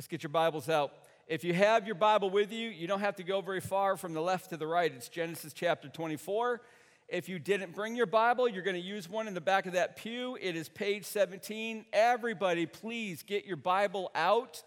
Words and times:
Let's 0.00 0.08
get 0.08 0.22
your 0.22 0.30
Bibles 0.30 0.70
out. 0.70 0.92
If 1.26 1.44
you 1.44 1.52
have 1.52 1.84
your 1.84 1.94
Bible 1.94 2.30
with 2.30 2.50
you, 2.52 2.70
you 2.70 2.86
don't 2.86 3.00
have 3.00 3.16
to 3.16 3.22
go 3.22 3.42
very 3.42 3.60
far 3.60 3.98
from 3.98 4.14
the 4.14 4.22
left 4.22 4.48
to 4.48 4.56
the 4.56 4.66
right. 4.66 4.90
It's 4.90 5.10
Genesis 5.10 5.52
chapter 5.52 5.90
24. 5.90 6.62
If 7.08 7.28
you 7.28 7.38
didn't 7.38 7.74
bring 7.74 7.96
your 7.96 8.06
Bible, 8.06 8.48
you're 8.48 8.62
going 8.62 8.80
to 8.80 8.82
use 8.82 9.10
one 9.10 9.28
in 9.28 9.34
the 9.34 9.42
back 9.42 9.66
of 9.66 9.74
that 9.74 9.96
pew. 9.96 10.38
It 10.40 10.56
is 10.56 10.70
page 10.70 11.04
17. 11.04 11.84
Everybody, 11.92 12.64
please 12.64 13.22
get 13.22 13.44
your 13.44 13.58
Bible 13.58 14.10
out, 14.14 14.62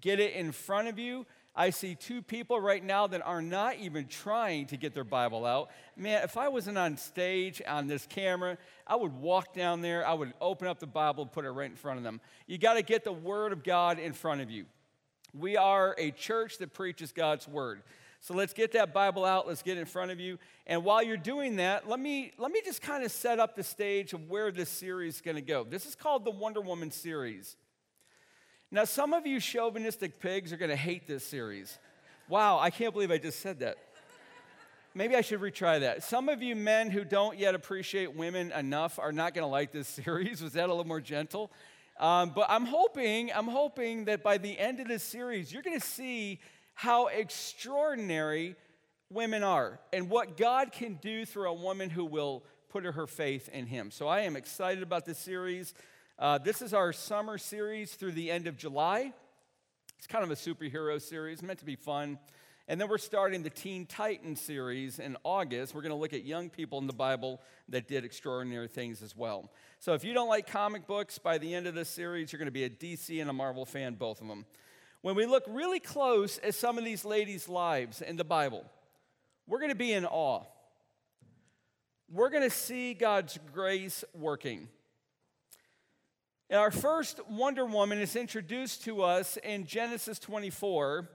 get 0.00 0.20
it 0.20 0.32
in 0.32 0.52
front 0.52 0.88
of 0.88 0.98
you. 0.98 1.26
I 1.54 1.68
see 1.68 1.94
two 1.94 2.22
people 2.22 2.58
right 2.58 2.82
now 2.82 3.08
that 3.08 3.20
are 3.26 3.42
not 3.42 3.76
even 3.76 4.06
trying 4.06 4.68
to 4.68 4.78
get 4.78 4.94
their 4.94 5.04
Bible 5.04 5.44
out. 5.44 5.68
Man, 5.98 6.22
if 6.24 6.38
I 6.38 6.48
wasn't 6.48 6.78
on 6.78 6.96
stage 6.96 7.60
on 7.68 7.88
this 7.88 8.06
camera, 8.06 8.56
I 8.86 8.96
would 8.96 9.12
walk 9.12 9.52
down 9.52 9.82
there, 9.82 10.06
I 10.06 10.14
would 10.14 10.32
open 10.40 10.66
up 10.66 10.78
the 10.78 10.86
Bible, 10.86 11.24
and 11.24 11.32
put 11.32 11.44
it 11.44 11.50
right 11.50 11.68
in 11.68 11.76
front 11.76 11.98
of 11.98 12.04
them. 12.04 12.22
You 12.46 12.56
got 12.56 12.74
to 12.74 12.82
get 12.82 13.04
the 13.04 13.12
Word 13.12 13.52
of 13.52 13.64
God 13.64 13.98
in 13.98 14.14
front 14.14 14.40
of 14.40 14.50
you. 14.50 14.64
We 15.34 15.56
are 15.56 15.94
a 15.98 16.10
church 16.10 16.58
that 16.58 16.72
preaches 16.72 17.12
God's 17.12 17.46
Word. 17.46 17.82
So 18.20 18.34
let's 18.34 18.52
get 18.52 18.72
that 18.72 18.92
Bible 18.92 19.24
out, 19.24 19.46
let's 19.46 19.62
get 19.62 19.78
in 19.78 19.86
front 19.86 20.10
of 20.10 20.18
you. 20.18 20.38
And 20.66 20.84
while 20.84 21.02
you're 21.02 21.16
doing 21.16 21.56
that, 21.56 21.88
let 21.88 22.00
me, 22.00 22.32
let 22.36 22.50
me 22.50 22.60
just 22.64 22.82
kind 22.82 23.04
of 23.04 23.12
set 23.12 23.38
up 23.38 23.54
the 23.54 23.62
stage 23.62 24.12
of 24.12 24.28
where 24.28 24.50
this 24.50 24.68
series 24.68 25.16
is 25.16 25.20
going 25.20 25.36
to 25.36 25.42
go. 25.42 25.64
This 25.64 25.86
is 25.86 25.94
called 25.94 26.24
the 26.24 26.30
Wonder 26.30 26.60
Woman 26.60 26.90
series. 26.90 27.56
Now, 28.70 28.84
some 28.84 29.14
of 29.14 29.26
you 29.26 29.40
chauvinistic 29.40 30.20
pigs 30.20 30.52
are 30.52 30.56
going 30.56 30.70
to 30.70 30.76
hate 30.76 31.06
this 31.06 31.24
series. 31.24 31.78
Wow, 32.28 32.58
I 32.58 32.70
can't 32.70 32.92
believe 32.92 33.10
I 33.10 33.18
just 33.18 33.40
said 33.40 33.60
that. 33.60 33.78
Maybe 34.94 35.14
I 35.14 35.20
should 35.20 35.40
retry 35.40 35.80
that. 35.80 36.02
Some 36.02 36.28
of 36.28 36.42
you 36.42 36.56
men 36.56 36.90
who 36.90 37.04
don't 37.04 37.38
yet 37.38 37.54
appreciate 37.54 38.16
women 38.16 38.50
enough 38.52 38.98
are 38.98 39.12
not 39.12 39.32
going 39.32 39.44
to 39.44 39.50
like 39.50 39.70
this 39.70 39.88
series. 40.04 40.42
Was 40.42 40.54
that 40.54 40.66
a 40.66 40.72
little 40.72 40.84
more 40.84 41.00
gentle? 41.00 41.50
Um, 41.98 42.30
but 42.34 42.46
I'm 42.48 42.64
hoping, 42.64 43.32
I'm 43.34 43.48
hoping 43.48 44.04
that 44.04 44.22
by 44.22 44.38
the 44.38 44.56
end 44.58 44.78
of 44.80 44.88
this 44.88 45.02
series, 45.02 45.52
you're 45.52 45.62
going 45.62 45.78
to 45.78 45.86
see 45.86 46.40
how 46.74 47.08
extraordinary 47.08 48.54
women 49.10 49.42
are 49.42 49.80
and 49.92 50.08
what 50.08 50.36
God 50.36 50.70
can 50.70 50.94
do 51.02 51.24
through 51.24 51.48
a 51.48 51.54
woman 51.54 51.90
who 51.90 52.04
will 52.04 52.44
put 52.68 52.84
her 52.84 53.06
faith 53.06 53.48
in 53.48 53.66
Him. 53.66 53.90
So 53.90 54.06
I 54.06 54.20
am 54.20 54.36
excited 54.36 54.82
about 54.82 55.06
this 55.06 55.18
series. 55.18 55.74
Uh, 56.18 56.38
this 56.38 56.62
is 56.62 56.72
our 56.74 56.92
summer 56.92 57.38
series 57.38 57.94
through 57.94 58.12
the 58.12 58.30
end 58.30 58.46
of 58.46 58.56
July. 58.56 59.12
It's 59.98 60.06
kind 60.06 60.22
of 60.22 60.30
a 60.30 60.34
superhero 60.34 61.00
series, 61.00 61.42
meant 61.42 61.58
to 61.58 61.64
be 61.64 61.74
fun. 61.74 62.18
And 62.70 62.78
then 62.78 62.88
we're 62.88 62.98
starting 62.98 63.42
the 63.42 63.48
Teen 63.48 63.86
Titans 63.86 64.42
series 64.42 64.98
in 64.98 65.16
August. 65.24 65.74
We're 65.74 65.80
going 65.80 65.90
to 65.94 65.96
look 65.96 66.12
at 66.12 66.24
young 66.24 66.50
people 66.50 66.78
in 66.78 66.86
the 66.86 66.92
Bible 66.92 67.40
that 67.70 67.88
did 67.88 68.04
extraordinary 68.04 68.68
things 68.68 69.02
as 69.02 69.16
well. 69.16 69.50
So 69.80 69.94
if 69.94 70.04
you 70.04 70.12
don't 70.12 70.28
like 70.28 70.46
comic 70.46 70.86
books, 70.86 71.16
by 71.16 71.38
the 71.38 71.54
end 71.54 71.66
of 71.66 71.74
this 71.74 71.88
series, 71.88 72.30
you're 72.30 72.38
going 72.38 72.44
to 72.44 72.52
be 72.52 72.64
a 72.64 72.70
DC 72.70 73.22
and 73.22 73.30
a 73.30 73.32
Marvel 73.32 73.64
fan, 73.64 73.94
both 73.94 74.20
of 74.20 74.28
them. 74.28 74.44
When 75.00 75.14
we 75.14 75.24
look 75.24 75.44
really 75.48 75.80
close 75.80 76.38
at 76.44 76.54
some 76.54 76.76
of 76.76 76.84
these 76.84 77.06
ladies' 77.06 77.48
lives 77.48 78.02
in 78.02 78.16
the 78.16 78.24
Bible, 78.24 78.66
we're 79.46 79.60
going 79.60 79.72
to 79.72 79.74
be 79.74 79.94
in 79.94 80.04
awe. 80.04 80.42
We're 82.12 82.30
going 82.30 82.42
to 82.42 82.54
see 82.54 82.92
God's 82.92 83.38
grace 83.54 84.04
working. 84.12 84.68
And 86.50 86.60
Our 86.60 86.70
first 86.70 87.20
Wonder 87.30 87.64
Woman 87.64 87.98
is 87.98 88.14
introduced 88.14 88.84
to 88.84 89.02
us 89.02 89.38
in 89.38 89.66
Genesis 89.66 90.18
24, 90.18 91.08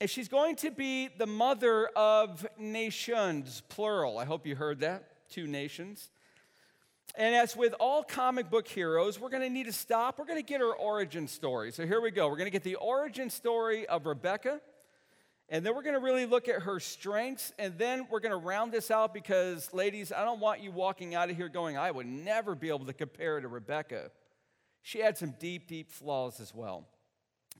and 0.00 0.08
she's 0.08 0.28
going 0.28 0.56
to 0.56 0.70
be 0.70 1.08
the 1.08 1.26
mother 1.26 1.88
of 1.96 2.46
nations, 2.58 3.62
plural. 3.68 4.18
I 4.18 4.24
hope 4.24 4.46
you 4.46 4.54
heard 4.54 4.80
that. 4.80 5.28
Two 5.28 5.46
nations. 5.46 6.10
And 7.16 7.34
as 7.34 7.56
with 7.56 7.74
all 7.80 8.04
comic 8.04 8.48
book 8.48 8.68
heroes, 8.68 9.18
we're 9.18 9.30
going 9.30 9.42
to 9.42 9.50
need 9.50 9.66
to 9.66 9.72
stop. 9.72 10.18
We're 10.18 10.24
going 10.24 10.38
to 10.38 10.46
get 10.46 10.60
her 10.60 10.72
origin 10.72 11.26
story. 11.26 11.72
So 11.72 11.84
here 11.84 12.00
we 12.00 12.12
go. 12.12 12.28
We're 12.28 12.36
going 12.36 12.46
to 12.46 12.52
get 12.52 12.62
the 12.62 12.76
origin 12.76 13.28
story 13.28 13.86
of 13.88 14.06
Rebecca. 14.06 14.60
And 15.48 15.66
then 15.66 15.74
we're 15.74 15.82
going 15.82 15.94
to 15.94 16.00
really 16.00 16.26
look 16.26 16.46
at 16.46 16.62
her 16.62 16.78
strengths. 16.78 17.52
And 17.58 17.76
then 17.76 18.06
we're 18.08 18.20
going 18.20 18.38
to 18.38 18.46
round 18.46 18.70
this 18.70 18.92
out 18.92 19.12
because, 19.12 19.72
ladies, 19.74 20.12
I 20.12 20.22
don't 20.22 20.38
want 20.38 20.60
you 20.60 20.70
walking 20.70 21.16
out 21.16 21.28
of 21.28 21.36
here 21.36 21.48
going, 21.48 21.76
I 21.76 21.90
would 21.90 22.06
never 22.06 22.54
be 22.54 22.68
able 22.68 22.86
to 22.86 22.92
compare 22.92 23.40
to 23.40 23.48
Rebecca. 23.48 24.12
She 24.82 25.00
had 25.00 25.18
some 25.18 25.34
deep, 25.40 25.66
deep 25.66 25.90
flaws 25.90 26.38
as 26.38 26.54
well. 26.54 26.86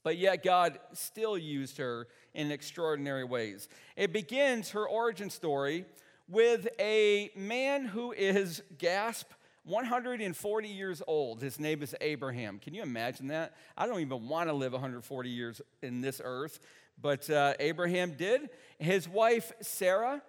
But 0.04 0.19
yet, 0.19 0.44
God 0.44 0.78
still 0.93 1.37
used 1.37 1.78
her 1.78 2.06
in 2.38 2.53
extraordinary 2.53 3.25
ways. 3.25 3.69
It 3.97 4.12
begins 4.12 4.71
her 4.71 4.88
origin 4.88 5.28
story 5.28 5.84
with 6.28 6.69
a 6.78 7.31
man 7.34 7.84
who 7.84 8.12
is, 8.12 8.62
gasp, 8.78 9.26
140 9.65 10.69
years 10.69 11.03
old. 11.09 11.43
His 11.43 11.59
name 11.59 11.82
is 11.82 11.97
Abraham. 12.00 12.60
Can 12.60 12.75
you 12.75 12.82
imagine 12.82 13.27
that? 13.27 13.54
I 13.77 13.88
don't 13.88 14.00
even 14.00 14.28
want 14.28 14.48
to 14.48 14.53
live 14.53 14.72
140 14.72 15.28
years 15.28 15.60
in 15.82 16.00
this 16.00 16.21
earth, 16.25 16.60
but 17.03 17.28
uh, 17.28 17.54
Abraham 17.59 18.12
did. 18.12 18.50
His 18.78 19.09
wife, 19.09 19.50
Sarah, 19.60 20.22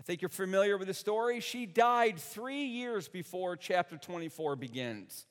I 0.00 0.02
think 0.04 0.22
you're 0.22 0.30
familiar 0.30 0.78
with 0.78 0.88
the 0.88 0.94
story. 0.94 1.40
She 1.40 1.66
died 1.66 2.18
three 2.18 2.64
years 2.64 3.08
before 3.08 3.56
chapter 3.56 3.98
24 3.98 4.56
begins. 4.56 5.26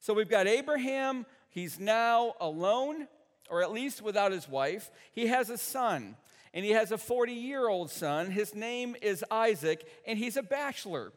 So 0.00 0.14
we've 0.14 0.30
got 0.30 0.48
Abraham, 0.48 1.26
he's 1.50 1.78
now 1.78 2.34
alone, 2.40 3.06
or 3.52 3.62
at 3.62 3.70
least 3.70 4.00
without 4.00 4.32
his 4.32 4.48
wife. 4.48 4.90
He 5.12 5.26
has 5.26 5.50
a 5.50 5.58
son, 5.58 6.16
and 6.54 6.64
he 6.64 6.70
has 6.70 6.90
a 6.90 6.96
40 6.96 7.34
year 7.34 7.68
old 7.68 7.90
son. 7.90 8.30
His 8.30 8.54
name 8.54 8.96
is 9.02 9.22
Isaac, 9.30 9.86
and 10.06 10.18
he's 10.18 10.38
a 10.38 10.42
bachelor. 10.42 11.12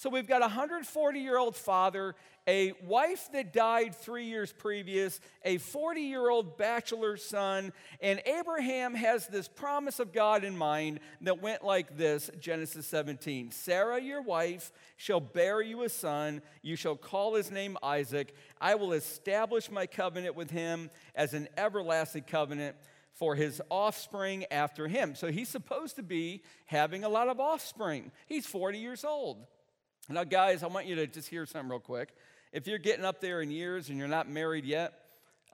So 0.00 0.08
we've 0.08 0.26
got 0.26 0.40
a 0.40 0.48
140 0.48 1.20
year 1.20 1.36
old 1.36 1.54
father, 1.54 2.14
a 2.48 2.72
wife 2.86 3.28
that 3.34 3.52
died 3.52 3.94
three 3.94 4.24
years 4.24 4.50
previous, 4.50 5.20
a 5.44 5.58
40 5.58 6.00
year 6.00 6.30
old 6.30 6.56
bachelor 6.56 7.18
son, 7.18 7.74
and 8.00 8.22
Abraham 8.24 8.94
has 8.94 9.26
this 9.26 9.46
promise 9.46 10.00
of 10.00 10.14
God 10.14 10.42
in 10.42 10.56
mind 10.56 11.00
that 11.20 11.42
went 11.42 11.62
like 11.62 11.98
this 11.98 12.30
Genesis 12.40 12.86
17 12.86 13.50
Sarah, 13.50 14.00
your 14.00 14.22
wife, 14.22 14.72
shall 14.96 15.20
bear 15.20 15.60
you 15.60 15.82
a 15.82 15.90
son. 15.90 16.40
You 16.62 16.76
shall 16.76 16.96
call 16.96 17.34
his 17.34 17.50
name 17.50 17.76
Isaac. 17.82 18.34
I 18.58 18.76
will 18.76 18.94
establish 18.94 19.70
my 19.70 19.86
covenant 19.86 20.34
with 20.34 20.50
him 20.50 20.88
as 21.14 21.34
an 21.34 21.46
everlasting 21.58 22.22
covenant 22.22 22.74
for 23.12 23.34
his 23.34 23.60
offspring 23.68 24.46
after 24.50 24.88
him. 24.88 25.14
So 25.14 25.30
he's 25.30 25.50
supposed 25.50 25.96
to 25.96 26.02
be 26.02 26.42
having 26.64 27.04
a 27.04 27.10
lot 27.10 27.28
of 27.28 27.38
offspring. 27.38 28.12
He's 28.24 28.46
40 28.46 28.78
years 28.78 29.04
old. 29.04 29.46
Now, 30.12 30.24
guys, 30.24 30.64
I 30.64 30.66
want 30.66 30.86
you 30.86 30.96
to 30.96 31.06
just 31.06 31.28
hear 31.28 31.46
something 31.46 31.70
real 31.70 31.78
quick. 31.78 32.12
If 32.52 32.66
you're 32.66 32.78
getting 32.78 33.04
up 33.04 33.20
there 33.20 33.42
in 33.42 33.50
years 33.52 33.90
and 33.90 33.96
you're 33.96 34.08
not 34.08 34.28
married 34.28 34.64
yet, 34.64 34.92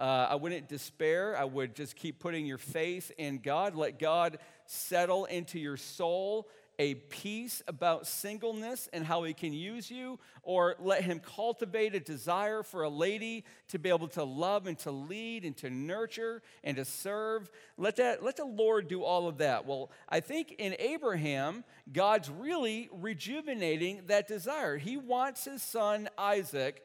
uh, 0.01 0.29
I 0.31 0.37
wouldn't 0.37 0.67
despair. 0.67 1.37
I 1.37 1.45
would 1.45 1.75
just 1.75 1.95
keep 1.95 2.21
putting 2.21 2.47
your 2.47 2.57
faith 2.57 3.13
in 3.19 3.41
God. 3.41 3.75
Let 3.75 3.99
God 3.99 4.39
settle 4.65 5.27
into 5.27 5.59
your 5.59 5.77
soul 5.77 6.49
a 6.79 6.95
peace 6.95 7.63
about 7.67 8.07
singleness 8.07 8.89
and 8.93 9.05
how 9.05 9.25
he 9.25 9.33
can 9.33 9.53
use 9.53 9.91
you, 9.91 10.19
or 10.43 10.77
let 10.79 11.03
him 11.03 11.21
cultivate 11.21 11.95
a 11.95 12.01
desire 12.01 12.63
for 12.63 12.83
a 12.83 12.89
lady 12.89 13.45
to 13.69 13.79
be 13.79 13.89
able 13.89 14.09
to 14.09 14.25
love 14.25 14.67
and 14.67 14.79
to 14.81 14.91
lead 14.91 15.45
and 15.45 15.57
to 15.57 15.71
nurture 15.71 16.43
and 16.63 16.77
to 16.77 16.85
serve. 16.85 17.51
Let, 17.79 17.97
that, 17.97 18.23
let 18.23 18.37
the 18.37 18.45
Lord 18.45 18.89
do 18.89 19.03
all 19.03 19.27
of 19.27 19.39
that. 19.39 19.67
Well, 19.67 19.91
I 20.09 20.21
think 20.21 20.55
in 20.59 20.77
Abraham, 20.79 21.65
God's 21.91 22.31
really 22.31 22.91
rejuvenating 22.93 24.03
that 24.09 24.29
desire. 24.29 24.77
He 24.77 24.97
wants 24.97 25.45
his 25.45 25.63
son 25.63 26.09
Isaac 26.19 26.85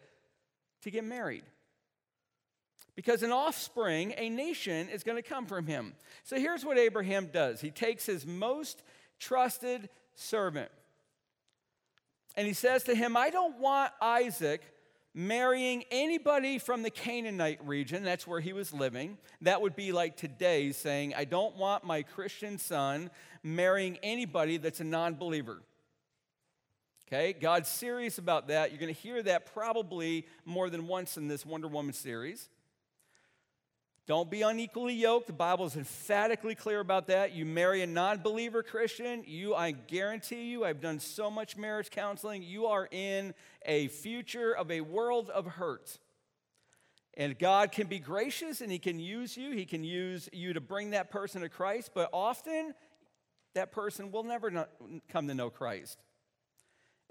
to 0.84 0.92
get 0.92 1.04
married. 1.04 1.44
Because 2.96 3.24
an 3.24 3.32
offspring, 3.32 4.14
a 4.18 4.30
nation, 4.30 4.90
is 4.90 5.04
going 5.04 5.22
to 5.22 5.28
come 5.28 5.46
from 5.46 5.66
him. 5.66 5.94
So 6.24 6.38
here's 6.38 6.66
what 6.66 6.78
Abraham 6.78 7.28
does 7.28 7.62
he 7.62 7.72
takes 7.72 8.06
his 8.06 8.26
most 8.26 8.84
trusted 9.22 9.88
servant. 10.16 10.72
And 12.36 12.48
he 12.48 12.54
says 12.54 12.84
to 12.84 12.96
him, 12.96 13.16
I 13.16 13.30
don't 13.30 13.60
want 13.60 13.94
Isaac 14.02 14.62
marrying 15.14 15.84
anybody 15.92 16.58
from 16.58 16.84
the 16.84 16.90
Canaanite 16.90 17.66
region. 17.66 18.04
That's 18.04 18.26
where 18.26 18.40
he 18.40 18.54
was 18.54 18.74
living. 18.74 19.18
That 19.42 19.62
would 19.62 19.76
be 19.76 19.92
like 19.92 20.18
today 20.18 20.72
saying, 20.72 21.14
I 21.14 21.26
don't 21.26 21.56
want 21.58 21.84
my 21.84 22.02
Christian 22.04 22.58
son 22.58 23.10
marrying 23.44 23.98
anybody 24.02 24.58
that's 24.58 24.80
a 24.80 24.86
non 24.86 25.16
believer. 25.16 25.62
Okay, 27.08 27.34
God's 27.34 27.68
serious 27.68 28.18
about 28.18 28.48
that. 28.48 28.72
You're 28.72 28.80
going 28.80 28.94
to 28.94 29.00
hear 29.00 29.22
that 29.24 29.54
probably 29.54 30.26
more 30.46 30.70
than 30.70 30.88
once 30.88 31.18
in 31.18 31.28
this 31.28 31.46
Wonder 31.46 31.68
Woman 31.68 31.92
series. 31.92 32.48
Don't 34.12 34.30
be 34.30 34.42
unequally 34.42 34.94
yoked. 34.94 35.28
The 35.28 35.32
Bible 35.32 35.66
is 35.66 35.78
emphatically 35.78 36.54
clear 36.54 36.82
about 36.82 37.08
that. 37.08 37.32
You 37.32 37.46
marry 37.46 37.82
a 37.82 37.88
non 37.88 38.18
believer 38.18 38.62
Christian, 38.62 39.24
you, 39.26 39.56
I 39.56 39.72
guarantee 39.72 40.50
you, 40.52 40.66
I've 40.66 40.82
done 40.82 41.00
so 41.00 41.32
much 41.32 41.56
marriage 41.56 41.90
counseling, 41.90 42.44
you 42.44 42.66
are 42.66 42.90
in 42.92 43.34
a 43.66 43.88
future 43.88 44.54
of 44.54 44.70
a 44.70 44.82
world 44.82 45.30
of 45.30 45.46
hurt. 45.46 45.98
And 47.14 47.40
God 47.40 47.72
can 47.72 47.88
be 47.88 48.00
gracious 48.00 48.60
and 48.60 48.70
He 48.70 48.80
can 48.80 49.00
use 49.00 49.38
you. 49.38 49.52
He 49.52 49.64
can 49.64 49.86
use 49.86 50.28
you 50.34 50.52
to 50.52 50.60
bring 50.60 50.90
that 50.90 51.10
person 51.10 51.42
to 51.44 51.48
Christ, 51.48 51.92
but 51.96 52.10
often 52.12 52.74
that 53.56 53.72
person 53.72 54.12
will 54.12 54.24
never 54.24 54.68
come 55.08 55.30
to 55.30 55.34
know 55.34 55.50
Christ. 55.50 55.98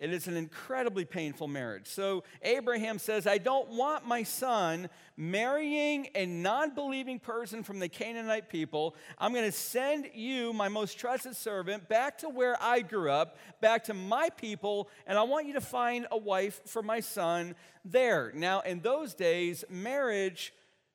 It 0.01 0.15
is 0.15 0.27
an 0.29 0.37
incredibly 0.39 1.05
painful 1.05 1.47
marriage. 1.47 1.87
So 1.87 2.25
Abraham 2.41 2.99
says, 2.99 3.27
I 3.27 3.37
don't 3.37 3.69
want 3.69 4.07
my 4.07 4.23
son 4.23 4.89
marrying 5.15 6.09
a 6.15 6.25
non 6.25 6.75
believing 6.75 7.19
person 7.19 7.63
from 7.63 7.79
the 7.81 7.89
Canaanite 7.89 8.49
people. 8.49 8.97
I'm 9.19 9.35
going 9.35 9.45
to 9.45 9.53
send 9.53 10.09
you, 10.15 10.55
my 10.55 10.69
most 10.69 10.99
trusted 10.99 11.37
servant, 11.37 11.87
back 11.91 12.17
to 12.19 12.31
where 12.31 12.57
I 12.63 12.81
grew 12.81 13.11
up, 13.11 13.37
back 13.61 13.85
to 13.85 13.95
my 13.95 14.31
people, 14.31 14.89
and 15.07 15.19
I 15.19 15.23
want 15.25 15.47
you 15.47 15.53
to 15.53 15.61
find 15.61 16.07
a 16.11 16.17
wife 16.17 16.63
for 16.65 16.83
my 16.83 17.01
son 17.01 17.55
there. 17.85 18.33
Now, 18.35 18.61
in 18.61 18.81
those 18.81 19.13
days, 19.13 19.67
marriage 19.69 20.55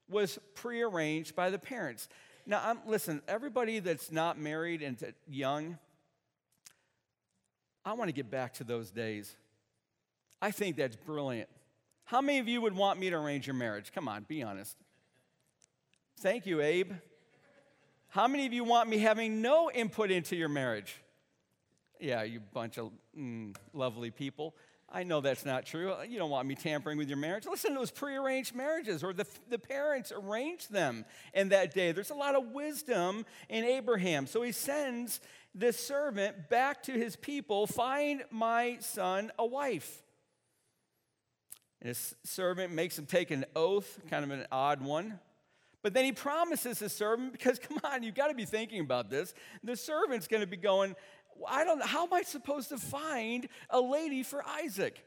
was 0.10 0.40
prearranged 0.56 1.36
by 1.36 1.52
the 1.52 1.60
parents. 1.60 2.10
Now, 2.48 2.62
I'm, 2.63 2.80
listen, 2.88 3.22
everybody 3.28 3.80
that's 3.80 4.12
not 4.12 4.40
married 4.40 4.81
and 4.81 4.98
young, 5.28 5.78
I 7.85 7.93
want 7.93 8.09
to 8.09 8.13
get 8.13 8.31
back 8.31 8.55
to 8.55 8.63
those 8.63 8.89
days. 8.89 9.35
I 10.41 10.49
think 10.49 10.75
that's 10.75 10.95
brilliant. 10.95 11.49
How 12.05 12.19
many 12.19 12.39
of 12.39 12.47
you 12.47 12.61
would 12.61 12.75
want 12.75 12.99
me 12.99 13.11
to 13.11 13.15
arrange 13.15 13.45
your 13.45 13.53
marriage? 13.53 13.91
Come 13.93 14.07
on, 14.07 14.23
be 14.27 14.41
honest. 14.41 14.75
Thank 16.19 16.45
you, 16.47 16.61
Abe. 16.61 16.93
How 18.07 18.27
many 18.27 18.45
of 18.45 18.53
you 18.53 18.63
want 18.63 18.89
me 18.89 18.97
having 18.97 19.41
no 19.41 19.69
input 19.69 20.09
into 20.09 20.35
your 20.35 20.49
marriage? 20.49 20.95
Yeah, 21.99 22.23
you 22.23 22.39
bunch 22.39 22.77
of 22.77 22.91
mm, 23.17 23.55
lovely 23.73 24.09
people. 24.09 24.55
I 24.91 25.03
know 25.03 25.19
that's 25.19 25.45
not 25.45 25.65
true. 25.65 25.93
You 26.07 26.17
don't 26.19 26.29
want 26.29 26.47
me 26.47 26.55
tampering 26.55 26.97
with 26.97 27.09
your 27.09 27.17
marriage. 27.17 27.45
Listen 27.45 27.71
to 27.73 27.79
those 27.79 27.91
prearranged 27.91 28.55
marriages, 28.55 29.03
or 29.03 29.13
the, 29.13 29.25
the 29.49 29.59
parents 29.59 30.13
arranged 30.15 30.71
them 30.71 31.05
in 31.33 31.49
that 31.49 31.73
day. 31.73 31.91
There's 31.91 32.11
a 32.11 32.15
lot 32.15 32.35
of 32.35 32.51
wisdom 32.51 33.25
in 33.49 33.65
Abraham. 33.65 34.27
So 34.27 34.41
he 34.43 34.51
sends 34.51 35.19
this 35.56 35.80
servant 35.80 36.50
back 36.50 36.84
to 36.84 36.92
his 36.92 37.16
people 37.16 37.66
find 37.66 38.24
my 38.30 38.78
son 38.81 39.31
a 39.40 39.46
wife. 39.46 40.04
And 41.81 41.88
his 41.88 42.13
servant 42.24 42.74
makes 42.74 43.00
him 43.00 43.06
take 43.06 43.31
an 43.31 43.46
oath, 43.56 44.00
kind 44.10 44.24
of 44.24 44.31
an 44.31 44.46
odd 44.52 44.81
one. 44.81 45.19
But 45.81 45.94
then 45.94 46.04
he 46.04 46.12
promises 46.12 46.80
his 46.80 46.92
servant, 46.94 47.31
because 47.31 47.57
come 47.68 47.80
on, 47.84 48.04
you've 48.04 48.16
got 48.16 48.28
to 48.28 48.34
be 48.34 48.46
thinking 48.46 48.81
about 48.81 49.10
this. 49.10 49.34
The 49.63 49.75
servant's 49.75 50.28
going 50.28 50.42
to 50.42 50.48
be 50.48 50.57
going, 50.57 50.96
I 51.48 51.63
don't 51.63 51.80
know, 51.80 51.86
how 51.86 52.04
am 52.06 52.13
I 52.13 52.24
supposed 52.24 52.69
to 52.69 52.78
find 52.78 53.48
a 53.69 53.80
lady 53.80 54.24
for 54.24 54.44
Isaac? 54.46 55.04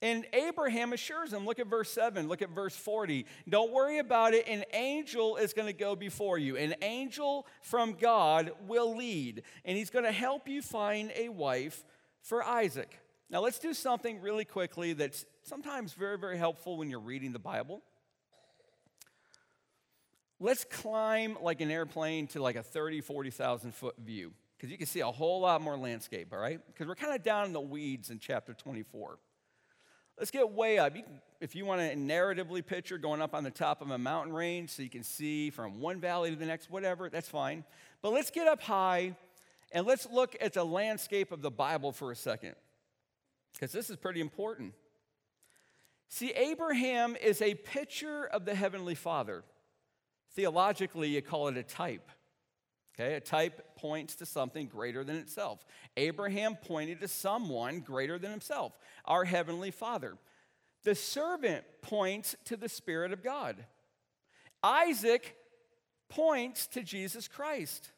And 0.00 0.26
Abraham 0.32 0.92
assures 0.92 1.32
him, 1.32 1.44
look 1.44 1.58
at 1.58 1.66
verse 1.66 1.90
7, 1.90 2.28
look 2.28 2.40
at 2.40 2.50
verse 2.50 2.76
40. 2.76 3.26
Don't 3.48 3.72
worry 3.72 3.98
about 3.98 4.32
it. 4.32 4.46
An 4.46 4.64
angel 4.72 5.36
is 5.36 5.52
going 5.52 5.66
to 5.66 5.72
go 5.72 5.96
before 5.96 6.38
you. 6.38 6.56
An 6.56 6.76
angel 6.82 7.46
from 7.62 7.94
God 7.94 8.52
will 8.68 8.96
lead, 8.96 9.42
and 9.64 9.76
he's 9.76 9.90
going 9.90 10.04
to 10.04 10.12
help 10.12 10.48
you 10.48 10.62
find 10.62 11.10
a 11.16 11.28
wife 11.28 11.84
for 12.22 12.44
Isaac. 12.44 13.00
Now, 13.28 13.40
let's 13.40 13.58
do 13.58 13.74
something 13.74 14.20
really 14.20 14.44
quickly 14.44 14.92
that's 14.92 15.26
sometimes 15.42 15.92
very, 15.94 16.16
very 16.16 16.38
helpful 16.38 16.78
when 16.78 16.88
you're 16.90 17.00
reading 17.00 17.32
the 17.32 17.38
Bible. 17.40 17.82
Let's 20.40 20.64
climb 20.64 21.36
like 21.42 21.60
an 21.60 21.70
airplane 21.70 22.28
to 22.28 22.40
like 22.40 22.54
a 22.54 22.62
30, 22.62 23.00
40,000 23.00 23.74
foot 23.74 23.96
view 23.98 24.32
because 24.56 24.70
you 24.70 24.78
can 24.78 24.86
see 24.86 25.00
a 25.00 25.10
whole 25.10 25.40
lot 25.40 25.60
more 25.60 25.76
landscape, 25.76 26.32
all 26.32 26.38
right? 26.38 26.60
Because 26.68 26.86
we're 26.86 26.94
kind 26.94 27.14
of 27.14 27.22
down 27.22 27.46
in 27.46 27.52
the 27.52 27.60
weeds 27.60 28.10
in 28.10 28.20
chapter 28.20 28.54
24. 28.54 29.18
Let's 30.18 30.32
get 30.32 30.50
way 30.50 30.78
up. 30.78 30.96
You 30.96 31.04
can, 31.04 31.20
if 31.40 31.54
you 31.54 31.64
want 31.64 31.80
to 31.80 31.96
narratively 31.96 32.66
picture 32.66 32.98
going 32.98 33.22
up 33.22 33.34
on 33.34 33.44
the 33.44 33.50
top 33.50 33.80
of 33.80 33.90
a 33.90 33.98
mountain 33.98 34.32
range 34.32 34.70
so 34.70 34.82
you 34.82 34.90
can 34.90 35.04
see 35.04 35.50
from 35.50 35.80
one 35.80 36.00
valley 36.00 36.30
to 36.30 36.36
the 36.36 36.46
next, 36.46 36.70
whatever, 36.70 37.08
that's 37.08 37.28
fine. 37.28 37.64
But 38.02 38.12
let's 38.12 38.30
get 38.30 38.48
up 38.48 38.60
high 38.60 39.16
and 39.70 39.86
let's 39.86 40.08
look 40.10 40.36
at 40.40 40.54
the 40.54 40.64
landscape 40.64 41.30
of 41.30 41.40
the 41.40 41.50
Bible 41.50 41.92
for 41.92 42.10
a 42.10 42.16
second, 42.16 42.54
because 43.54 43.70
this 43.70 43.90
is 43.90 43.96
pretty 43.96 44.20
important. 44.20 44.72
See, 46.08 46.30
Abraham 46.30 47.16
is 47.16 47.42
a 47.42 47.54
picture 47.54 48.24
of 48.24 48.44
the 48.44 48.54
Heavenly 48.54 48.94
Father. 48.94 49.44
Theologically, 50.34 51.08
you 51.08 51.22
call 51.22 51.48
it 51.48 51.56
a 51.56 51.62
type. 51.62 52.10
Okay, 52.98 53.14
a 53.14 53.20
type 53.20 53.76
points 53.76 54.16
to 54.16 54.26
something 54.26 54.66
greater 54.66 55.04
than 55.04 55.16
itself. 55.16 55.64
Abraham 55.96 56.56
pointed 56.56 57.00
to 57.00 57.08
someone 57.08 57.78
greater 57.80 58.18
than 58.18 58.32
himself, 58.32 58.76
our 59.04 59.24
Heavenly 59.24 59.70
Father. 59.70 60.16
The 60.82 60.96
servant 60.96 61.64
points 61.80 62.34
to 62.46 62.56
the 62.56 62.68
Spirit 62.68 63.12
of 63.12 63.22
God. 63.22 63.56
Isaac 64.64 65.36
points 66.08 66.66
to 66.68 66.82
Jesus 66.82 67.28
Christ. 67.28 67.90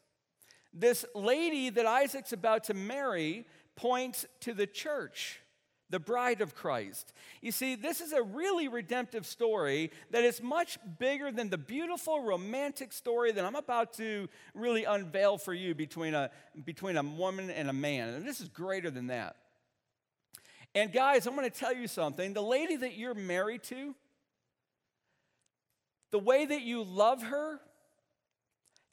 This 0.71 1.03
lady 1.15 1.69
that 1.71 1.85
Isaac's 1.85 2.33
about 2.33 2.65
to 2.65 2.75
marry 2.75 3.45
points 3.75 4.25
to 4.41 4.53
the 4.53 4.67
church 4.67 5.40
the 5.91 5.99
bride 5.99 6.41
of 6.41 6.55
Christ. 6.55 7.13
You 7.41 7.51
see, 7.51 7.75
this 7.75 8.01
is 8.01 8.13
a 8.13 8.23
really 8.23 8.67
redemptive 8.67 9.25
story 9.25 9.91
that 10.09 10.23
is 10.23 10.41
much 10.41 10.79
bigger 10.97 11.31
than 11.31 11.49
the 11.49 11.57
beautiful 11.57 12.23
romantic 12.23 12.93
story 12.93 13.31
that 13.33 13.45
I'm 13.45 13.55
about 13.55 13.93
to 13.95 14.27
really 14.53 14.85
unveil 14.85 15.37
for 15.37 15.53
you 15.53 15.75
between 15.75 16.13
a, 16.13 16.31
between 16.65 16.97
a 16.97 17.03
woman 17.03 17.49
and 17.49 17.69
a 17.69 17.73
man. 17.73 18.09
And 18.13 18.25
this 18.25 18.41
is 18.41 18.49
greater 18.49 18.89
than 18.89 19.07
that. 19.07 19.35
And 20.73 20.91
guys, 20.93 21.27
I'm 21.27 21.35
going 21.35 21.49
to 21.49 21.55
tell 21.55 21.75
you 21.75 21.87
something. 21.87 22.33
The 22.33 22.41
lady 22.41 22.77
that 22.77 22.95
you're 22.95 23.13
married 23.13 23.63
to, 23.63 23.93
the 26.11 26.19
way 26.19 26.45
that 26.45 26.61
you 26.61 26.83
love 26.83 27.21
her, 27.23 27.59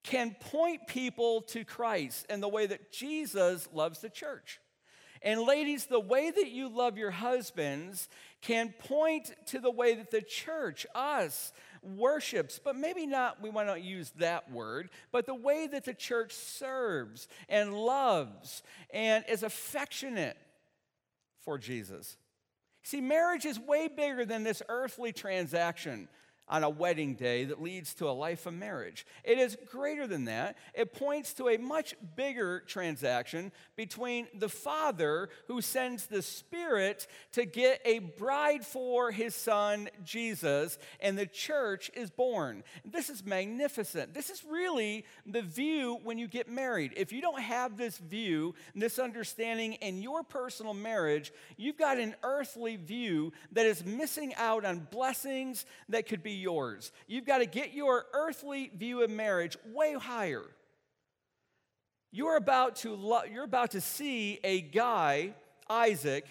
can 0.02 0.34
point 0.40 0.86
people 0.88 1.42
to 1.42 1.64
Christ 1.64 2.26
and 2.28 2.42
the 2.42 2.48
way 2.48 2.66
that 2.66 2.90
Jesus 2.90 3.68
loves 3.72 4.00
the 4.00 4.08
church. 4.08 4.58
And 5.22 5.42
ladies, 5.42 5.86
the 5.86 6.00
way 6.00 6.30
that 6.30 6.50
you 6.50 6.68
love 6.68 6.98
your 6.98 7.10
husbands 7.10 8.08
can 8.40 8.74
point 8.78 9.32
to 9.46 9.58
the 9.58 9.70
way 9.70 9.94
that 9.94 10.10
the 10.10 10.22
church, 10.22 10.86
us, 10.94 11.52
worships, 11.82 12.60
but 12.62 12.76
maybe 12.76 13.06
not, 13.06 13.40
we 13.42 13.50
want 13.50 13.68
to 13.68 13.80
use 13.80 14.12
that 14.18 14.50
word, 14.50 14.90
but 15.12 15.26
the 15.26 15.34
way 15.34 15.66
that 15.66 15.84
the 15.84 15.94
church 15.94 16.32
serves 16.32 17.28
and 17.48 17.74
loves 17.74 18.62
and 18.92 19.24
is 19.28 19.42
affectionate 19.42 20.36
for 21.40 21.58
Jesus. 21.58 22.16
See, 22.82 23.00
marriage 23.00 23.44
is 23.44 23.58
way 23.58 23.88
bigger 23.88 24.24
than 24.24 24.44
this 24.44 24.62
earthly 24.68 25.12
transaction 25.12 26.08
on 26.48 26.64
a 26.64 26.70
wedding 26.70 27.14
day 27.14 27.44
that 27.44 27.62
leads 27.62 27.94
to 27.94 28.08
a 28.08 28.12
life 28.12 28.46
of 28.46 28.54
marriage. 28.54 29.06
It 29.24 29.38
is 29.38 29.56
greater 29.70 30.06
than 30.06 30.24
that. 30.26 30.56
It 30.74 30.94
points 30.94 31.32
to 31.34 31.48
a 31.48 31.58
much 31.58 31.94
bigger 32.16 32.60
transaction 32.60 33.52
between 33.76 34.28
the 34.34 34.48
Father 34.48 35.28
who 35.46 35.60
sends 35.60 36.06
the 36.06 36.22
Spirit 36.22 37.06
to 37.32 37.44
get 37.44 37.80
a 37.84 37.98
bride 37.98 38.64
for 38.64 39.10
his 39.10 39.34
Son, 39.34 39.88
Jesus, 40.04 40.78
and 41.00 41.18
the 41.18 41.26
church 41.26 41.90
is 41.94 42.10
born. 42.10 42.64
This 42.84 43.10
is 43.10 43.24
magnificent. 43.24 44.14
This 44.14 44.30
is 44.30 44.42
really 44.44 45.04
the 45.26 45.42
view 45.42 45.98
when 46.02 46.18
you 46.18 46.28
get 46.28 46.48
married. 46.48 46.92
If 46.96 47.12
you 47.12 47.20
don't 47.20 47.40
have 47.40 47.76
this 47.76 47.98
view, 47.98 48.54
this 48.74 48.98
understanding 48.98 49.74
in 49.74 50.02
your 50.02 50.22
personal 50.22 50.74
marriage, 50.74 51.32
you've 51.56 51.78
got 51.78 51.98
an 51.98 52.14
earthly 52.22 52.76
view 52.76 53.32
that 53.52 53.66
is 53.66 53.84
missing 53.84 54.34
out 54.36 54.64
on 54.64 54.86
blessings 54.90 55.66
that 55.88 56.06
could 56.06 56.22
be 56.22 56.37
yours. 56.38 56.92
You've 57.06 57.26
got 57.26 57.38
to 57.38 57.46
get 57.46 57.72
your 57.74 58.06
earthly 58.12 58.70
view 58.74 59.02
of 59.02 59.10
marriage 59.10 59.56
way 59.66 59.94
higher. 59.94 60.44
You're 62.10 62.36
about 62.36 62.76
to, 62.76 62.94
lo- 62.94 63.24
you're 63.30 63.44
about 63.44 63.72
to 63.72 63.80
see 63.80 64.40
a 64.42 64.60
guy, 64.60 65.34
Isaac, 65.68 66.24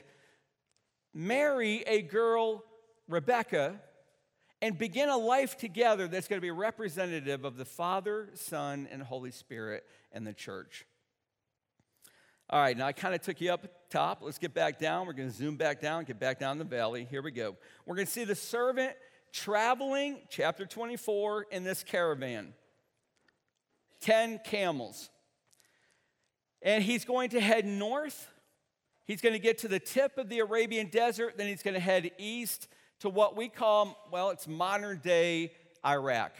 marry 1.13 1.83
a 1.85 2.01
girl, 2.01 2.63
Rebecca, 3.07 3.79
and 4.61 4.77
begin 4.77 5.09
a 5.09 5.17
life 5.17 5.57
together 5.57 6.07
that's 6.07 6.27
going 6.27 6.37
to 6.37 6.45
be 6.45 6.51
representative 6.51 7.45
of 7.45 7.57
the 7.57 7.65
Father, 7.65 8.29
Son, 8.33 8.87
and 8.91 9.03
Holy 9.03 9.31
Spirit 9.31 9.85
and 10.11 10.25
the 10.25 10.33
church. 10.33 10.85
All 12.49 12.61
right, 12.61 12.77
now 12.77 12.87
I 12.87 12.93
kind 12.93 13.13
of 13.13 13.21
took 13.21 13.41
you 13.41 13.51
up 13.51 13.67
top. 13.89 14.21
Let's 14.23 14.37
get 14.37 14.53
back 14.53 14.79
down. 14.79 15.05
We're 15.05 15.13
going 15.13 15.29
to 15.29 15.35
zoom 15.35 15.57
back 15.57 15.81
down, 15.81 16.05
get 16.05 16.17
back 16.17 16.39
down 16.39 16.57
the 16.57 16.63
valley. 16.63 17.05
Here 17.09 17.21
we 17.21 17.31
go. 17.31 17.57
We're 17.85 17.95
going 17.95 18.07
to 18.07 18.11
see 18.11 18.23
the 18.23 18.35
servant 18.35 18.93
traveling, 19.31 20.19
chapter 20.29 20.65
24, 20.65 21.47
in 21.51 21.63
this 21.63 21.83
caravan 21.83 22.53
10 24.01 24.39
camels. 24.43 25.09
And 26.61 26.83
he's 26.83 27.05
going 27.05 27.29
to 27.29 27.39
head 27.39 27.65
north. 27.65 28.29
He's 29.05 29.21
going 29.21 29.33
to 29.33 29.39
get 29.39 29.59
to 29.59 29.67
the 29.67 29.79
tip 29.79 30.17
of 30.17 30.29
the 30.29 30.39
Arabian 30.39 30.87
desert. 30.87 31.37
Then 31.37 31.47
he's 31.47 31.63
going 31.63 31.75
to 31.75 31.79
head 31.79 32.11
east 32.17 32.67
to 32.99 33.09
what 33.09 33.37
we 33.37 33.47
call, 33.47 34.07
well, 34.11 34.31
it's 34.31 34.47
modern 34.47 34.99
day 35.03 35.51
Iraq. 35.85 36.33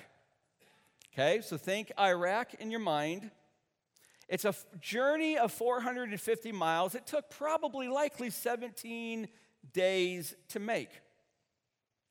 Okay, 1.14 1.42
so 1.42 1.58
think 1.58 1.92
Iraq 2.00 2.56
in 2.56 2.70
your 2.70 2.80
mind. 2.80 3.32
It's 4.28 4.46
a 4.46 4.54
journey 4.82 5.38
of 5.38 5.52
450 5.52 6.52
miles. 6.52 6.96
It 6.96 7.08
took 7.08 7.30
probably 7.30 7.88
likely 7.88 8.30
17 8.30 9.28
days 9.74 10.36
to 10.50 10.60
make. 10.60 10.90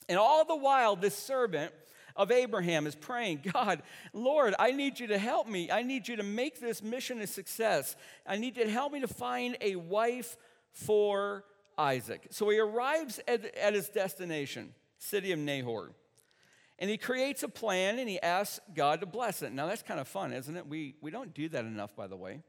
And 0.08 0.18
all 0.18 0.44
the 0.44 0.56
while, 0.56 0.96
this 0.96 1.16
servant 1.16 1.72
of 2.14 2.30
Abraham 2.30 2.86
is 2.86 2.94
praying, 2.94 3.42
God, 3.52 3.82
Lord, 4.12 4.54
I 4.58 4.72
need 4.72 4.98
you 4.98 5.08
to 5.08 5.18
help 5.18 5.48
me. 5.48 5.70
I 5.70 5.82
need 5.82 6.08
you 6.08 6.16
to 6.16 6.22
make 6.22 6.60
this 6.60 6.82
mission 6.82 7.20
a 7.20 7.26
success. 7.26 7.96
I 8.26 8.36
need 8.36 8.56
you 8.56 8.64
to 8.64 8.70
help 8.70 8.92
me 8.92 9.00
to 9.00 9.08
find 9.08 9.56
a 9.60 9.76
wife 9.76 10.36
for 10.72 11.44
Isaac. 11.76 12.28
So 12.30 12.48
he 12.48 12.58
arrives 12.58 13.20
at, 13.28 13.54
at 13.56 13.74
his 13.74 13.88
destination, 13.88 14.74
city 14.98 15.32
of 15.32 15.38
Nahor. 15.38 15.92
And 16.78 16.90
he 16.90 16.98
creates 16.98 17.42
a 17.42 17.48
plan 17.48 17.98
and 17.98 18.08
he 18.08 18.20
asks 18.20 18.60
God 18.74 19.00
to 19.00 19.06
bless 19.06 19.42
it. 19.42 19.52
Now, 19.52 19.66
that's 19.66 19.82
kind 19.82 19.98
of 19.98 20.08
fun, 20.08 20.32
isn't 20.32 20.56
it? 20.56 20.66
We, 20.66 20.94
we 21.00 21.10
don't 21.10 21.32
do 21.34 21.48
that 21.50 21.64
enough, 21.64 21.96
by 21.96 22.06
the 22.06 22.16
way. 22.16 22.42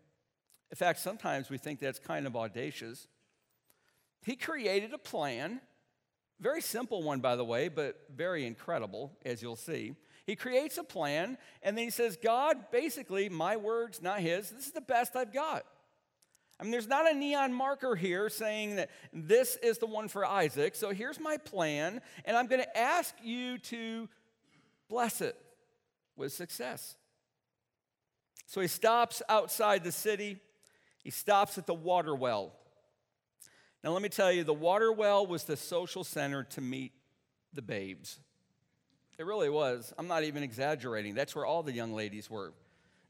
In 0.69 0.75
fact, 0.75 0.99
sometimes 0.99 1.49
we 1.49 1.57
think 1.57 1.79
that's 1.79 1.99
kind 1.99 2.27
of 2.27 2.35
audacious. 2.35 3.07
He 4.25 4.35
created 4.35 4.93
a 4.93 4.97
plan, 4.97 5.61
very 6.39 6.61
simple 6.61 7.01
one, 7.01 7.19
by 7.19 7.35
the 7.35 7.45
way, 7.45 7.67
but 7.67 7.99
very 8.15 8.45
incredible, 8.45 9.11
as 9.25 9.41
you'll 9.41 9.55
see. 9.55 9.95
He 10.25 10.35
creates 10.35 10.77
a 10.77 10.83
plan, 10.83 11.37
and 11.63 11.77
then 11.77 11.85
he 11.85 11.89
says, 11.89 12.17
God, 12.21 12.69
basically, 12.71 13.29
my 13.29 13.55
words, 13.57 14.01
not 14.01 14.19
his, 14.19 14.49
this 14.49 14.67
is 14.67 14.73
the 14.73 14.81
best 14.81 15.15
I've 15.15 15.33
got. 15.33 15.65
I 16.59 16.63
mean, 16.63 16.71
there's 16.71 16.87
not 16.87 17.09
a 17.09 17.13
neon 17.13 17.53
marker 17.53 17.95
here 17.95 18.29
saying 18.29 18.77
that 18.77 18.89
this 19.13 19.57
is 19.57 19.77
the 19.77 19.85
one 19.85 20.07
for 20.07 20.25
Isaac. 20.25 20.75
So 20.75 20.89
here's 20.89 21.19
my 21.19 21.37
plan, 21.37 22.01
and 22.25 22.35
I'm 22.35 22.47
going 22.47 22.61
to 22.61 22.77
ask 22.77 23.15
you 23.23 23.57
to 23.59 24.09
bless 24.89 25.21
it 25.21 25.35
with 26.15 26.33
success. 26.33 26.95
So 28.47 28.61
he 28.61 28.67
stops 28.67 29.21
outside 29.29 29.83
the 29.83 29.91
city. 29.91 30.37
He 31.03 31.11
stops 31.11 31.57
at 31.57 31.67
the 31.67 31.73
water 31.73 32.15
well. 32.15 32.53
Now, 33.83 33.91
let 33.91 34.01
me 34.01 34.09
tell 34.09 34.31
you, 34.31 34.43
the 34.43 34.53
water 34.53 34.91
well 34.91 35.25
was 35.25 35.43
the 35.43 35.57
social 35.57 36.03
center 36.03 36.43
to 36.43 36.61
meet 36.61 36.93
the 37.53 37.61
babes. 37.61 38.19
It 39.17 39.25
really 39.25 39.49
was. 39.49 39.93
I'm 39.97 40.07
not 40.07 40.23
even 40.23 40.43
exaggerating. 40.43 41.15
That's 41.15 41.35
where 41.35 41.45
all 41.45 41.63
the 41.63 41.71
young 41.71 41.93
ladies 41.93 42.29
were. 42.29 42.53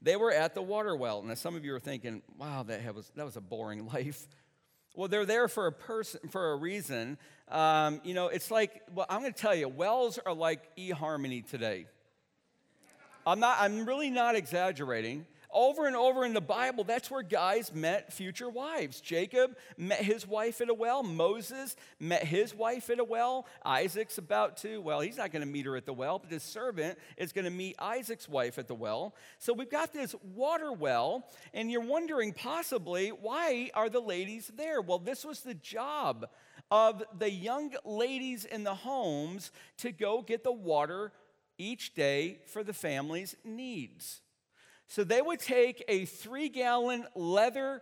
They 0.01 0.15
were 0.15 0.31
at 0.31 0.53
the 0.53 0.61
water 0.61 0.95
well. 0.95 1.21
Now, 1.23 1.33
some 1.33 1.55
of 1.55 1.65
you 1.65 1.73
are 1.75 1.79
thinking, 1.79 2.21
wow, 2.37 2.63
that 2.63 2.93
was, 2.93 3.11
that 3.15 3.25
was 3.25 3.35
a 3.35 3.41
boring 3.41 3.87
life. 3.93 4.27
Well, 4.95 5.07
they're 5.07 5.25
there 5.25 5.47
for 5.47 5.67
a 5.67 5.71
person 5.71 6.21
for 6.29 6.53
a 6.53 6.55
reason. 6.55 7.17
Um, 7.49 8.01
you 8.03 8.13
know, 8.13 8.27
it's 8.27 8.49
like, 8.49 8.81
well, 8.93 9.05
I'm 9.09 9.21
going 9.21 9.33
to 9.33 9.39
tell 9.39 9.53
you, 9.55 9.67
wells 9.67 10.17
are 10.25 10.33
like 10.33 10.75
eHarmony 10.75 11.47
today. 11.47 11.85
I'm 13.25 13.39
not. 13.39 13.57
I'm 13.59 13.85
really 13.85 14.09
not 14.09 14.35
exaggerating. 14.35 15.25
Over 15.49 15.87
and 15.87 15.95
over 15.95 16.25
in 16.25 16.33
the 16.33 16.41
Bible, 16.41 16.83
that's 16.83 17.09
where 17.09 17.23
guys 17.23 17.73
met 17.73 18.11
future 18.11 18.49
wives. 18.49 18.99
Jacob 18.99 19.55
met 19.77 19.99
his 19.99 20.27
wife 20.27 20.59
at 20.59 20.69
a 20.69 20.73
well. 20.73 21.03
Moses 21.03 21.77
met 21.99 22.23
his 22.23 22.53
wife 22.53 22.89
at 22.89 22.99
a 22.99 23.03
well. 23.03 23.47
Isaac's 23.63 24.17
about 24.17 24.57
to, 24.57 24.81
well, 24.81 24.99
he's 24.99 25.17
not 25.17 25.31
going 25.31 25.45
to 25.45 25.47
meet 25.47 25.65
her 25.65 25.77
at 25.77 25.85
the 25.85 25.93
well, 25.93 26.19
but 26.19 26.31
his 26.31 26.43
servant 26.43 26.99
is 27.15 27.31
going 27.31 27.45
to 27.45 27.51
meet 27.51 27.75
Isaac's 27.79 28.27
wife 28.27 28.59
at 28.59 28.67
the 28.67 28.75
well. 28.75 29.15
So 29.39 29.53
we've 29.53 29.71
got 29.71 29.93
this 29.93 30.13
water 30.35 30.73
well, 30.73 31.29
and 31.53 31.71
you're 31.71 31.81
wondering 31.81 32.33
possibly 32.33 33.09
why 33.09 33.71
are 33.73 33.89
the 33.89 34.01
ladies 34.01 34.51
there? 34.55 34.81
Well, 34.81 34.99
this 34.99 35.23
was 35.23 35.41
the 35.41 35.53
job 35.53 36.27
of 36.69 37.03
the 37.17 37.31
young 37.31 37.73
ladies 37.85 38.43
in 38.43 38.65
the 38.65 38.75
homes 38.75 39.51
to 39.77 39.93
go 39.93 40.21
get 40.21 40.43
the 40.43 40.51
water 40.51 41.13
each 41.57 41.95
day 41.95 42.39
for 42.47 42.63
the 42.63 42.73
family's 42.73 43.35
needs. 43.45 44.21
So 44.87 45.03
they 45.03 45.21
would 45.21 45.39
take 45.39 45.83
a 45.87 46.05
three 46.05 46.49
gallon 46.49 47.05
leather, 47.13 47.81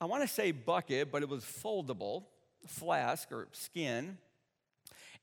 I 0.00 0.04
want 0.04 0.22
to 0.22 0.28
say 0.28 0.52
bucket, 0.52 1.10
but 1.10 1.22
it 1.22 1.28
was 1.28 1.42
foldable, 1.42 2.24
flask 2.66 3.32
or 3.32 3.48
skin. 3.52 4.18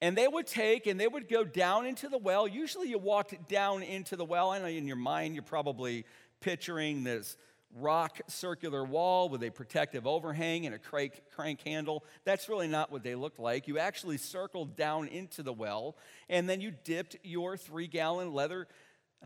And 0.01 0.17
they 0.17 0.27
would 0.27 0.47
take 0.47 0.85
and 0.85 0.99
they 0.99 1.07
would 1.07 1.29
go 1.29 1.45
down 1.45 1.85
into 1.85 2.09
the 2.09 2.17
well. 2.17 2.47
Usually 2.47 2.89
you 2.89 2.97
walked 2.97 3.47
down 3.47 3.83
into 3.83 4.17
the 4.17 4.25
well. 4.25 4.51
I 4.51 4.59
know 4.59 4.65
in 4.65 4.87
your 4.87 4.97
mind 4.97 5.35
you're 5.35 5.43
probably 5.43 6.05
picturing 6.41 7.05
this 7.05 7.37
rock 7.75 8.19
circular 8.27 8.83
wall 8.83 9.29
with 9.29 9.43
a 9.43 9.49
protective 9.49 10.05
overhang 10.05 10.65
and 10.65 10.75
a 10.75 10.79
crank, 10.79 11.21
crank 11.33 11.61
handle. 11.65 12.03
That's 12.25 12.49
really 12.49 12.67
not 12.67 12.91
what 12.91 13.03
they 13.03 13.15
looked 13.15 13.39
like. 13.39 13.67
You 13.67 13.79
actually 13.79 14.17
circled 14.17 14.75
down 14.75 15.07
into 15.07 15.43
the 15.43 15.53
well, 15.53 15.95
and 16.29 16.47
then 16.47 16.61
you 16.61 16.71
dipped 16.83 17.17
your 17.23 17.57
three 17.57 17.87
gallon 17.87 18.33
leather 18.33 18.67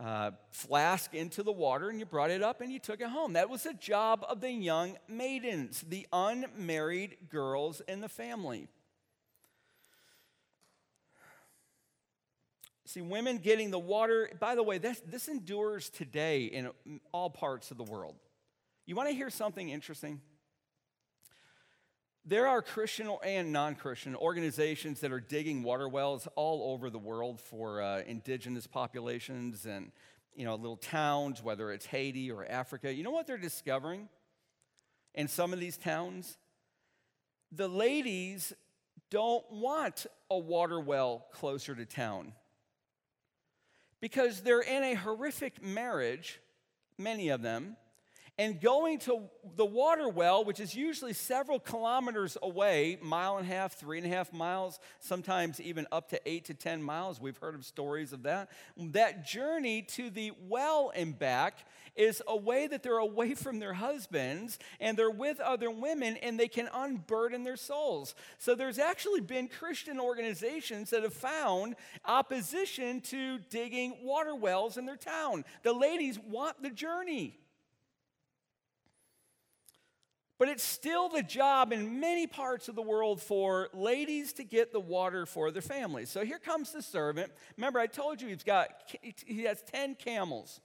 uh, 0.02 0.30
flask 0.50 1.14
into 1.14 1.42
the 1.42 1.52
water 1.52 1.90
and 1.90 1.98
you 1.98 2.06
brought 2.06 2.30
it 2.30 2.42
up 2.42 2.60
and 2.60 2.72
you 2.72 2.78
took 2.78 3.00
it 3.00 3.08
home. 3.08 3.32
That 3.32 3.50
was 3.50 3.64
the 3.64 3.74
job 3.74 4.24
of 4.28 4.40
the 4.40 4.50
young 4.50 4.96
maidens, 5.08 5.84
the 5.88 6.06
unmarried 6.12 7.16
girls 7.28 7.82
in 7.88 8.00
the 8.00 8.08
family. 8.08 8.68
See, 12.86 13.02
women 13.02 13.38
getting 13.38 13.70
the 13.70 13.78
water, 13.78 14.30
by 14.40 14.54
the 14.54 14.62
way, 14.62 14.78
this, 14.78 15.02
this 15.06 15.28
endures 15.28 15.90
today 15.90 16.44
in 16.44 16.70
all 17.12 17.28
parts 17.28 17.70
of 17.70 17.76
the 17.76 17.84
world. 17.84 18.14
You 18.86 18.94
want 18.94 19.10
to 19.10 19.14
hear 19.14 19.28
something 19.28 19.68
interesting? 19.68 20.22
There 22.28 22.46
are 22.46 22.60
Christian 22.60 23.08
and 23.24 23.54
non 23.54 23.74
Christian 23.74 24.14
organizations 24.14 25.00
that 25.00 25.12
are 25.12 25.20
digging 25.20 25.62
water 25.62 25.88
wells 25.88 26.28
all 26.36 26.74
over 26.74 26.90
the 26.90 26.98
world 26.98 27.40
for 27.40 27.80
uh, 27.80 28.02
indigenous 28.06 28.66
populations 28.66 29.64
and 29.64 29.92
you 30.36 30.44
know, 30.44 30.54
little 30.54 30.76
towns, 30.76 31.42
whether 31.42 31.72
it's 31.72 31.86
Haiti 31.86 32.30
or 32.30 32.44
Africa. 32.44 32.92
You 32.92 33.02
know 33.02 33.12
what 33.12 33.26
they're 33.26 33.38
discovering 33.38 34.10
in 35.14 35.26
some 35.26 35.54
of 35.54 35.58
these 35.58 35.78
towns? 35.78 36.36
The 37.50 37.66
ladies 37.66 38.52
don't 39.08 39.50
want 39.50 40.04
a 40.30 40.36
water 40.36 40.78
well 40.78 41.24
closer 41.32 41.74
to 41.74 41.86
town 41.86 42.34
because 44.02 44.42
they're 44.42 44.60
in 44.60 44.84
a 44.84 44.92
horrific 44.92 45.64
marriage, 45.64 46.42
many 46.98 47.30
of 47.30 47.40
them, 47.40 47.78
and 48.38 48.60
going 48.60 49.00
to 49.00 49.22
the 49.56 49.64
water 49.64 50.08
well, 50.08 50.44
which 50.44 50.60
is 50.60 50.74
usually 50.74 51.12
several 51.12 51.58
kilometers 51.58 52.38
away, 52.40 52.96
mile 53.02 53.36
and 53.36 53.44
a 53.44 53.52
half, 53.52 53.74
three 53.74 53.98
and 53.98 54.06
a 54.06 54.10
half 54.10 54.32
miles, 54.32 54.78
sometimes 55.00 55.60
even 55.60 55.86
up 55.90 56.08
to 56.10 56.20
eight 56.24 56.44
to 56.44 56.54
10 56.54 56.80
miles. 56.80 57.20
We've 57.20 57.36
heard 57.36 57.56
of 57.56 57.64
stories 57.64 58.12
of 58.12 58.22
that. 58.22 58.50
That 58.76 59.26
journey 59.26 59.82
to 59.82 60.08
the 60.08 60.32
well 60.48 60.92
and 60.94 61.18
back 61.18 61.66
is 61.96 62.22
a 62.28 62.36
way 62.36 62.68
that 62.68 62.84
they're 62.84 62.98
away 62.98 63.34
from 63.34 63.58
their 63.58 63.74
husbands 63.74 64.60
and 64.78 64.96
they're 64.96 65.10
with 65.10 65.40
other 65.40 65.68
women 65.68 66.16
and 66.18 66.38
they 66.38 66.46
can 66.46 66.68
unburden 66.72 67.42
their 67.42 67.56
souls. 67.56 68.14
So 68.38 68.54
there's 68.54 68.78
actually 68.78 69.20
been 69.20 69.48
Christian 69.48 69.98
organizations 69.98 70.90
that 70.90 71.02
have 71.02 71.12
found 71.12 71.74
opposition 72.04 73.00
to 73.00 73.38
digging 73.50 73.96
water 74.00 74.36
wells 74.36 74.76
in 74.76 74.86
their 74.86 74.96
town. 74.96 75.44
The 75.64 75.72
ladies 75.72 76.20
want 76.20 76.62
the 76.62 76.70
journey. 76.70 77.36
But 80.38 80.48
it's 80.48 80.62
still 80.62 81.08
the 81.08 81.22
job 81.22 81.72
in 81.72 81.98
many 81.98 82.28
parts 82.28 82.68
of 82.68 82.76
the 82.76 82.82
world 82.82 83.20
for 83.20 83.68
ladies 83.74 84.32
to 84.34 84.44
get 84.44 84.72
the 84.72 84.80
water 84.80 85.26
for 85.26 85.50
their 85.50 85.62
families. 85.62 86.10
So 86.10 86.24
here 86.24 86.38
comes 86.38 86.70
the 86.70 86.80
servant. 86.80 87.32
Remember, 87.56 87.80
I 87.80 87.88
told 87.88 88.22
you 88.22 88.28
he's 88.28 88.44
got 88.44 88.68
he 89.02 89.42
has 89.42 89.60
10 89.62 89.96
camels. 89.96 90.60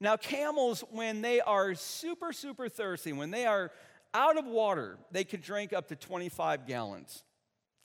Now, 0.00 0.16
camels, 0.16 0.84
when 0.90 1.22
they 1.22 1.40
are 1.40 1.74
super, 1.74 2.32
super 2.32 2.68
thirsty, 2.68 3.12
when 3.12 3.30
they 3.30 3.46
are 3.46 3.70
out 4.12 4.36
of 4.36 4.44
water, 4.44 4.98
they 5.10 5.24
can 5.24 5.40
drink 5.40 5.72
up 5.72 5.88
to 5.88 5.96
25 5.96 6.66
gallons. 6.66 7.22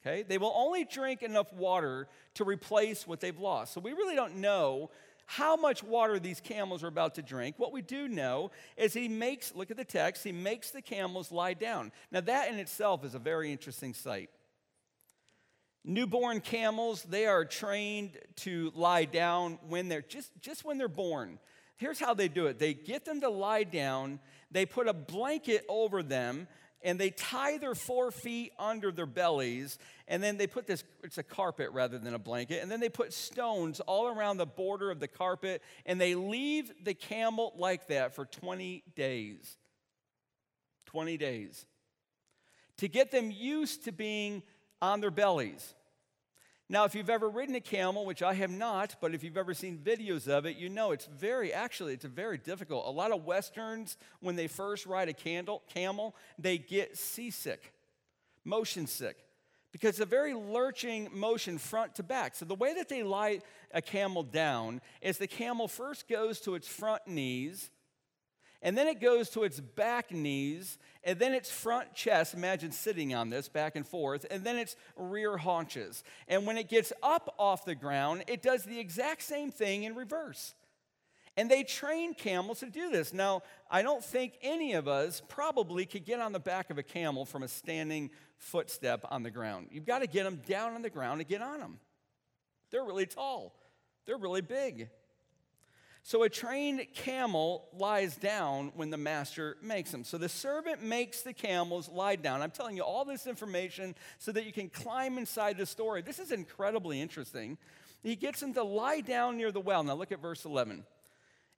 Okay? 0.02 0.24
They 0.24 0.38
will 0.38 0.54
only 0.56 0.84
drink 0.84 1.22
enough 1.22 1.54
water 1.54 2.08
to 2.34 2.44
replace 2.44 3.06
what 3.06 3.20
they've 3.20 3.38
lost. 3.38 3.74
So 3.74 3.82
we 3.82 3.92
really 3.94 4.16
don't 4.16 4.38
know 4.38 4.90
how 5.32 5.56
much 5.56 5.82
water 5.82 6.20
these 6.20 6.42
camels 6.42 6.84
are 6.84 6.90
about 6.90 7.16
to 7.16 7.22
drink. 7.22 7.56
What 7.58 7.72
we 7.72 7.82
do 7.82 8.10
know 8.10 8.52
is 8.76 8.94
he 8.94 9.08
makes, 9.08 9.56
look 9.56 9.72
at 9.72 9.78
the 9.78 9.86
text, 9.86 10.26
he 10.26 10.34
makes 10.34 10.72
the 10.72 10.82
camels 10.82 11.32
lie 11.32 11.54
down. 11.54 11.94
Now, 12.12 12.20
that 12.20 12.52
in 12.52 12.60
itself 12.60 13.06
is 13.06 13.16
a 13.16 13.20
very 13.20 13.50
interesting 13.50 13.94
sight. 13.94 14.30
Newborn 15.86 16.42
camels, 16.42 17.04
they 17.04 17.28
are 17.28 17.46
trained 17.46 18.18
to 18.38 18.74
lie 18.76 19.06
down 19.06 19.58
when 19.70 19.88
they're 19.88 20.02
just, 20.02 20.32
just 20.42 20.66
when 20.66 20.78
they're 20.78 20.90
born. 20.90 21.40
Here's 21.78 21.98
how 21.98 22.14
they 22.14 22.28
do 22.28 22.48
it 22.48 22.60
they 22.60 22.74
get 22.74 23.06
them 23.06 23.22
to 23.22 23.30
lie 23.30 23.64
down, 23.64 24.20
they 24.52 24.66
put 24.66 24.90
a 24.90 24.94
blanket 24.94 25.64
over 25.70 26.04
them, 26.04 26.46
and 26.84 27.00
they 27.00 27.10
tie 27.10 27.58
their 27.58 27.76
four 27.76 28.12
feet 28.12 28.52
under 28.58 28.92
their 28.92 29.06
bellies, 29.06 29.78
and 30.08 30.22
then 30.22 30.38
they 30.38 30.48
put 30.48 30.68
this, 30.68 30.84
it's 31.04 31.18
a 31.18 31.24
carpet 31.24 31.70
rather 31.72 31.98
than 31.98 32.14
a 32.14 32.20
blanket, 32.20 32.62
and 32.62 32.72
then 32.72 32.80
they 32.80 32.90
put 32.90 33.14
stones 33.14 33.80
all 33.82 34.08
around 34.08 34.38
the 34.38 34.46
border 34.46 34.92
of 34.92 35.00
the 35.00 35.08
carpet, 35.08 35.62
and 35.86 36.00
they 36.00 36.16
leave 36.16 36.72
the 36.84 36.94
camel 36.94 37.54
like 37.58 37.88
that 37.88 38.16
for 38.16 38.26
20 38.26 38.84
days. 38.96 39.58
20 40.86 41.18
days. 41.18 41.66
To 42.78 42.88
get 42.88 43.12
them 43.12 43.32
used 43.32 43.86
to 43.86 43.92
being 43.92 44.44
on 44.82 45.00
their 45.00 45.12
bellies. 45.12 45.74
Now, 46.72 46.86
if 46.86 46.96
you've 46.96 47.10
ever 47.10 47.30
ridden 47.30 47.54
a 47.56 47.60
camel, 47.60 48.06
which 48.06 48.24
I 48.24 48.34
have 48.36 48.50
not, 48.50 48.96
but 49.02 49.14
if 49.14 49.26
you've 49.26 49.36
ever 49.36 49.54
seen 49.54 49.78
videos 49.78 50.30
of 50.30 50.46
it, 50.46 50.56
you 50.56 50.70
know 50.70 50.92
it's 50.94 51.06
very, 51.06 51.52
actually, 51.52 51.92
it's 51.92 52.06
very 52.06 52.38
difficult. 52.38 52.86
A 52.88 52.90
lot 52.90 53.12
of 53.12 53.26
Westerns, 53.26 53.98
when 54.22 54.38
they 54.38 54.48
first 54.48 54.86
ride 54.86 55.10
a 55.10 55.14
candle, 55.14 55.64
camel, 55.68 56.16
they 56.40 56.58
get 56.58 56.98
seasick, 56.98 57.74
motion 58.46 58.88
sick, 58.88 59.18
because 59.74 59.90
it's 59.90 60.00
a 60.00 60.06
very 60.06 60.34
lurching 60.34 61.10
motion 61.12 61.58
front 61.58 61.96
to 61.96 62.04
back. 62.04 62.36
So 62.36 62.46
the 62.46 62.56
way 62.56 62.74
that 62.76 62.88
they 62.88 63.04
lie 63.04 63.42
a 63.74 63.82
camel 63.82 64.24
down 64.24 64.80
is 65.02 65.18
the 65.18 65.28
camel 65.28 65.68
first 65.68 66.08
goes 66.08 66.40
to 66.40 66.56
its 66.56 66.70
front 66.70 67.06
knees, 67.06 67.70
And 68.62 68.78
then 68.78 68.88
it 68.88 69.02
goes 69.02 69.30
to 69.32 69.44
its 69.44 69.60
back 69.60 70.12
knees, 70.12 70.78
and 71.04 71.18
then 71.18 71.34
its 71.34 71.50
front 71.50 71.96
chest. 71.96 72.36
Imagine 72.36 72.72
sitting 72.72 73.16
on 73.16 73.30
this 73.30 73.50
back 73.50 73.76
and 73.76 73.88
forth, 73.88 74.26
and 74.30 74.44
then 74.44 74.58
its 74.58 74.76
rear 74.96 75.38
haunches. 75.38 76.04
And 76.28 76.46
when 76.46 76.58
it 76.58 76.70
gets 76.70 76.94
up 77.02 77.34
off 77.40 77.66
the 77.66 77.74
ground, 77.74 78.24
it 78.28 78.44
does 78.44 78.64
the 78.64 78.80
exact 78.80 79.24
same 79.24 79.52
thing 79.52 79.84
in 79.84 79.96
reverse. 79.96 80.54
And 81.38 81.50
they 81.50 81.64
train 81.64 82.14
camels 82.14 82.60
to 82.60 82.70
do 82.70 82.92
this. 82.92 83.14
Now, 83.14 83.42
I 83.70 83.82
don't 83.82 84.04
think 84.04 84.34
any 84.42 84.74
of 84.74 84.88
us 84.88 85.22
probably 85.28 85.86
could 85.86 86.06
get 86.06 86.20
on 86.20 86.34
the 86.34 86.40
back 86.40 86.70
of 86.70 86.78
a 86.78 86.84
camel 86.84 87.26
from 87.26 87.42
a 87.42 87.48
standing 87.48 88.12
footstep 88.38 89.06
on 89.10 89.24
the 89.24 89.32
ground. 89.32 89.70
You've 89.72 89.86
got 89.86 90.00
to 90.00 90.08
get 90.08 90.24
them 90.24 90.42
down 90.46 90.74
on 90.74 90.82
the 90.82 90.90
ground 90.90 91.20
to 91.20 91.26
get 91.26 91.42
on 91.42 91.60
them. 91.60 91.80
They're 92.70 92.84
really 92.84 93.06
tall, 93.06 93.56
they're 94.06 94.18
really 94.18 94.42
big. 94.42 94.90
So 96.04 96.24
a 96.24 96.30
trained 96.30 96.86
camel 96.96 97.68
lies 97.78 98.16
down 98.16 98.72
when 98.76 98.90
the 98.90 98.98
master 98.98 99.58
makes 99.62 99.94
him. 99.94 100.04
So 100.04 100.18
the 100.18 100.30
servant 100.30 100.82
makes 100.82 101.22
the 101.22 101.34
camels 101.34 101.90
lie 101.90 102.16
down. 102.16 102.42
I'm 102.42 102.50
telling 102.50 102.76
you 102.76 102.84
all 102.84 103.06
this 103.06 103.28
information 103.28 103.96
so 104.18 104.32
that 104.32 104.46
you 104.46 104.52
can 104.52 104.70
climb 104.70 105.20
inside 105.20 105.58
the 105.58 105.66
story. 105.66 106.02
This 106.02 106.18
is 106.18 106.32
incredibly 106.32 107.00
interesting. 107.00 107.58
He 108.02 108.16
gets 108.16 108.40
them 108.40 108.54
to 108.56 108.64
lie 108.64 109.02
down 109.02 109.38
near 109.38 109.52
the 109.52 109.60
well. 109.60 109.84
Now 109.84 109.94
look 109.94 110.12
at 110.12 110.22
verse 110.22 110.44
11. 110.44 110.86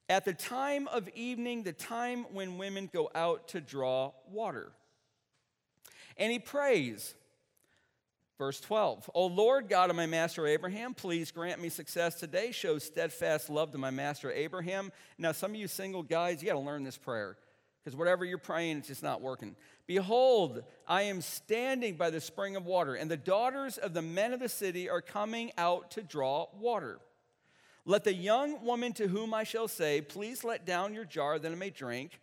At 0.09 0.25
the 0.25 0.33
time 0.33 0.89
of 0.89 1.07
evening, 1.15 1.63
the 1.63 1.71
time 1.71 2.25
when 2.33 2.57
women 2.57 2.89
go 2.91 3.09
out 3.15 3.47
to 3.49 3.61
draw 3.61 4.11
water. 4.29 4.73
And 6.17 6.31
he 6.31 6.39
prays. 6.39 7.15
Verse 8.43 8.59
12, 8.59 9.09
O 9.13 9.27
Lord 9.27 9.69
God 9.69 9.89
of 9.89 9.95
my 9.95 10.05
master 10.05 10.45
Abraham, 10.45 10.93
please 10.93 11.31
grant 11.31 11.61
me 11.61 11.69
success 11.69 12.19
today. 12.19 12.51
Show 12.51 12.77
steadfast 12.77 13.49
love 13.49 13.71
to 13.71 13.77
my 13.77 13.89
master 13.89 14.33
Abraham. 14.33 14.91
Now, 15.17 15.31
some 15.31 15.51
of 15.51 15.55
you 15.55 15.69
single 15.69 16.03
guys, 16.03 16.41
you 16.41 16.49
got 16.49 16.55
to 16.55 16.59
learn 16.59 16.83
this 16.83 16.97
prayer 16.97 17.37
because 17.79 17.95
whatever 17.95 18.25
you're 18.25 18.37
praying, 18.37 18.79
it's 18.79 18.89
just 18.89 19.01
not 19.01 19.21
working. 19.21 19.55
Behold, 19.87 20.61
I 20.85 21.03
am 21.03 21.21
standing 21.21 21.95
by 21.95 22.09
the 22.09 22.19
spring 22.19 22.57
of 22.57 22.65
water, 22.65 22.95
and 22.95 23.09
the 23.09 23.15
daughters 23.15 23.77
of 23.77 23.93
the 23.93 24.01
men 24.01 24.33
of 24.33 24.41
the 24.41 24.49
city 24.49 24.89
are 24.89 24.99
coming 25.01 25.53
out 25.57 25.91
to 25.91 26.03
draw 26.03 26.47
water. 26.59 26.99
Let 27.85 28.03
the 28.03 28.13
young 28.13 28.65
woman 28.65 28.91
to 28.95 29.07
whom 29.07 29.33
I 29.33 29.45
shall 29.45 29.69
say, 29.69 30.01
Please 30.01 30.43
let 30.43 30.65
down 30.65 30.93
your 30.93 31.05
jar 31.05 31.39
that 31.39 31.49
I 31.49 31.55
may 31.55 31.69
drink, 31.69 32.19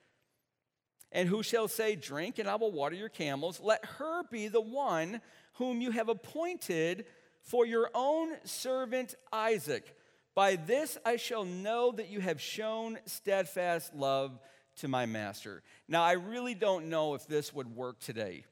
and 1.13 1.31
who 1.31 1.43
shall 1.43 1.67
say, 1.67 1.97
Drink, 1.97 2.39
and 2.39 2.47
I 2.47 2.57
will 2.57 2.73
water 2.73 2.95
your 2.95 3.09
camels, 3.09 3.59
let 3.59 3.83
her 3.99 4.25
be 4.31 4.49
the 4.49 4.61
one 4.61 5.23
whom 5.61 5.83
you 5.83 5.91
have 5.91 6.09
appointed 6.09 7.05
for 7.43 7.67
your 7.67 7.91
own 7.95 8.31
servant 8.45 9.15
Isaac. 9.31 9.95
By 10.35 10.57
this 10.57 10.97
I 11.05 11.17
shall 11.17 11.45
know 11.45 11.93
that 11.93 12.09
you 12.09 12.21
have 12.21 12.41
shown 12.41 12.99
steadfast 13.05 13.95
love 13.95 14.41
to 14.77 14.89
my 14.89 15.05
master. 15.05 15.63
Now, 15.87 16.03
I 16.03 16.13
really 16.13 16.55
don't 16.55 16.89
know 16.89 17.13
if 17.13 17.27
this 17.27 17.53
would 17.53 17.77
work 17.77 18.01
today. 18.01 18.47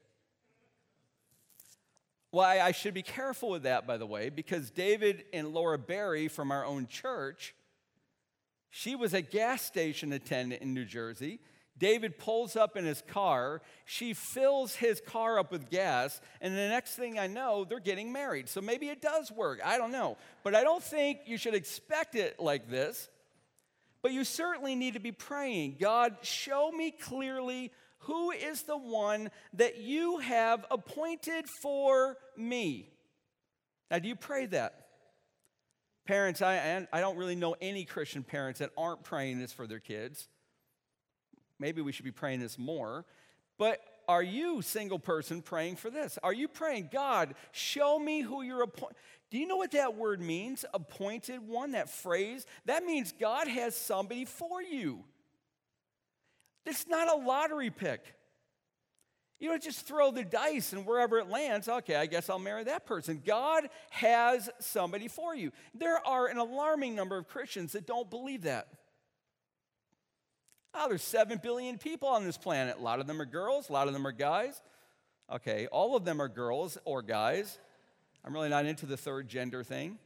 Well, 2.31 2.45
I 2.45 2.73
should 2.73 2.93
be 2.93 3.01
careful 3.01 3.49
with 3.49 3.63
that, 3.63 3.87
by 3.87 3.97
the 3.97 4.05
way, 4.05 4.29
because 4.29 4.69
David 4.69 5.25
and 5.33 5.47
Laura 5.47 5.79
Berry 5.79 6.27
from 6.27 6.51
our 6.51 6.63
own 6.63 6.85
church, 6.85 7.55
she 8.69 8.95
was 8.95 9.15
a 9.15 9.21
gas 9.23 9.63
station 9.63 10.13
attendant 10.13 10.61
in 10.61 10.75
New 10.75 10.85
Jersey. 10.85 11.39
David 11.79 12.19
pulls 12.19 12.55
up 12.55 12.75
in 12.75 12.85
his 12.85 13.01
car. 13.07 13.61
She 13.85 14.13
fills 14.13 14.75
his 14.75 15.01
car 15.01 15.39
up 15.39 15.51
with 15.51 15.69
gas. 15.69 16.19
And 16.41 16.53
the 16.53 16.67
next 16.67 16.95
thing 16.95 17.17
I 17.17 17.27
know, 17.27 17.65
they're 17.65 17.79
getting 17.79 18.11
married. 18.11 18.49
So 18.49 18.61
maybe 18.61 18.89
it 18.89 19.01
does 19.01 19.31
work. 19.31 19.61
I 19.65 19.77
don't 19.77 19.91
know. 19.91 20.17
But 20.43 20.55
I 20.55 20.63
don't 20.63 20.83
think 20.83 21.21
you 21.25 21.37
should 21.37 21.55
expect 21.55 22.15
it 22.15 22.39
like 22.39 22.69
this. 22.69 23.09
But 24.01 24.11
you 24.11 24.23
certainly 24.23 24.75
need 24.75 24.93
to 24.93 24.99
be 24.99 25.11
praying 25.11 25.77
God, 25.79 26.17
show 26.21 26.71
me 26.71 26.91
clearly 26.91 27.71
who 28.03 28.31
is 28.31 28.63
the 28.63 28.77
one 28.77 29.29
that 29.53 29.77
you 29.77 30.19
have 30.19 30.65
appointed 30.71 31.45
for 31.61 32.17
me. 32.37 32.89
Now, 33.91 33.99
do 33.99 34.07
you 34.07 34.15
pray 34.15 34.45
that? 34.47 34.85
Parents, 36.05 36.41
I, 36.41 36.87
I 36.91 37.01
don't 37.01 37.17
really 37.17 37.35
know 37.35 37.55
any 37.61 37.85
Christian 37.85 38.23
parents 38.23 38.59
that 38.59 38.71
aren't 38.77 39.03
praying 39.03 39.39
this 39.39 39.51
for 39.51 39.67
their 39.67 39.79
kids. 39.79 40.27
Maybe 41.59 41.81
we 41.81 41.91
should 41.91 42.05
be 42.05 42.11
praying 42.11 42.39
this 42.39 42.57
more. 42.57 43.05
But 43.57 43.79
are 44.07 44.23
you, 44.23 44.61
single 44.61 44.97
person, 44.97 45.41
praying 45.41 45.75
for 45.75 45.89
this? 45.89 46.17
Are 46.23 46.33
you 46.33 46.47
praying, 46.47 46.89
God, 46.91 47.35
show 47.51 47.99
me 47.99 48.21
who 48.21 48.41
you're 48.41 48.63
appointed? 48.63 48.95
Do 49.29 49.37
you 49.37 49.45
know 49.45 49.57
what 49.57 49.71
that 49.71 49.95
word 49.95 50.19
means? 50.21 50.65
Appointed 50.73 51.47
one, 51.47 51.73
that 51.73 51.89
phrase? 51.89 52.47
That 52.65 52.83
means 52.83 53.13
God 53.19 53.47
has 53.47 53.75
somebody 53.75 54.25
for 54.25 54.63
you. 54.63 55.03
It's 56.65 56.87
not 56.87 57.07
a 57.07 57.15
lottery 57.15 57.69
pick. 57.69 58.15
You 59.39 59.49
don't 59.49 59.63
just 59.63 59.85
throw 59.85 60.11
the 60.11 60.23
dice 60.23 60.73
and 60.73 60.85
wherever 60.85 61.17
it 61.19 61.29
lands, 61.29 61.69
okay, 61.69 61.95
I 61.95 62.07
guess 62.07 62.29
I'll 62.29 62.39
marry 62.39 62.65
that 62.65 62.85
person. 62.85 63.21
God 63.25 63.69
has 63.91 64.49
somebody 64.59 65.07
for 65.07 65.33
you. 65.33 65.51
There 65.73 66.05
are 66.05 66.27
an 66.27 66.37
alarming 66.37 66.95
number 66.95 67.17
of 67.17 67.27
Christians 67.27 67.71
that 67.73 67.87
don't 67.87 68.09
believe 68.09 68.41
that. 68.41 68.67
Oh, 70.73 70.87
there's 70.87 71.03
7 71.03 71.39
billion 71.41 71.77
people 71.77 72.07
on 72.09 72.23
this 72.23 72.37
planet. 72.37 72.77
A 72.79 72.81
lot 72.81 72.99
of 72.99 73.07
them 73.07 73.21
are 73.21 73.25
girls, 73.25 73.69
a 73.69 73.73
lot 73.73 73.87
of 73.87 73.93
them 73.93 74.05
are 74.05 74.11
guys. 74.11 74.61
Okay, 75.31 75.67
all 75.67 75.95
of 75.95 76.05
them 76.05 76.21
are 76.21 76.27
girls 76.27 76.77
or 76.85 77.01
guys. 77.01 77.59
I'm 78.25 78.33
really 78.33 78.49
not 78.49 78.65
into 78.65 78.85
the 78.85 78.97
third 78.97 79.27
gender 79.27 79.63
thing. 79.63 79.97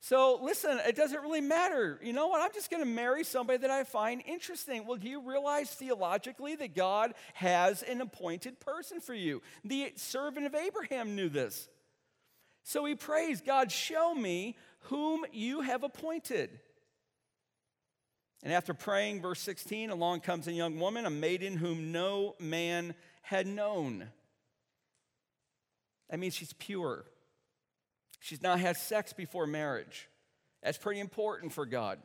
So 0.00 0.38
listen, 0.42 0.78
it 0.86 0.94
doesn't 0.94 1.20
really 1.20 1.40
matter. 1.40 1.98
You 2.02 2.12
know 2.12 2.28
what? 2.28 2.40
I'm 2.40 2.52
just 2.52 2.70
going 2.70 2.82
to 2.82 2.88
marry 2.88 3.24
somebody 3.24 3.58
that 3.58 3.70
I 3.70 3.82
find 3.84 4.22
interesting. 4.26 4.86
Well, 4.86 4.98
do 4.98 5.08
you 5.08 5.20
realize 5.20 5.70
theologically 5.70 6.54
that 6.56 6.76
God 6.76 7.14
has 7.34 7.82
an 7.82 8.00
appointed 8.00 8.60
person 8.60 9.00
for 9.00 9.14
you? 9.14 9.42
The 9.64 9.92
servant 9.96 10.46
of 10.46 10.54
Abraham 10.54 11.16
knew 11.16 11.28
this. 11.28 11.68
So 12.62 12.84
he 12.84 12.94
prays, 12.94 13.40
God, 13.40 13.72
show 13.72 14.14
me 14.14 14.56
whom 14.80 15.24
you 15.32 15.62
have 15.62 15.82
appointed. 15.82 16.60
And 18.42 18.52
after 18.52 18.74
praying, 18.74 19.22
verse 19.22 19.40
16, 19.40 19.90
along 19.90 20.20
comes 20.20 20.46
a 20.46 20.52
young 20.52 20.78
woman, 20.78 21.06
a 21.06 21.10
maiden 21.10 21.56
whom 21.56 21.90
no 21.92 22.36
man 22.38 22.94
had 23.22 23.46
known. 23.46 24.08
That 26.10 26.18
means 26.18 26.34
she's 26.34 26.52
pure. 26.52 27.04
She's 28.20 28.42
not 28.42 28.60
had 28.60 28.76
sex 28.76 29.12
before 29.12 29.46
marriage. 29.46 30.08
That's 30.62 30.78
pretty 30.78 31.00
important 31.00 31.52
for 31.52 31.66
God. 31.66 31.98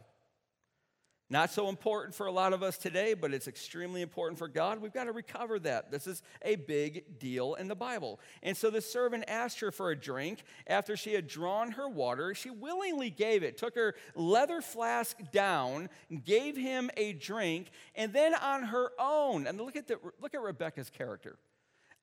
Not 1.32 1.50
so 1.50 1.70
important 1.70 2.14
for 2.14 2.26
a 2.26 2.32
lot 2.32 2.52
of 2.52 2.62
us 2.62 2.78
today, 2.78 3.14
but 3.14 3.34
it's 3.34 3.48
extremely 3.48 4.02
important 4.02 4.38
for 4.38 4.50
God. 4.50 4.82
We've 4.82 4.92
got 4.92 5.06
to 5.06 5.14
recover 5.14 5.60
that. 5.60 5.90
This 5.90 6.06
is 6.06 6.24
a 6.42 6.58
big 6.58 7.20
deal 7.20 7.54
in 7.54 7.70
the 7.70 7.76
Bible. 7.76 8.20
And 8.44 8.56
so 8.58 8.70
the 8.70 8.82
servant 8.82 9.24
asked 9.30 9.62
her 9.62 9.72
for 9.72 9.92
a 9.92 9.96
drink. 9.96 10.44
After 10.68 10.98
she 10.98 11.14
had 11.14 11.28
drawn 11.28 11.72
her 11.72 11.88
water, 11.88 12.36
she 12.36 12.50
willingly 12.50 13.10
gave 13.10 13.44
it, 13.44 13.58
took 13.58 13.76
her 13.76 13.96
leather 14.14 14.60
flask 14.60 15.20
down, 15.32 15.88
gave 16.26 16.58
him 16.58 16.92
a 16.98 17.14
drink, 17.14 17.72
and 17.96 18.12
then 18.12 18.36
on 18.36 18.64
her 18.64 18.92
own, 19.00 19.48
and 19.48 19.58
look 19.58 19.78
at, 19.78 19.88
the, 19.88 20.00
look 20.20 20.34
at 20.34 20.42
Rebecca's 20.42 20.90
character. 20.90 21.38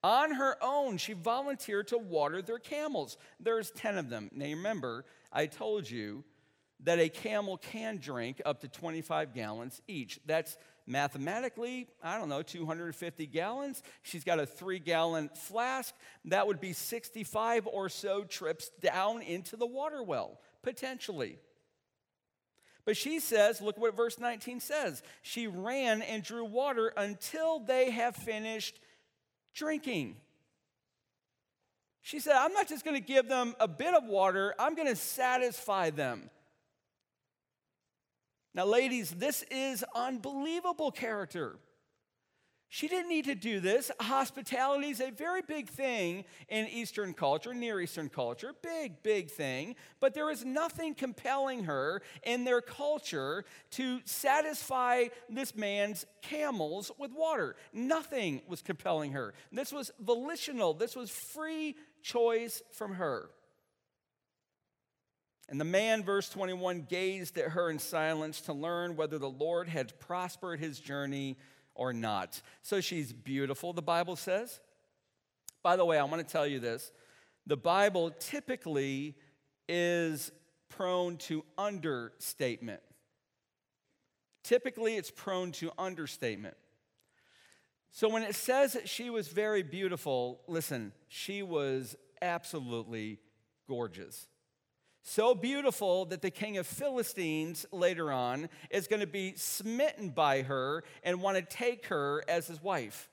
On 0.02 0.32
her 0.32 0.56
own, 0.62 0.96
she 0.96 1.12
volunteered 1.12 1.88
to 1.88 1.98
water 1.98 2.40
their 2.40 2.58
camels. 2.58 3.18
There's 3.38 3.72
10 3.72 3.98
of 3.98 4.08
them. 4.08 4.30
Now, 4.32 4.46
remember, 4.46 5.04
I 5.30 5.44
told 5.44 5.90
you 5.90 6.24
that 6.84 6.98
a 6.98 7.08
camel 7.08 7.56
can 7.56 7.98
drink 7.98 8.40
up 8.44 8.60
to 8.60 8.68
25 8.68 9.34
gallons 9.34 9.82
each. 9.88 10.20
That's 10.26 10.56
mathematically, 10.86 11.88
I 12.02 12.18
don't 12.18 12.28
know, 12.28 12.42
250 12.42 13.26
gallons. 13.26 13.82
She's 14.02 14.24
got 14.24 14.38
a 14.38 14.46
three 14.46 14.78
gallon 14.78 15.28
flask. 15.34 15.94
That 16.26 16.46
would 16.46 16.60
be 16.60 16.72
65 16.72 17.66
or 17.66 17.88
so 17.88 18.24
trips 18.24 18.70
down 18.80 19.22
into 19.22 19.56
the 19.56 19.66
water 19.66 20.02
well, 20.02 20.40
potentially. 20.62 21.38
But 22.84 22.96
she 22.96 23.20
says, 23.20 23.60
look 23.60 23.76
what 23.76 23.94
verse 23.94 24.18
19 24.18 24.60
says. 24.60 25.02
She 25.20 25.46
ran 25.46 26.00
and 26.00 26.22
drew 26.22 26.44
water 26.44 26.92
until 26.96 27.58
they 27.58 27.90
have 27.90 28.16
finished 28.16 28.80
drinking. 29.54 30.16
She 32.00 32.20
said, 32.20 32.36
I'm 32.36 32.54
not 32.54 32.68
just 32.68 32.86
going 32.86 32.98
to 32.98 33.06
give 33.06 33.28
them 33.28 33.54
a 33.60 33.68
bit 33.68 33.92
of 33.92 34.04
water, 34.04 34.54
I'm 34.58 34.74
going 34.74 34.88
to 34.88 34.96
satisfy 34.96 35.90
them. 35.90 36.30
Now, 38.58 38.66
ladies, 38.66 39.12
this 39.12 39.44
is 39.52 39.84
unbelievable 39.94 40.90
character. 40.90 41.60
She 42.68 42.88
didn't 42.88 43.08
need 43.08 43.26
to 43.26 43.36
do 43.36 43.60
this. 43.60 43.92
Hospitality 44.00 44.88
is 44.88 45.00
a 45.00 45.12
very 45.12 45.42
big 45.42 45.68
thing 45.68 46.24
in 46.48 46.66
Eastern 46.66 47.14
culture, 47.14 47.54
Near 47.54 47.80
Eastern 47.80 48.08
culture, 48.08 48.52
big, 48.60 49.00
big 49.04 49.30
thing. 49.30 49.76
But 50.00 50.12
there 50.12 50.28
is 50.28 50.44
nothing 50.44 50.96
compelling 50.96 51.66
her 51.66 52.02
in 52.24 52.42
their 52.42 52.60
culture 52.60 53.44
to 53.70 54.00
satisfy 54.04 55.04
this 55.30 55.54
man's 55.54 56.04
camels 56.20 56.90
with 56.98 57.12
water. 57.12 57.54
Nothing 57.72 58.42
was 58.48 58.60
compelling 58.60 59.12
her. 59.12 59.34
This 59.52 59.72
was 59.72 59.92
volitional, 60.00 60.74
this 60.74 60.96
was 60.96 61.10
free 61.10 61.76
choice 62.02 62.60
from 62.72 62.94
her. 62.94 63.30
And 65.48 65.60
the 65.60 65.64
man, 65.64 66.02
verse 66.02 66.28
21, 66.28 66.86
gazed 66.88 67.38
at 67.38 67.50
her 67.52 67.70
in 67.70 67.78
silence 67.78 68.42
to 68.42 68.52
learn 68.52 68.96
whether 68.96 69.18
the 69.18 69.30
Lord 69.30 69.68
had 69.68 69.98
prospered 69.98 70.60
his 70.60 70.78
journey 70.78 71.38
or 71.74 71.92
not. 71.92 72.42
So 72.62 72.80
she's 72.80 73.12
beautiful, 73.12 73.72
the 73.72 73.80
Bible 73.80 74.16
says. 74.16 74.60
By 75.62 75.76
the 75.76 75.84
way, 75.84 75.98
I 75.98 76.04
want 76.04 76.26
to 76.26 76.30
tell 76.30 76.46
you 76.46 76.60
this 76.60 76.92
the 77.46 77.56
Bible 77.56 78.10
typically 78.10 79.16
is 79.68 80.30
prone 80.68 81.16
to 81.16 81.44
understatement. 81.56 82.80
Typically, 84.42 84.96
it's 84.96 85.10
prone 85.10 85.52
to 85.52 85.70
understatement. 85.78 86.56
So 87.90 88.08
when 88.08 88.22
it 88.22 88.34
says 88.34 88.74
that 88.74 88.88
she 88.88 89.10
was 89.10 89.28
very 89.28 89.62
beautiful, 89.62 90.40
listen, 90.46 90.92
she 91.08 91.42
was 91.42 91.96
absolutely 92.20 93.18
gorgeous. 93.66 94.26
So 95.02 95.34
beautiful 95.34 96.04
that 96.06 96.22
the 96.22 96.30
king 96.30 96.58
of 96.58 96.66
Philistines 96.66 97.64
later 97.72 98.12
on 98.12 98.48
is 98.70 98.86
going 98.86 99.00
to 99.00 99.06
be 99.06 99.34
smitten 99.36 100.10
by 100.10 100.42
her 100.42 100.84
and 101.02 101.22
want 101.22 101.36
to 101.36 101.42
take 101.42 101.86
her 101.86 102.22
as 102.28 102.46
his 102.46 102.62
wife. 102.62 103.08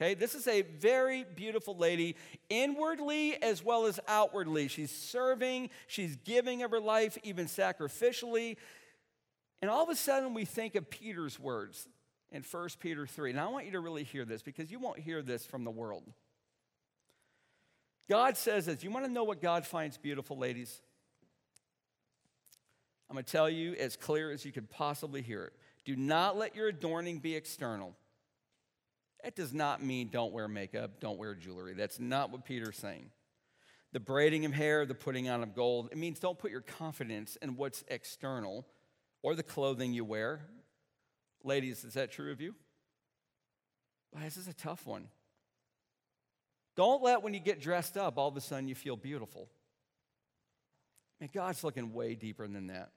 Okay, 0.00 0.14
this 0.14 0.34
is 0.34 0.48
a 0.48 0.62
very 0.62 1.24
beautiful 1.36 1.76
lady, 1.76 2.16
inwardly 2.48 3.40
as 3.42 3.64
well 3.64 3.86
as 3.86 4.00
outwardly. 4.08 4.66
She's 4.68 4.90
serving, 4.90 5.70
she's 5.86 6.16
giving 6.16 6.62
of 6.62 6.70
her 6.72 6.80
life, 6.80 7.18
even 7.22 7.46
sacrificially. 7.46 8.56
And 9.60 9.70
all 9.70 9.84
of 9.84 9.90
a 9.90 9.94
sudden, 9.94 10.34
we 10.34 10.44
think 10.44 10.74
of 10.74 10.90
Peter's 10.90 11.38
words 11.38 11.88
in 12.32 12.42
1 12.42 12.68
Peter 12.80 13.06
3. 13.06 13.32
Now, 13.32 13.48
I 13.48 13.52
want 13.52 13.66
you 13.66 13.72
to 13.72 13.80
really 13.80 14.02
hear 14.02 14.24
this 14.24 14.42
because 14.42 14.72
you 14.72 14.80
won't 14.80 14.98
hear 14.98 15.22
this 15.22 15.46
from 15.46 15.62
the 15.64 15.70
world. 15.70 16.04
God 18.08 18.36
says 18.36 18.66
this. 18.66 18.82
You 18.82 18.90
want 18.90 19.06
to 19.06 19.12
know 19.12 19.24
what 19.24 19.40
God 19.40 19.66
finds 19.66 19.96
beautiful, 19.96 20.36
ladies? 20.36 20.80
I'm 23.08 23.14
going 23.14 23.24
to 23.24 23.30
tell 23.30 23.50
you 23.50 23.74
as 23.74 23.96
clear 23.96 24.30
as 24.30 24.44
you 24.44 24.52
could 24.52 24.70
possibly 24.70 25.22
hear 25.22 25.44
it. 25.44 25.52
Do 25.84 25.96
not 25.96 26.36
let 26.36 26.56
your 26.56 26.68
adorning 26.68 27.18
be 27.18 27.34
external. 27.34 27.94
That 29.22 29.36
does 29.36 29.52
not 29.52 29.82
mean 29.82 30.08
don't 30.08 30.32
wear 30.32 30.48
makeup, 30.48 31.00
don't 31.00 31.18
wear 31.18 31.34
jewelry. 31.34 31.74
That's 31.74 32.00
not 32.00 32.30
what 32.30 32.44
Peter's 32.44 32.78
saying. 32.78 33.10
The 33.92 34.00
braiding 34.00 34.44
of 34.46 34.52
hair, 34.52 34.86
the 34.86 34.94
putting 34.94 35.28
on 35.28 35.42
of 35.42 35.54
gold, 35.54 35.90
it 35.92 35.98
means 35.98 36.18
don't 36.18 36.38
put 36.38 36.50
your 36.50 36.62
confidence 36.62 37.36
in 37.42 37.56
what's 37.56 37.84
external 37.88 38.66
or 39.22 39.34
the 39.34 39.42
clothing 39.42 39.92
you 39.92 40.04
wear. 40.04 40.40
Ladies, 41.44 41.84
is 41.84 41.94
that 41.94 42.10
true 42.10 42.32
of 42.32 42.40
you? 42.40 42.54
This 44.20 44.36
is 44.36 44.48
a 44.48 44.54
tough 44.54 44.86
one. 44.86 45.08
Don't 46.76 47.02
let 47.02 47.22
when 47.22 47.34
you 47.34 47.40
get 47.40 47.60
dressed 47.60 47.96
up, 47.96 48.18
all 48.18 48.28
of 48.28 48.36
a 48.36 48.40
sudden 48.40 48.68
you 48.68 48.74
feel 48.74 48.96
beautiful. 48.96 49.48
Man, 51.20 51.30
God's 51.32 51.62
looking 51.62 51.92
way 51.92 52.14
deeper 52.14 52.46
than 52.48 52.68
that. 52.68 52.90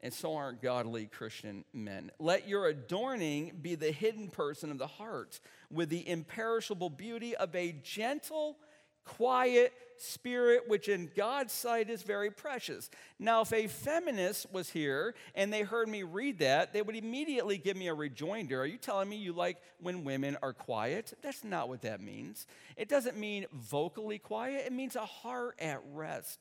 And 0.00 0.12
so 0.12 0.36
aren't 0.36 0.60
godly 0.60 1.06
Christian 1.06 1.64
men. 1.72 2.10
Let 2.18 2.48
your 2.48 2.66
adorning 2.66 3.52
be 3.62 3.74
the 3.74 3.90
hidden 3.92 4.28
person 4.28 4.70
of 4.70 4.78
the 4.78 4.86
heart 4.86 5.40
with 5.70 5.88
the 5.88 6.06
imperishable 6.06 6.90
beauty 6.90 7.34
of 7.36 7.54
a 7.54 7.72
gentle, 7.82 8.58
quiet 9.04 9.72
spirit, 9.98 10.68
which 10.68 10.88
in 10.88 11.10
God's 11.16 11.52
sight 11.52 11.90
is 11.90 12.02
very 12.02 12.30
precious. 12.30 12.90
Now, 13.18 13.42
if 13.42 13.52
a 13.52 13.66
feminist 13.66 14.52
was 14.52 14.70
here 14.70 15.14
and 15.34 15.52
they 15.52 15.62
heard 15.62 15.88
me 15.88 16.02
read 16.02 16.38
that, 16.38 16.72
they 16.72 16.82
would 16.82 16.96
immediately 16.96 17.58
give 17.58 17.76
me 17.76 17.88
a 17.88 17.94
rejoinder. 17.94 18.60
Are 18.60 18.66
you 18.66 18.78
telling 18.78 19.08
me 19.08 19.16
you 19.16 19.32
like 19.32 19.58
when 19.80 20.04
women 20.04 20.36
are 20.42 20.52
quiet? 20.52 21.14
That's 21.22 21.44
not 21.44 21.68
what 21.68 21.82
that 21.82 22.00
means. 22.00 22.46
It 22.76 22.88
doesn't 22.88 23.16
mean 23.16 23.46
vocally 23.52 24.18
quiet, 24.18 24.66
it 24.66 24.72
means 24.72 24.96
a 24.96 25.06
heart 25.06 25.56
at 25.58 25.80
rest, 25.92 26.38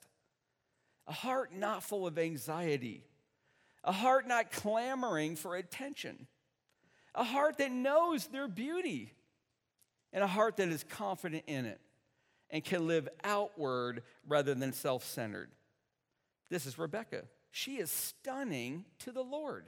a 1.07 1.13
heart 1.13 1.53
not 1.53 1.83
full 1.83 2.07
of 2.07 2.17
anxiety, 2.17 3.03
a 3.83 3.91
heart 3.91 4.27
not 4.27 4.51
clamoring 4.51 5.35
for 5.35 5.55
attention, 5.55 6.27
a 7.15 7.23
heart 7.23 7.57
that 7.57 7.71
knows 7.71 8.27
their 8.27 8.47
beauty, 8.47 9.13
and 10.11 10.23
a 10.23 10.27
heart 10.27 10.57
that 10.57 10.69
is 10.69 10.83
confident 10.83 11.43
in 11.47 11.65
it 11.65 11.79
and 12.53 12.63
can 12.63 12.87
live 12.87 13.09
outward 13.23 14.03
rather 14.27 14.53
than 14.53 14.71
self 14.71 15.03
centered. 15.03 15.49
This 16.49 16.65
is 16.67 16.77
Rebecca. 16.77 17.23
She 17.51 17.77
is 17.77 17.91
stunning 17.91 18.85
to 18.99 19.11
the 19.11 19.23
Lord. 19.23 19.65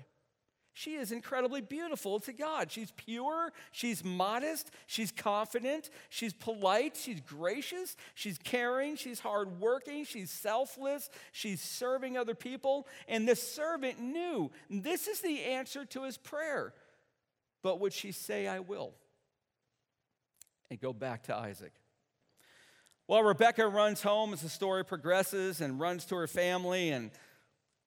She 0.71 0.95
is 0.95 1.12
incredibly 1.12 1.62
beautiful 1.62 2.19
to 2.19 2.34
God. 2.34 2.69
She's 2.69 2.91
pure, 2.91 3.54
she's 3.71 4.04
modest, 4.04 4.71
she's 4.88 5.10
confident, 5.10 5.89
she's 6.10 6.34
polite, 6.34 6.98
she's 6.98 7.21
gracious, 7.21 7.95
she's 8.13 8.38
caring, 8.38 8.98
she's 8.98 9.19
hardworking, 9.19 10.04
she's 10.04 10.30
selfless, 10.30 11.10
she's 11.32 11.62
serving 11.62 12.17
other 12.17 12.36
people. 12.36 12.88
And 13.08 13.28
the 13.28 13.38
servant 13.38 14.02
knew 14.02 14.52
this 14.69 15.08
is 15.08 15.21
the 15.21 15.43
answer 15.45 15.86
to 15.86 16.04
his 16.04 16.17
prayer. 16.17 16.74
But 17.63 17.80
would 17.80 17.93
she 17.93 18.12
say, 18.12 18.45
I 18.45 18.60
will? 18.60 18.93
And 20.69 20.80
go 20.80 20.91
back 20.91 21.24
to 21.24 21.36
Isaac. 21.36 21.71
Well, 23.08 23.22
Rebecca 23.22 23.68
runs 23.68 24.02
home 24.02 24.34
as 24.34 24.41
the 24.41 24.50
story 24.50 24.84
progresses 24.84 25.62
and 25.62 25.80
runs 25.80 26.06
to 26.06 26.15
her 26.15 26.26
family. 26.26 26.89
And 26.89 27.12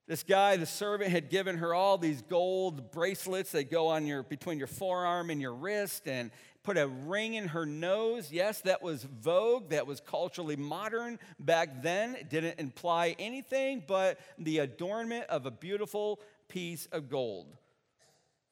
this 0.07 0.23
guy, 0.23 0.57
the 0.57 0.65
servant, 0.65 1.11
had 1.11 1.29
given 1.29 1.57
her 1.57 1.75
all 1.75 1.99
these 1.99 2.23
gold 2.23 2.93
bracelets 2.93 3.51
that 3.51 3.69
go 3.69 3.89
on 3.89 4.07
your 4.07 4.23
between 4.23 4.59
your 4.59 4.69
forearm 4.69 5.31
and 5.31 5.41
your 5.41 5.55
wrist 5.55 6.07
and 6.07 6.31
put 6.63 6.79
a 6.79 6.87
ring 6.87 7.35
in 7.35 7.49
her 7.49 7.67
nose. 7.67 8.31
Yes, 8.31 8.61
that 8.61 8.81
was 8.81 9.03
vogue, 9.03 9.71
that 9.71 9.89
was 9.89 10.01
culturally 10.01 10.55
modern 10.55 11.19
back 11.41 11.83
then. 11.83 12.15
It 12.15 12.31
didn't 12.31 12.61
imply 12.61 13.17
anything 13.19 13.83
but 13.89 14.21
the 14.39 14.59
adornment 14.59 15.25
of 15.29 15.47
a 15.47 15.51
beautiful 15.51 16.21
piece 16.47 16.87
of 16.93 17.11
gold. 17.11 17.57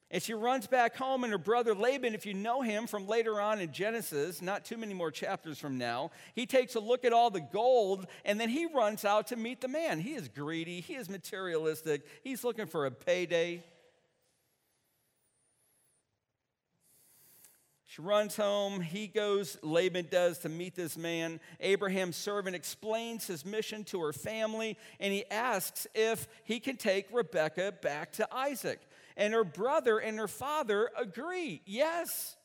And 0.09 0.23
she 0.23 0.33
runs 0.33 0.67
back 0.67 0.95
home, 0.95 1.25
and 1.25 1.33
her 1.33 1.37
brother 1.37 1.75
Laban, 1.75 2.15
if 2.15 2.25
you 2.25 2.33
know 2.33 2.61
him 2.61 2.87
from 2.87 3.07
later 3.07 3.41
on 3.41 3.59
in 3.59 3.73
Genesis, 3.73 4.41
not 4.41 4.63
too 4.63 4.77
many 4.77 4.93
more 4.93 5.11
chapters 5.11 5.59
from 5.59 5.77
now, 5.77 6.11
he 6.33 6.45
takes 6.45 6.75
a 6.75 6.79
look 6.79 7.03
at 7.03 7.11
all 7.11 7.29
the 7.29 7.41
gold 7.41 8.07
and 8.23 8.39
then 8.39 8.47
he 8.47 8.67
runs 8.67 9.03
out 9.03 9.27
to 9.27 9.35
meet 9.35 9.59
the 9.59 9.67
man. 9.67 9.99
He 9.99 10.13
is 10.13 10.29
greedy, 10.29 10.79
he 10.79 10.95
is 10.95 11.09
materialistic, 11.09 12.05
he's 12.23 12.45
looking 12.45 12.67
for 12.67 12.85
a 12.85 12.91
payday. 12.91 13.63
She 17.97 18.01
runs 18.03 18.35
home. 18.35 18.79
He 18.79 19.07
goes, 19.07 19.57
Laban 19.63 20.09
does, 20.11 20.37
to 20.39 20.49
meet 20.49 20.75
this 20.75 20.97
man. 20.97 21.39
Abraham's 21.59 22.15
servant 22.15 22.55
explains 22.55 23.25
his 23.25 23.43
mission 23.43 23.83
to 23.85 24.01
her 24.01 24.13
family, 24.13 24.77
and 24.99 25.11
he 25.11 25.25
asks 25.31 25.87
if 25.95 26.27
he 26.43 26.59
can 26.59 26.77
take 26.77 27.07
Rebekah 27.11 27.73
back 27.81 28.11
to 28.13 28.27
Isaac 28.31 28.81
and 29.17 29.33
her 29.33 29.43
brother 29.43 29.97
and 29.97 30.17
her 30.17 30.29
father 30.29 30.89
agree. 30.97 31.61
Yes. 31.65 32.37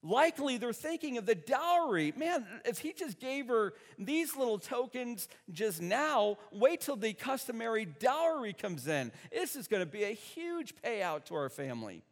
Likely 0.00 0.58
they're 0.58 0.72
thinking 0.72 1.18
of 1.18 1.26
the 1.26 1.34
dowry. 1.34 2.12
Man, 2.16 2.46
if 2.64 2.78
he 2.78 2.92
just 2.92 3.18
gave 3.18 3.48
her 3.48 3.74
these 3.98 4.36
little 4.36 4.58
tokens 4.58 5.28
just 5.50 5.82
now, 5.82 6.38
wait 6.52 6.82
till 6.82 6.94
the 6.94 7.14
customary 7.14 7.84
dowry 7.84 8.52
comes 8.52 8.86
in. 8.86 9.10
This 9.32 9.56
is 9.56 9.66
going 9.66 9.82
to 9.82 9.90
be 9.90 10.04
a 10.04 10.12
huge 10.12 10.74
payout 10.84 11.24
to 11.24 11.34
our 11.34 11.48
family. 11.48 12.04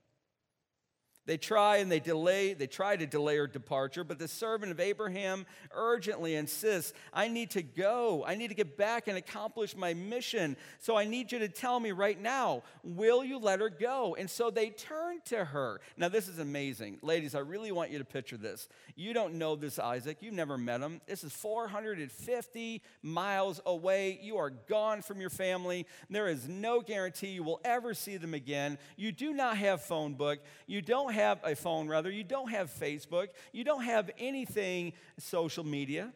They 1.27 1.37
try 1.37 1.79
and 1.79 1.91
they 1.91 1.99
delay, 1.99 2.55
they 2.55 2.69
try 2.69 2.97
to 2.97 3.05
delay 3.05 3.37
her 3.37 3.49
departure, 3.49 4.05
but 4.05 4.19
the 4.21 4.29
servant 4.29 4.71
of 4.71 4.79
Abraham 4.79 5.45
urgently 5.73 6.37
insists, 6.37 6.93
I 7.12 7.27
need 7.27 7.51
to 7.51 7.62
go. 7.62 8.25
I 8.25 8.37
need 8.37 8.49
to 8.49 8.55
get 8.55 8.77
back 8.77 9.09
and 9.09 9.19
accomplish 9.19 9.77
my 9.77 9.93
mission. 9.93 10.57
So 10.79 10.97
I 10.97 11.05
need 11.05 11.33
you 11.33 11.41
to 11.41 11.49
tell 11.49 11.81
me 11.81 11.91
right 11.91 12.21
now, 12.21 12.62
will 12.85 13.25
you 13.25 13.39
let 13.39 13.59
her 13.59 13.71
go? 13.71 14.15
And 14.17 14.31
so 14.31 14.51
they 14.51 14.71
turn 14.71 15.21
to 15.27 15.45
her. 15.45 15.81
Now, 15.97 16.09
this 16.09 16.29
is 16.29 16.39
amazing. 16.39 16.99
Ladies, 17.03 17.35
I 17.35 17.41
really 17.41 17.73
want 17.73 17.91
you 17.91 17.99
to 17.99 18.05
picture 18.05 18.37
this. 18.37 18.69
You 18.95 19.12
don't 19.12 19.35
know 19.35 19.57
this 19.57 19.81
Isaac, 19.81 20.19
you've 20.21 20.33
never 20.33 20.57
met 20.57 20.81
him. 20.81 21.01
This 21.09 21.25
is 21.25 21.33
450 21.33 22.83
miles 23.03 23.61
away. 23.67 24.21
You 24.23 24.37
are 24.39 24.51
gone 24.51 25.03
from 25.03 25.21
your 25.21 25.31
family. 25.31 25.87
There 26.09 26.29
is 26.29 26.49
no 26.49 26.81
guarantee 26.81 27.29
you 27.29 27.43
will 27.43 27.61
ever 27.65 27.95
see 27.95 28.17
them 28.17 28.33
again. 28.33 28.79
You 28.97 29.11
do 29.11 29.33
not 29.33 29.57
have 29.57 29.83
phone 29.83 30.15
book. 30.15 30.39
You 30.69 30.83
don't 30.83 31.15
have 31.16 31.40
a 31.44 31.57
phone, 31.57 31.88
rather, 31.88 32.11
you 32.11 32.24
don't 32.24 32.50
have 32.50 32.70
Facebook, 32.70 33.29
you 33.52 33.64
don't 33.64 33.83
have 33.83 34.11
anything 34.18 34.92
social 35.18 35.64
media. 35.64 36.12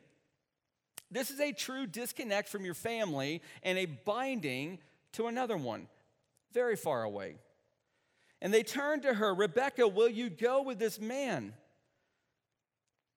This 1.10 1.30
is 1.30 1.40
a 1.40 1.52
true 1.52 1.86
disconnect 1.86 2.48
from 2.48 2.64
your 2.64 2.74
family 2.74 3.42
and 3.64 3.76
a 3.76 3.86
binding 3.86 4.78
to 5.14 5.26
another 5.26 5.56
one, 5.56 5.88
very 6.52 6.76
far 6.76 7.02
away. 7.02 7.34
And 8.40 8.54
they 8.54 8.62
turn 8.62 9.00
to 9.02 9.12
her, 9.12 9.34
Rebecca, 9.34 9.88
will 9.88 10.08
you 10.08 10.30
go 10.30 10.62
with 10.62 10.78
this 10.78 11.00
man? 11.00 11.52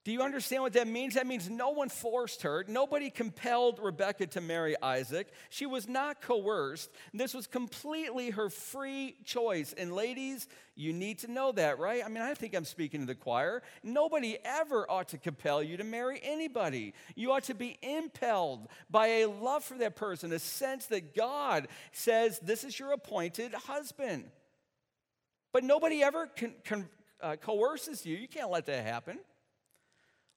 Do 0.04 0.12
you 0.12 0.22
understand 0.22 0.63
what 0.63 0.74
that 0.74 0.88
means? 0.88 1.13
That 1.13 1.28
means 1.28 1.50
no 1.50 1.70
one 1.70 1.88
forced 1.88 2.42
her. 2.42 2.66
Nobody 2.68 3.10
compelled 3.10 3.80
Rebecca 3.82 4.28
to 4.28 4.42
marry 4.42 4.76
Isaac. 4.82 5.30
She 5.50 5.66
was 5.66 5.88
not 5.88 6.20
coerced. 6.20 6.89
This 7.13 7.34
was 7.34 7.48
completely 7.48 8.32
her 8.32 8.50
free 8.50 9.16
choice. 9.24 9.74
And 9.78 9.94
ladies, 9.94 10.50
you 10.76 10.92
need 10.92 11.20
to 11.20 11.32
know 11.32 11.54
that, 11.54 11.80
right? 11.80 12.04
I 12.06 12.10
mean, 12.10 12.22
I 12.22 12.34
think 12.34 12.54
I'm 12.54 12.66
speaking 12.66 13.00
to 13.00 13.06
the 13.06 13.16
choir. 13.16 13.63
Nobody 13.82 14.38
ever 14.44 14.86
ought 14.92 15.08
to 15.10 15.18
compel 15.18 15.63
you 15.63 15.78
to 15.78 15.86
marry 15.86 16.20
anybody. 16.22 16.94
You 17.16 17.32
ought 17.32 17.46
to 17.46 17.54
be 17.54 17.78
impelled 17.82 18.68
by 18.89 19.08
a 19.08 19.28
love 19.28 19.63
for 19.63 19.78
that 19.78 19.96
person, 19.96 20.34
a 20.34 20.39
sense 20.39 20.88
that 20.88 21.16
God 21.16 21.70
says, 21.94 22.39
This 22.39 22.66
is 22.66 22.78
your 22.78 22.92
appointed 22.92 23.54
husband. 23.54 24.26
But 25.54 25.63
nobody 25.63 26.04
ever 26.04 26.28
con- 26.28 26.56
con- 26.66 26.89
uh, 27.22 27.38
coerces 27.38 28.06
you. 28.06 28.18
You 28.18 28.28
can't 28.28 28.52
let 28.52 28.66
that 28.66 28.86
happen. 28.86 29.20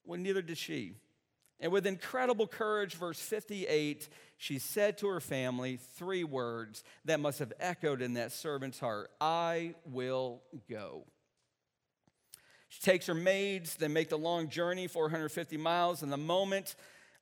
Well, 0.07 0.19
neither 0.19 0.41
did 0.41 0.57
she. 0.57 0.93
And 1.59 1.71
with 1.71 1.85
incredible 1.85 2.47
courage, 2.47 2.93
verse 2.95 3.19
58, 3.19 4.09
she 4.37 4.57
said 4.57 4.97
to 4.99 5.07
her 5.07 5.19
family 5.19 5.79
three 5.95 6.23
words 6.23 6.83
that 7.05 7.19
must 7.19 7.39
have 7.39 7.51
echoed 7.59 8.01
in 8.01 8.13
that 8.13 8.31
servant's 8.31 8.79
heart 8.79 9.11
I 9.19 9.75
will 9.85 10.41
go. 10.69 11.03
She 12.69 12.81
takes 12.81 13.07
her 13.07 13.13
maids, 13.13 13.75
they 13.75 13.87
make 13.87 14.09
the 14.09 14.17
long 14.17 14.49
journey, 14.49 14.87
450 14.87 15.57
miles, 15.57 16.03
and 16.03 16.11
the 16.11 16.17
moment 16.17 16.75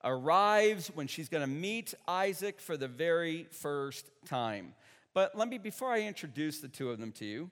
arrives 0.04 0.92
when 0.94 1.08
she's 1.08 1.30
going 1.30 1.44
to 1.44 1.50
meet 1.50 1.94
Isaac 2.08 2.60
for 2.60 2.78
the 2.78 2.88
very 2.88 3.48
first 3.52 4.10
time. 4.26 4.74
But 5.14 5.38
let 5.38 5.48
me, 5.48 5.58
before 5.58 5.92
I 5.92 6.02
introduce 6.02 6.60
the 6.60 6.68
two 6.68 6.90
of 6.90 7.00
them 7.00 7.12
to 7.14 7.26
you, 7.26 7.50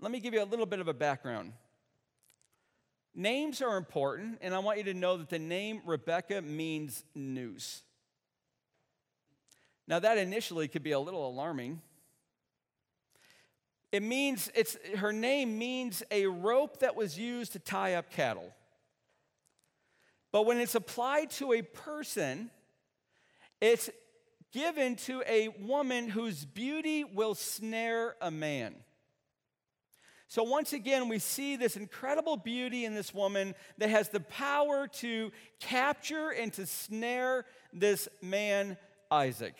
let 0.00 0.10
me 0.10 0.18
give 0.18 0.34
you 0.34 0.42
a 0.42 0.44
little 0.44 0.66
bit 0.66 0.80
of 0.80 0.88
a 0.88 0.94
background. 0.94 1.52
Names 3.14 3.60
are 3.60 3.76
important, 3.76 4.38
and 4.40 4.54
I 4.54 4.58
want 4.60 4.78
you 4.78 4.84
to 4.84 4.94
know 4.94 5.18
that 5.18 5.28
the 5.28 5.38
name 5.38 5.82
Rebecca 5.84 6.40
means 6.40 7.04
news. 7.14 7.82
Now, 9.86 9.98
that 9.98 10.16
initially 10.16 10.68
could 10.68 10.82
be 10.82 10.92
a 10.92 10.98
little 10.98 11.28
alarming. 11.28 11.82
It 13.90 14.02
means, 14.02 14.50
it's, 14.54 14.78
her 14.96 15.12
name 15.12 15.58
means 15.58 16.02
a 16.10 16.26
rope 16.26 16.78
that 16.78 16.96
was 16.96 17.18
used 17.18 17.52
to 17.52 17.58
tie 17.58 17.94
up 17.94 18.10
cattle. 18.10 18.50
But 20.30 20.46
when 20.46 20.58
it's 20.58 20.74
applied 20.74 21.30
to 21.32 21.52
a 21.52 21.60
person, 21.60 22.50
it's 23.60 23.90
given 24.52 24.96
to 24.96 25.22
a 25.26 25.48
woman 25.60 26.08
whose 26.08 26.46
beauty 26.46 27.04
will 27.04 27.34
snare 27.34 28.16
a 28.22 28.30
man. 28.30 28.74
So, 30.32 30.44
once 30.44 30.72
again, 30.72 31.10
we 31.10 31.18
see 31.18 31.56
this 31.56 31.76
incredible 31.76 32.38
beauty 32.38 32.86
in 32.86 32.94
this 32.94 33.12
woman 33.12 33.54
that 33.76 33.90
has 33.90 34.08
the 34.08 34.20
power 34.20 34.88
to 34.88 35.30
capture 35.60 36.30
and 36.30 36.50
to 36.54 36.64
snare 36.64 37.44
this 37.70 38.08
man, 38.22 38.78
Isaac. 39.10 39.54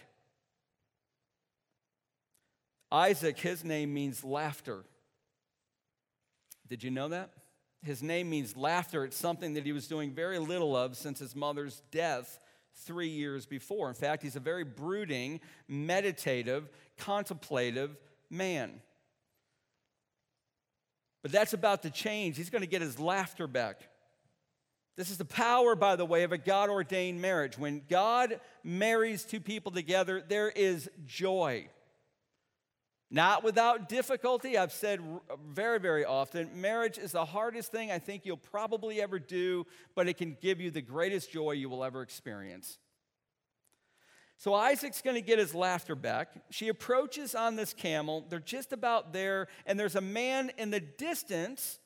Isaac, 2.91 3.39
his 3.39 3.63
name 3.65 3.93
means 3.93 4.25
laughter. 4.25 4.85
Did 6.71 6.83
you 6.83 6.91
know 6.91 7.11
that? 7.11 7.33
His 7.83 8.03
name 8.03 8.31
means 8.31 8.57
laughter. 8.57 9.05
It's 9.05 9.19
something 9.19 9.53
that 9.53 9.67
he 9.67 9.73
was 9.73 9.87
doing 9.87 10.13
very 10.13 10.39
little 10.39 10.75
of 10.75 10.97
since 10.97 11.19
his 11.19 11.37
mother's 11.37 11.83
death 11.91 12.39
three 12.77 13.11
years 13.11 13.45
before. 13.45 13.91
In 13.91 13.95
fact, 13.95 14.23
he's 14.23 14.37
a 14.37 14.41
very 14.41 14.65
brooding, 14.65 15.43
meditative, 15.69 16.71
contemplative 16.97 17.95
man. 18.31 18.81
But 21.23 21.33
that's 21.33 21.53
about 21.53 21.83
to 21.83 21.91
change. 21.91 22.37
He's 22.37 22.51
going 22.51 22.63
to 22.63 22.69
get 22.69 22.83
his 22.83 22.99
laughter 22.99 23.47
back. 23.47 23.81
This 24.97 25.11
is 25.11 25.19
the 25.19 25.25
power, 25.25 25.75
by 25.75 25.97
the 25.97 26.05
way, 26.05 26.25
of 26.25 26.33
a 26.33 26.39
God 26.39 26.69
ordained 26.69 27.23
marriage. 27.23 27.57
When 27.57 27.83
God 27.89 28.41
marries 28.63 29.25
two 29.25 29.41
people 29.41 29.73
together, 29.73 30.23
there 30.27 30.51
is 30.51 30.91
joy. 31.07 31.69
Not 33.11 33.45
without 33.45 33.89
difficulty. 33.89 34.57
I've 34.57 34.73
said 34.73 35.01
very, 35.51 35.79
very 35.79 36.05
often 36.05 36.61
marriage 36.61 36.99
is 36.99 37.13
the 37.13 37.25
hardest 37.25 37.71
thing 37.71 37.91
I 37.91 37.99
think 37.99 38.25
you'll 38.25 38.39
probably 38.39 39.03
ever 39.03 39.19
do, 39.19 39.67
but 39.95 40.09
it 40.09 40.17
can 40.17 40.37
give 40.41 40.61
you 40.61 40.71
the 40.71 40.81
greatest 40.81 41.31
joy 41.31 41.53
you 41.53 41.69
will 41.69 41.85
ever 41.85 42.03
experience. 42.03 42.79
So 44.43 44.55
Isaac's 44.55 45.03
going 45.03 45.15
to 45.15 45.23
get 45.23 45.39
his 45.39 45.55
laughter 45.55 45.95
back. 45.95 46.31
She 46.51 46.67
approaches 46.67 47.37
on 47.37 47.55
this 47.55 47.73
camel. 47.73 48.27
They're 48.29 48.41
just 48.41 48.73
about 48.73 49.13
there, 49.13 49.47
and 49.67 49.79
there's 49.79 49.95
a 49.95 50.01
man 50.01 50.51
in 50.59 50.73
the 50.73 50.81
distance 50.81 51.79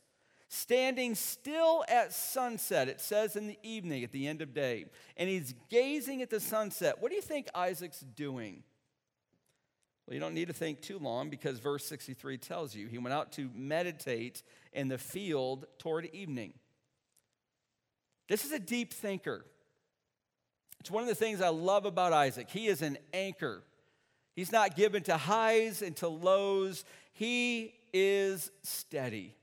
standing 0.49 1.17
still 1.17 1.85
at 1.87 2.15
sunset. 2.15 2.89
It 2.89 3.03
says 3.03 3.37
in 3.37 3.47
the 3.47 3.59
evening 3.63 4.05
at 4.05 4.11
the 4.11 4.27
end 4.27 4.41
of 4.41 4.55
day. 4.55 4.87
And 5.19 5.29
he's 5.29 5.55
gazing 5.69 6.23
at 6.23 6.31
the 6.31 6.41
sunset. 6.41 6.95
What 6.99 7.11
do 7.11 7.17
you 7.17 7.21
think 7.21 7.47
Isaac's 7.55 8.01
doing? 8.01 8.63
Well, 10.07 10.15
you 10.15 10.21
don't 10.21 10.33
need 10.33 10.49
to 10.49 10.55
think 10.55 10.81
too 10.81 10.99
long 10.99 11.29
because 11.29 11.59
verse 11.59 11.85
63 11.85 12.39
tells 12.39 12.75
you 12.75 12.87
he 12.87 12.97
went 12.97 13.13
out 13.13 13.33
to 13.33 13.51
meditate 13.55 14.43
in 14.73 14.89
the 14.89 14.97
field 14.97 15.67
toward 15.79 16.07
evening. 16.07 16.55
This 18.31 18.47
is 18.47 18.53
a 18.53 18.59
deep 18.59 18.95
thinker. 18.95 19.45
It's 20.81 20.91
one 20.91 21.03
of 21.03 21.09
the 21.09 21.15
things 21.15 21.41
I 21.41 21.49
love 21.49 21.85
about 21.85 22.13
Isaac. 22.13 22.49
He 22.51 22.67
is 22.67 22.83
an 22.83 22.99
anchor. 23.13 23.63
He's 24.35 24.53
not 24.53 24.77
given 24.77 25.03
to 25.05 25.17
highs 25.17 25.83
and 25.83 25.97
to 25.97 26.09
lows. 26.09 26.85
He 27.13 27.75
is 27.93 28.51
steady. 28.63 29.35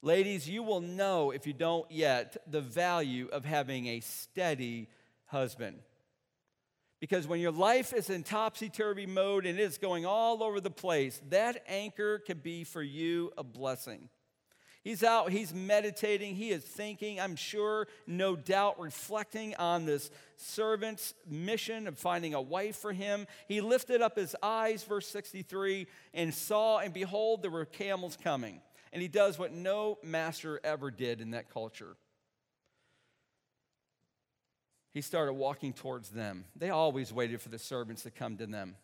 Ladies, 0.00 0.48
you 0.48 0.62
will 0.62 0.80
know, 0.80 1.30
if 1.30 1.46
you 1.46 1.52
don't 1.52 1.88
yet, 1.90 2.36
the 2.50 2.60
value 2.60 3.28
of 3.32 3.44
having 3.44 3.86
a 3.86 4.00
steady 4.00 4.88
husband. 5.26 5.78
Because 6.98 7.26
when 7.26 7.40
your 7.40 7.52
life 7.52 7.92
is 7.92 8.10
in 8.10 8.22
topsy 8.22 8.68
turvy 8.68 9.06
mode 9.06 9.44
and 9.46 9.58
it's 9.58 9.78
going 9.78 10.06
all 10.06 10.42
over 10.42 10.60
the 10.60 10.70
place, 10.70 11.20
that 11.30 11.62
anchor 11.68 12.18
can 12.18 12.38
be 12.38 12.64
for 12.64 12.82
you 12.82 13.32
a 13.36 13.44
blessing. 13.44 14.08
He's 14.82 15.04
out, 15.04 15.30
he's 15.30 15.54
meditating, 15.54 16.34
he 16.34 16.50
is 16.50 16.64
thinking, 16.64 17.20
I'm 17.20 17.36
sure, 17.36 17.86
no 18.06 18.34
doubt, 18.34 18.80
reflecting 18.80 19.54
on 19.54 19.86
this 19.86 20.10
servant's 20.36 21.14
mission 21.28 21.86
of 21.86 21.96
finding 21.96 22.34
a 22.34 22.40
wife 22.40 22.76
for 22.76 22.92
him. 22.92 23.28
He 23.46 23.60
lifted 23.60 24.02
up 24.02 24.16
his 24.16 24.34
eyes, 24.42 24.82
verse 24.82 25.06
63, 25.06 25.86
and 26.14 26.34
saw, 26.34 26.78
and 26.78 26.92
behold, 26.92 27.42
there 27.42 27.50
were 27.52 27.64
camels 27.64 28.18
coming. 28.20 28.60
And 28.92 29.00
he 29.00 29.06
does 29.06 29.38
what 29.38 29.52
no 29.52 29.98
master 30.02 30.60
ever 30.64 30.90
did 30.90 31.20
in 31.20 31.30
that 31.30 31.48
culture. 31.48 31.96
He 34.92 35.00
started 35.00 35.34
walking 35.34 35.72
towards 35.72 36.10
them. 36.10 36.44
They 36.56 36.70
always 36.70 37.12
waited 37.12 37.40
for 37.40 37.48
the 37.48 37.58
servants 37.58 38.02
to 38.02 38.10
come 38.10 38.36
to 38.38 38.46
them. 38.46 38.76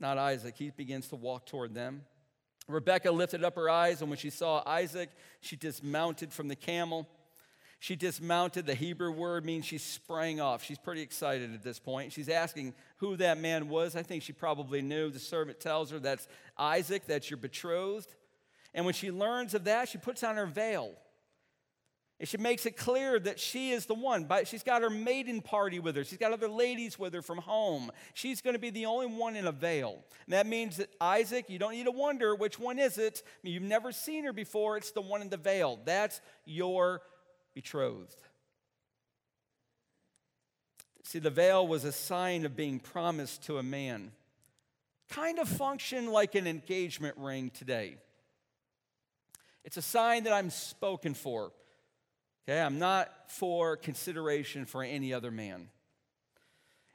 Not 0.00 0.16
Isaac. 0.16 0.54
He 0.56 0.70
begins 0.70 1.08
to 1.08 1.16
walk 1.16 1.44
toward 1.46 1.74
them. 1.74 2.02
Rebecca 2.68 3.10
lifted 3.10 3.44
up 3.44 3.56
her 3.56 3.68
eyes, 3.68 4.00
and 4.00 4.10
when 4.10 4.18
she 4.18 4.30
saw 4.30 4.62
Isaac, 4.66 5.10
she 5.40 5.56
dismounted 5.56 6.32
from 6.32 6.48
the 6.48 6.56
camel. 6.56 7.08
She 7.80 7.96
dismounted. 7.96 8.66
The 8.66 8.76
Hebrew 8.76 9.10
word 9.10 9.44
means 9.44 9.64
she 9.64 9.78
sprang 9.78 10.40
off. 10.40 10.62
She's 10.62 10.78
pretty 10.78 11.02
excited 11.02 11.52
at 11.52 11.64
this 11.64 11.80
point. 11.80 12.12
She's 12.12 12.28
asking 12.28 12.74
who 12.98 13.16
that 13.16 13.38
man 13.38 13.68
was. 13.68 13.96
I 13.96 14.04
think 14.04 14.22
she 14.22 14.32
probably 14.32 14.82
knew. 14.82 15.10
The 15.10 15.18
servant 15.18 15.58
tells 15.58 15.90
her 15.90 15.98
that's 15.98 16.28
Isaac, 16.56 17.06
that's 17.06 17.28
your 17.28 17.38
betrothed. 17.38 18.14
And 18.72 18.84
when 18.84 18.94
she 18.94 19.10
learns 19.10 19.54
of 19.54 19.64
that, 19.64 19.88
she 19.88 19.98
puts 19.98 20.22
on 20.22 20.36
her 20.36 20.46
veil. 20.46 20.92
And 22.22 22.28
she 22.28 22.36
makes 22.36 22.66
it 22.66 22.76
clear 22.76 23.18
that 23.18 23.40
she 23.40 23.72
is 23.72 23.86
the 23.86 23.94
one. 23.94 24.26
But 24.26 24.46
she's 24.46 24.62
got 24.62 24.82
her 24.82 24.90
maiden 24.90 25.42
party 25.42 25.80
with 25.80 25.96
her. 25.96 26.04
She's 26.04 26.18
got 26.18 26.32
other 26.32 26.46
ladies 26.46 26.96
with 26.96 27.12
her 27.14 27.20
from 27.20 27.38
home. 27.38 27.90
She's 28.14 28.40
going 28.40 28.54
to 28.54 28.60
be 28.60 28.70
the 28.70 28.86
only 28.86 29.08
one 29.08 29.34
in 29.34 29.48
a 29.48 29.50
veil. 29.50 30.04
And 30.26 30.32
that 30.32 30.46
means 30.46 30.76
that 30.76 30.88
Isaac, 31.00 31.46
you 31.50 31.58
don't 31.58 31.72
need 31.72 31.86
to 31.86 31.90
wonder 31.90 32.36
which 32.36 32.60
one 32.60 32.78
is 32.78 32.96
it. 32.96 33.24
I 33.26 33.30
mean, 33.42 33.54
you've 33.54 33.64
never 33.64 33.90
seen 33.90 34.22
her 34.22 34.32
before. 34.32 34.76
It's 34.76 34.92
the 34.92 35.00
one 35.00 35.20
in 35.20 35.30
the 35.30 35.36
veil. 35.36 35.80
That's 35.84 36.20
your 36.44 37.02
betrothed. 37.54 38.22
See, 41.02 41.18
the 41.18 41.28
veil 41.28 41.66
was 41.66 41.82
a 41.82 41.90
sign 41.90 42.46
of 42.46 42.54
being 42.54 42.78
promised 42.78 43.46
to 43.46 43.58
a 43.58 43.64
man. 43.64 44.12
Kind 45.08 45.40
of 45.40 45.48
function 45.48 46.06
like 46.06 46.36
an 46.36 46.46
engagement 46.46 47.16
ring 47.18 47.50
today. 47.50 47.96
It's 49.64 49.76
a 49.76 49.82
sign 49.82 50.22
that 50.22 50.32
I'm 50.32 50.50
spoken 50.50 51.14
for. 51.14 51.50
Okay, 52.48 52.60
I'm 52.60 52.78
not 52.78 53.08
for 53.28 53.76
consideration 53.76 54.66
for 54.66 54.82
any 54.82 55.14
other 55.14 55.30
man. 55.30 55.68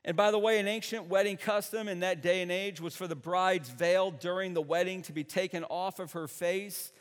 And 0.04 0.16
by 0.16 0.32
the 0.32 0.40
way, 0.40 0.60
an 0.60 0.68
ancient 0.68 1.08
wedding 1.08 1.38
custom 1.38 1.88
in 1.88 2.02
that 2.02 2.22
day 2.22 2.42
and 2.42 2.52
age 2.52 2.80
was 2.80 2.96
for 2.96 3.08
the 3.08 3.16
bride's 3.16 3.70
veil 3.70 4.12
during 4.12 4.54
the 4.54 4.62
wedding 4.62 5.02
to 5.04 5.14
be 5.14 5.24
taken 5.24 5.64
off 5.66 6.00
of 6.00 6.14
her 6.14 6.28
face 6.28 6.92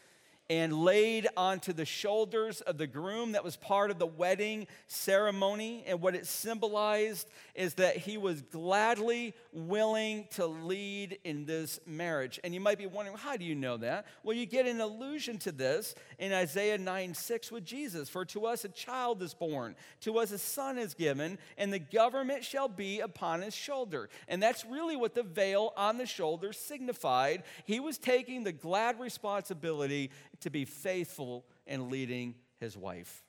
and 0.49 0.73
laid 0.73 1.27
onto 1.37 1.73
the 1.73 1.85
shoulders 1.85 2.61
of 2.61 2.79
the 2.79 2.87
groom. 2.87 3.33
That 3.33 3.43
was 3.43 3.57
part 3.57 3.91
of 3.91 3.99
the 3.99 4.07
wedding 4.07 4.69
ceremony. 4.87 5.83
And 5.87 6.01
what 6.01 6.15
it 6.15 6.27
symbolized 6.27 7.29
is 7.55 7.75
that 7.75 7.97
he 7.97 8.17
was 8.17 8.43
gladly 8.43 9.35
willing 9.53 10.29
to 10.33 10.47
lead 10.47 11.19
in 11.25 11.47
this 11.47 11.81
marriage. 11.85 12.39
And 12.45 12.55
you 12.55 12.61
might 12.61 12.79
be 12.79 12.87
wondering, 12.87 13.17
how 13.17 13.37
do 13.37 13.45
you 13.45 13.57
know 13.57 13.77
that? 13.79 14.07
Well, 14.23 14.37
you 14.37 14.47
get 14.47 14.67
an 14.67 14.81
allusion 14.81 15.39
to 15.39 15.53
this 15.53 15.95
in 16.19 16.33
Isaiah 16.33 16.79
9 16.79 17.15
6 17.15 17.51
with 17.51 17.65
Jesus. 17.65 18.09
For 18.09 18.25
to 18.27 18.47
us 18.47 18.65
a 18.65 18.69
child 18.69 19.23
is 19.23 19.35
born, 19.35 19.75
to 20.03 20.19
us 20.19 20.31
a 20.31 20.39
son 20.39 20.79
is 20.79 20.95
given, 20.95 21.39
and 21.59 21.73
the 21.73 21.79
government 21.79 22.45
shall 22.45 22.69
be 22.69 23.01
upon 23.01 23.43
his 23.43 23.55
shoulder. 23.55 24.09
And 24.29 24.41
that's 24.41 24.65
really 24.65 24.97
what 24.97 25.15
the 25.15 25.23
veil 25.25 25.73
on 25.77 25.99
the 25.99 26.07
shoulder 26.07 26.53
signified. 26.53 27.43
He 27.65 27.81
was 27.81 27.99
taking 27.99 28.45
the 28.45 28.53
glad 28.53 29.01
responsibility 29.01 30.11
to 30.41 30.51
be 30.51 30.65
faithful 30.65 31.45
in 31.67 31.91
leading 31.91 32.35
his 32.59 32.77
wife. 32.77 33.23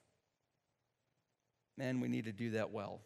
Man, 1.77 1.99
we 1.99 2.07
need 2.07 2.25
to 2.25 2.31
do 2.31 2.51
that 2.51 2.71
well. 2.71 3.01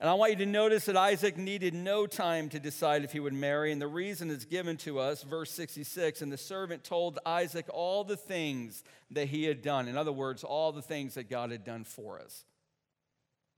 And 0.00 0.08
I 0.08 0.14
want 0.14 0.32
you 0.32 0.38
to 0.38 0.46
notice 0.46 0.86
that 0.86 0.96
Isaac 0.96 1.36
needed 1.36 1.74
no 1.74 2.06
time 2.06 2.48
to 2.50 2.58
decide 2.58 3.04
if 3.04 3.12
he 3.12 3.20
would 3.20 3.34
marry. 3.34 3.70
And 3.70 3.82
the 3.82 3.86
reason 3.86 4.30
is 4.30 4.46
given 4.46 4.78
to 4.78 4.98
us, 4.98 5.22
verse 5.22 5.50
66. 5.50 6.22
And 6.22 6.32
the 6.32 6.38
servant 6.38 6.84
told 6.84 7.18
Isaac 7.26 7.66
all 7.68 8.02
the 8.02 8.16
things 8.16 8.82
that 9.10 9.28
he 9.28 9.44
had 9.44 9.60
done. 9.60 9.88
In 9.88 9.98
other 9.98 10.12
words, 10.12 10.42
all 10.42 10.72
the 10.72 10.80
things 10.80 11.14
that 11.14 11.28
God 11.28 11.50
had 11.50 11.64
done 11.64 11.84
for 11.84 12.18
us. 12.18 12.46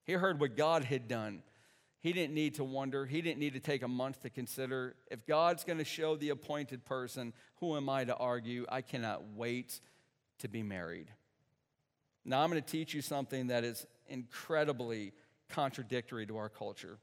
He 0.05 0.15
heard 0.15 0.41
what 0.41 0.57
God 0.57 0.83
had 0.83 1.07
done. 1.07 1.45
He 2.03 2.13
didn't 2.13 2.35
need 2.35 2.57
to 2.57 2.65
wonder. 2.65 3.07
He 3.07 3.23
didn't 3.23 3.39
need 3.39 3.53
to 3.55 3.61
take 3.61 3.83
a 3.83 3.89
month 3.89 4.23
to 4.23 4.31
consider. 4.31 4.97
If 5.09 5.25
God's 5.25 5.63
going 5.63 5.79
to 5.79 5.85
show 5.85 6.17
the 6.17 6.31
appointed 6.31 6.85
person, 6.85 7.33
who 7.61 7.77
am 7.77 7.89
I 7.89 8.05
to 8.05 8.17
argue? 8.17 8.67
I 8.69 8.83
cannot 8.83 9.23
wait 9.37 9.81
to 10.41 10.49
be 10.49 10.65
married. 10.65 11.13
Now, 12.25 12.43
I'm 12.43 12.51
going 12.51 12.61
to 12.61 12.69
teach 12.69 12.93
you 12.93 13.03
something 13.03 13.47
that 13.49 13.63
is 13.63 13.87
incredibly 14.09 15.13
contradictory 15.49 16.27
to 16.27 16.39
our 16.39 16.49
culture. 16.49 16.99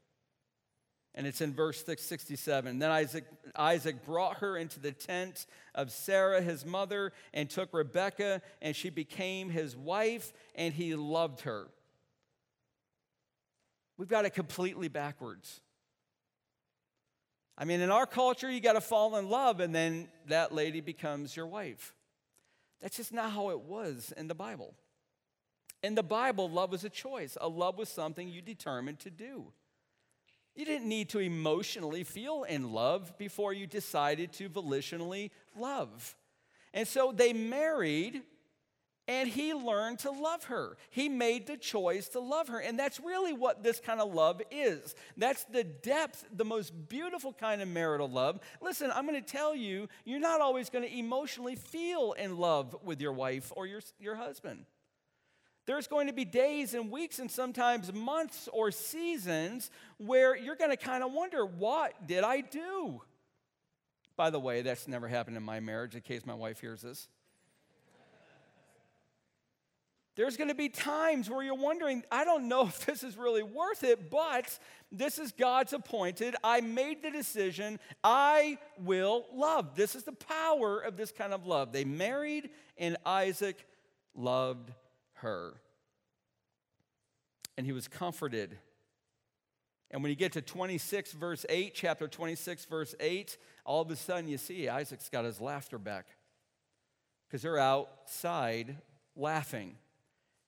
And 1.15 1.25
it's 1.25 1.39
in 1.39 1.53
verse 1.53 1.83
67. 1.85 2.79
Then 2.79 2.91
Isaac, 2.91 3.23
Isaac 3.55 4.05
brought 4.05 4.37
her 4.37 4.57
into 4.57 4.81
the 4.81 4.91
tent 4.91 5.45
of 5.75 5.91
Sarah, 5.91 6.41
his 6.41 6.65
mother, 6.65 7.13
and 7.33 7.49
took 7.49 7.73
Rebekah, 7.73 8.41
and 8.61 8.75
she 8.75 8.89
became 8.89 9.49
his 9.49 9.77
wife, 9.77 10.33
and 10.55 10.73
he 10.73 10.95
loved 10.95 11.41
her. 11.41 11.67
We've 13.99 14.07
got 14.07 14.23
it 14.23 14.29
completely 14.29 14.87
backwards. 14.87 15.59
I 17.57 17.65
mean, 17.65 17.81
in 17.81 17.91
our 17.91 18.05
culture, 18.05 18.49
you 18.49 18.61
got 18.61 18.73
to 18.73 18.81
fall 18.81 19.17
in 19.17 19.27
love, 19.27 19.59
and 19.59 19.75
then 19.75 20.07
that 20.27 20.53
lady 20.53 20.79
becomes 20.79 21.35
your 21.35 21.47
wife. 21.47 21.93
That's 22.81 22.95
just 22.95 23.11
not 23.11 23.33
how 23.33 23.49
it 23.49 23.59
was 23.59 24.13
in 24.15 24.29
the 24.29 24.33
Bible. 24.33 24.73
In 25.83 25.95
the 25.95 26.03
Bible, 26.03 26.49
love 26.49 26.71
was 26.71 26.85
a 26.85 26.89
choice. 26.89 27.37
A 27.41 27.49
love 27.49 27.77
was 27.77 27.89
something 27.89 28.29
you 28.29 28.41
determined 28.41 28.99
to 28.99 29.09
do. 29.09 29.51
You 30.55 30.63
didn't 30.63 30.87
need 30.87 31.09
to 31.09 31.19
emotionally 31.19 32.05
feel 32.05 32.43
in 32.43 32.71
love 32.71 33.17
before 33.17 33.51
you 33.51 33.67
decided 33.67 34.31
to 34.33 34.49
volitionally 34.49 35.31
love. 35.57 36.15
And 36.73 36.87
so 36.87 37.11
they 37.13 37.33
married 37.33 38.21
and 39.09 39.27
he 39.27 39.55
learned 39.55 39.97
to 39.97 40.11
love 40.11 40.43
her. 40.45 40.77
He 40.91 41.09
made 41.09 41.47
the 41.47 41.57
choice 41.57 42.09
to 42.09 42.19
love 42.19 42.47
her. 42.49 42.59
And 42.59 42.77
that's 42.77 42.99
really 42.99 43.33
what 43.33 43.63
this 43.63 43.79
kind 43.79 43.99
of 43.99 44.13
love 44.13 44.39
is. 44.51 44.93
That's 45.17 45.45
the 45.45 45.63
depth, 45.63 46.25
the 46.31 46.45
most 46.45 46.87
beautiful 46.87 47.33
kind 47.33 47.63
of 47.63 47.67
marital 47.67 48.07
love. 48.07 48.39
Listen, 48.61 48.91
I'm 48.93 49.07
going 49.07 49.21
to 49.21 49.27
tell 49.27 49.55
you, 49.55 49.89
you're 50.05 50.19
not 50.19 50.41
always 50.41 50.69
going 50.69 50.87
to 50.87 50.95
emotionally 50.95 51.55
feel 51.55 52.11
in 52.11 52.37
love 52.37 52.75
with 52.83 53.01
your 53.01 53.11
wife 53.11 53.51
or 53.55 53.65
your, 53.65 53.81
your 53.99 54.13
husband. 54.13 54.65
There's 55.65 55.87
going 55.87 56.05
to 56.05 56.13
be 56.13 56.23
days 56.23 56.75
and 56.75 56.91
weeks 56.91 57.17
and 57.17 57.31
sometimes 57.31 57.91
months 57.91 58.47
or 58.53 58.69
seasons 58.69 59.71
where 59.97 60.37
you're 60.37 60.55
going 60.55 60.69
to 60.69 60.77
kind 60.77 61.03
of 61.03 61.11
wonder, 61.11 61.43
what 61.47 62.07
did 62.07 62.23
I 62.23 62.41
do? 62.41 63.01
By 64.15 64.29
the 64.29 64.39
way, 64.39 64.61
that's 64.61 64.87
never 64.87 65.07
happened 65.07 65.35
in 65.35 65.43
my 65.43 65.61
marriage, 65.61 65.95
in 65.95 66.01
case 66.01 66.27
my 66.27 66.35
wife 66.35 66.61
hears 66.61 66.83
this. 66.83 67.07
There's 70.19 70.35
going 70.35 70.49
to 70.49 70.53
be 70.53 70.67
times 70.67 71.29
where 71.29 71.41
you're 71.41 71.55
wondering, 71.55 72.03
I 72.11 72.25
don't 72.25 72.49
know 72.49 72.63
if 72.67 72.85
this 72.85 73.03
is 73.03 73.15
really 73.15 73.41
worth 73.41 73.85
it, 73.85 74.11
but 74.11 74.59
this 74.91 75.17
is 75.17 75.31
God's 75.31 75.71
appointed. 75.71 76.35
I 76.43 76.59
made 76.59 77.01
the 77.01 77.09
decision. 77.09 77.79
I 78.03 78.57
will 78.83 79.27
love. 79.33 79.77
This 79.77 79.95
is 79.95 80.03
the 80.03 80.11
power 80.11 80.81
of 80.81 80.97
this 80.97 81.13
kind 81.13 81.31
of 81.31 81.45
love. 81.45 81.71
They 81.71 81.85
married, 81.85 82.49
and 82.77 82.97
Isaac 83.05 83.65
loved 84.13 84.73
her. 85.13 85.53
And 87.57 87.65
he 87.65 87.71
was 87.71 87.87
comforted. 87.87 88.57
And 89.89 90.03
when 90.03 90.09
you 90.09 90.17
get 90.17 90.33
to 90.33 90.41
26, 90.41 91.13
verse 91.13 91.45
8, 91.47 91.71
chapter 91.73 92.09
26, 92.09 92.65
verse 92.65 92.93
8, 92.99 93.37
all 93.63 93.83
of 93.83 93.89
a 93.89 93.95
sudden 93.95 94.27
you 94.27 94.37
see 94.37 94.67
Isaac's 94.67 95.07
got 95.07 95.23
his 95.23 95.39
laughter 95.39 95.77
back 95.77 96.07
because 97.25 97.41
they're 97.41 97.57
outside 97.57 98.75
laughing. 99.15 99.77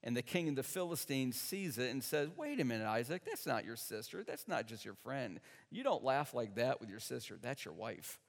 And 0.04 0.18
the 0.18 0.24
king 0.24 0.50
of 0.50 0.56
the 0.56 0.64
Philistines 0.64 1.40
sees 1.40 1.78
it 1.78 1.92
and 1.92 2.04
says, 2.04 2.30
Wait 2.36 2.60
a 2.60 2.66
minute, 2.66 2.88
Isaac, 2.88 3.22
that's 3.24 3.46
not 3.46 3.66
your 3.66 3.76
sister. 3.76 4.24
That's 4.24 4.48
not 4.48 4.68
just 4.68 4.84
your 4.84 4.96
friend. 4.96 5.40
You 5.70 5.84
don't 5.84 6.04
laugh 6.04 6.34
like 6.34 6.56
that 6.56 6.80
with 6.80 6.90
your 6.90 7.00
sister. 7.00 7.38
That's 7.40 7.66
your 7.66 7.76
wife. 7.76 8.20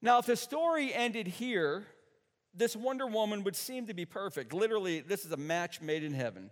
Now, 0.00 0.18
if 0.18 0.26
the 0.26 0.36
story 0.36 0.92
ended 0.92 1.26
here, 1.26 1.86
this 2.54 2.76
Wonder 2.76 3.06
Woman 3.06 3.44
would 3.44 3.56
seem 3.56 3.86
to 3.86 3.94
be 3.94 4.04
perfect. 4.04 4.52
Literally, 4.52 5.00
this 5.00 5.24
is 5.24 5.32
a 5.32 5.36
match 5.36 5.80
made 5.80 6.04
in 6.04 6.12
heaven. 6.12 6.50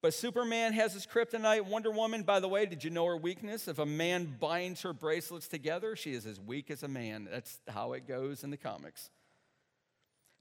But 0.00 0.14
Superman 0.14 0.74
has 0.74 0.94
his 0.94 1.06
kryptonite. 1.06 1.64
Wonder 1.64 1.90
Woman, 1.90 2.22
by 2.22 2.38
the 2.38 2.48
way, 2.48 2.66
did 2.66 2.84
you 2.84 2.90
know 2.90 3.06
her 3.06 3.16
weakness? 3.16 3.66
If 3.66 3.80
a 3.80 3.86
man 3.86 4.36
binds 4.38 4.82
her 4.82 4.92
bracelets 4.92 5.48
together, 5.48 5.96
she 5.96 6.12
is 6.12 6.24
as 6.24 6.38
weak 6.38 6.70
as 6.70 6.84
a 6.84 6.88
man. 6.88 7.28
That's 7.30 7.60
how 7.66 7.94
it 7.94 8.06
goes 8.06 8.44
in 8.44 8.50
the 8.50 8.56
comics. 8.56 9.10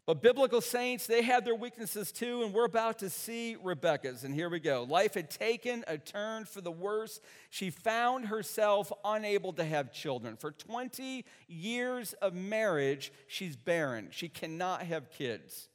But 0.07 0.21
biblical 0.21 0.61
saints, 0.61 1.05
they 1.05 1.21
had 1.21 1.43
their 1.43 1.53
weaknesses 1.53 2.13
too, 2.13 2.43
and 2.43 2.53
we're 2.53 2.63
about 2.63 2.99
to 2.99 3.09
see 3.09 3.57
Rebecca's. 3.61 4.23
And 4.23 4.33
here 4.33 4.49
we 4.49 4.61
go. 4.61 4.83
Life 4.83 5.15
had 5.15 5.29
taken 5.29 5.83
a 5.85 5.97
turn 5.97 6.45
for 6.45 6.61
the 6.61 6.71
worse. 6.71 7.19
She 7.49 7.69
found 7.71 8.27
herself 8.27 8.89
unable 9.03 9.51
to 9.51 9.65
have 9.65 9.91
children. 9.91 10.37
For 10.37 10.51
20 10.51 11.25
years 11.49 12.13
of 12.13 12.33
marriage, 12.33 13.11
she's 13.27 13.57
barren. 13.57 14.07
She 14.11 14.29
cannot 14.29 14.83
have 14.83 15.11
kids. 15.11 15.67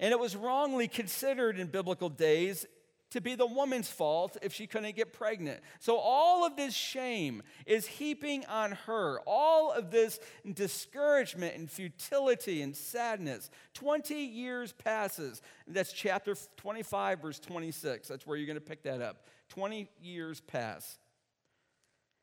And 0.00 0.10
it 0.10 0.18
was 0.18 0.34
wrongly 0.34 0.88
considered 0.88 1.60
in 1.60 1.68
biblical 1.68 2.08
days 2.08 2.66
to 3.10 3.20
be 3.20 3.34
the 3.34 3.46
woman's 3.46 3.88
fault 3.88 4.36
if 4.42 4.52
she 4.52 4.66
couldn't 4.66 4.96
get 4.96 5.12
pregnant. 5.12 5.60
So 5.80 5.96
all 5.96 6.46
of 6.46 6.56
this 6.56 6.74
shame 6.74 7.42
is 7.66 7.86
heaping 7.86 8.46
on 8.46 8.72
her, 8.86 9.20
all 9.26 9.72
of 9.72 9.90
this 9.90 10.20
discouragement 10.52 11.56
and 11.56 11.70
futility 11.70 12.62
and 12.62 12.74
sadness. 12.74 13.50
20 13.74 14.14
years 14.14 14.72
passes. 14.72 15.42
That's 15.66 15.92
chapter 15.92 16.36
25, 16.56 17.20
verse 17.20 17.38
26. 17.40 18.08
That's 18.08 18.26
where 18.26 18.36
you're 18.36 18.46
going 18.46 18.54
to 18.54 18.60
pick 18.60 18.84
that 18.84 19.02
up. 19.02 19.26
20 19.50 19.88
years 20.00 20.40
pass. 20.40 20.98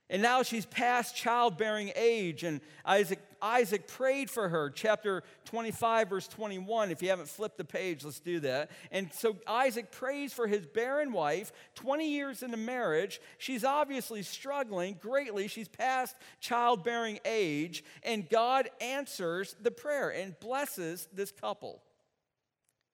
And 0.09 0.21
now 0.21 0.41
she's 0.43 0.65
past 0.65 1.15
childbearing 1.15 1.91
age, 1.95 2.43
and 2.43 2.61
Isaac, 2.85 3.19
Isaac 3.41 3.87
prayed 3.87 4.29
for 4.29 4.49
her. 4.49 4.69
Chapter 4.69 5.23
25, 5.45 6.09
verse 6.09 6.27
21. 6.27 6.91
If 6.91 7.01
you 7.01 7.09
haven't 7.09 7.29
flipped 7.29 7.57
the 7.57 7.65
page, 7.65 8.03
let's 8.03 8.19
do 8.19 8.39
that. 8.41 8.71
And 8.91 9.11
so 9.13 9.37
Isaac 9.47 9.91
prays 9.91 10.33
for 10.33 10.47
his 10.47 10.65
barren 10.65 11.11
wife, 11.11 11.51
20 11.75 12.09
years 12.09 12.43
into 12.43 12.57
marriage. 12.57 13.19
She's 13.37 13.63
obviously 13.63 14.23
struggling 14.23 14.97
greatly. 15.01 15.47
She's 15.47 15.67
past 15.67 16.15
childbearing 16.39 17.19
age, 17.25 17.83
and 18.03 18.29
God 18.29 18.69
answers 18.81 19.55
the 19.61 19.71
prayer 19.71 20.09
and 20.09 20.39
blesses 20.39 21.07
this 21.13 21.31
couple 21.31 21.81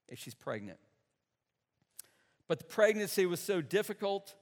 if 0.08 0.20
she's 0.20 0.36
pregnant. 0.36 0.80
But 2.48 2.60
the 2.60 2.66
pregnancy 2.66 3.26
was 3.26 3.40
so 3.40 3.62
difficult 3.62 4.36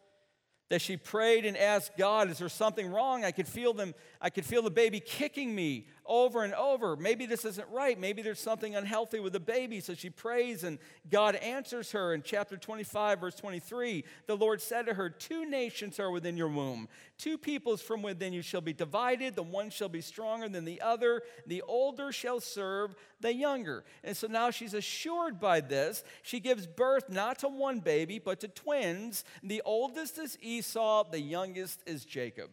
that 0.72 0.82
she 0.82 0.96
prayed 0.96 1.46
and 1.46 1.58
asked 1.58 1.98
God, 1.98 2.30
is 2.30 2.40
there 2.40 2.48
something 2.48 2.90
wrong? 2.90 3.26
I 3.26 3.32
could 3.32 3.48
feel 3.48 3.74
them, 3.74 3.94
I 4.24 4.30
could 4.30 4.46
feel 4.46 4.62
the 4.62 4.70
baby 4.70 5.00
kicking 5.00 5.56
me 5.56 5.88
over 6.06 6.44
and 6.44 6.54
over. 6.54 6.96
Maybe 6.96 7.26
this 7.26 7.44
isn't 7.44 7.68
right. 7.70 8.00
Maybe 8.00 8.22
there's 8.22 8.40
something 8.40 8.76
unhealthy 8.76 9.20
with 9.20 9.34
the 9.34 9.40
baby. 9.40 9.80
So 9.80 9.96
she 9.96 10.12
prays 10.12 10.64
and 10.64 10.78
God 11.10 11.36
answers 11.36 11.92
her 11.94 12.14
in 12.14 12.22
chapter 12.22 12.56
25, 12.56 13.20
verse 13.20 13.34
23. 13.36 14.04
The 14.28 14.38
Lord 14.38 14.62
said 14.62 14.86
to 14.86 14.94
her, 14.94 15.10
Two 15.10 15.50
nations 15.50 16.00
are 16.00 16.12
within 16.12 16.38
your 16.38 16.50
womb, 16.50 16.88
two 17.18 17.36
peoples 17.36 17.82
from 17.82 18.04
within 18.04 18.32
you 18.32 18.44
shall 18.44 18.62
be 18.62 18.74
divided. 18.74 19.36
The 19.36 19.42
one 19.42 19.72
shall 19.72 19.90
be 19.90 20.02
stronger 20.02 20.48
than 20.48 20.66
the 20.66 20.82
other. 20.82 21.24
The 21.48 21.64
older 21.64 22.12
shall 22.12 22.40
serve 22.40 22.94
the 23.22 23.34
younger. 23.34 23.84
And 24.04 24.16
so 24.16 24.28
now 24.28 24.52
she's 24.52 24.76
assured 24.76 25.40
by 25.40 25.62
this. 25.62 26.04
She 26.22 26.40
gives 26.40 26.68
birth 26.68 27.10
not 27.10 27.40
to 27.40 27.48
one 27.48 27.80
baby, 27.80 28.20
but 28.20 28.40
to 28.42 28.48
twins. 28.48 29.24
The 29.42 29.64
oldest 29.66 30.20
is 30.20 30.38
Esau, 30.42 31.10
the 31.10 31.22
youngest 31.22 31.82
is 31.88 32.06
Jacob. 32.06 32.52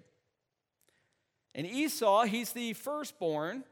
And 1.58 1.66
Esau, 1.66 2.22
he's 2.22 2.52
the 2.52 2.72
firstborn, 2.74 3.64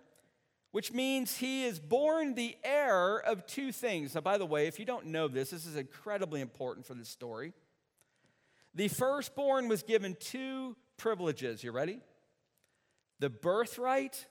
which 0.73 0.93
means 0.93 1.37
he 1.37 1.65
is 1.65 1.79
born 1.79 2.35
the 2.35 2.57
heir 2.65 3.17
of 3.17 3.47
two 3.47 3.71
things. 3.71 4.17
Now, 4.17 4.23
by 4.23 4.39
the 4.39 4.45
way, 4.45 4.67
if 4.67 4.81
you 4.81 4.85
don't 4.85 5.07
know 5.07 5.29
this, 5.29 5.51
this 5.51 5.65
is 5.65 5.77
incredibly 5.77 6.41
important 6.41 6.85
for 6.85 6.95
this 6.95 7.09
story. 7.09 7.53
The 8.75 8.89
firstborn 8.89 9.69
was 9.69 9.85
given 9.85 10.17
two 10.19 10.75
privileges. 10.97 11.63
You 11.63 11.71
ready? 11.71 12.01
The 13.21 13.31
birthright 13.31 14.27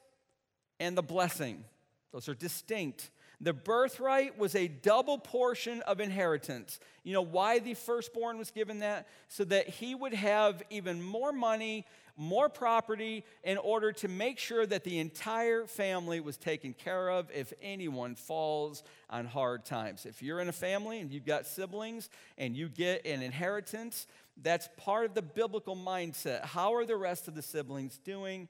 and 0.82 0.98
the 0.98 1.02
blessing. 1.02 1.64
Those 2.12 2.28
are 2.28 2.36
distinct. 2.36 3.10
The 3.40 3.54
birthright 3.54 4.38
was 4.38 4.56
a 4.56 4.68
double 4.68 5.18
portion 5.18 5.82
of 5.84 6.00
inheritance. 6.00 6.80
You 7.04 7.14
know 7.14 7.22
why 7.22 7.60
the 7.60 7.74
firstborn 7.74 8.38
was 8.38 8.52
given 8.52 8.80
that? 8.80 9.08
So 9.28 9.46
that 9.46 9.70
he 9.70 9.96
would 9.96 10.14
have 10.14 10.62
even 10.70 11.02
more 11.02 11.32
money, 11.32 11.86
more 12.18 12.50
property 12.50 13.24
in 13.44 13.58
order 13.58 13.92
to 13.92 14.08
make 14.08 14.40
sure 14.40 14.66
that 14.66 14.84
the 14.84 15.00
entire 15.00 15.66
family 15.66 16.20
was 16.20 16.38
taken 16.38 16.74
care 16.74 17.10
of 17.10 17.30
if 17.34 17.52
anyone 17.62 18.16
falls 18.16 18.84
on 19.10 19.26
hard 19.26 19.66
times. 19.66 20.06
If 20.06 20.22
you're 20.22 20.40
in 20.40 20.48
a 20.48 20.54
family 20.54 21.00
and 21.00 21.12
you've 21.12 21.26
got 21.26 21.46
siblings 21.46 22.10
and 22.38 22.56
you 22.56 22.70
get 22.70 23.06
an 23.06 23.22
inheritance, 23.22 24.08
that's 24.42 24.70
part 24.78 25.06
of 25.06 25.14
the 25.14 25.22
biblical 25.22 25.76
mindset. 25.76 26.46
How 26.46 26.76
are 26.76 26.86
the 26.86 26.98
rest 26.98 27.28
of 27.28 27.36
the 27.36 27.42
siblings 27.42 27.98
doing? 27.98 28.48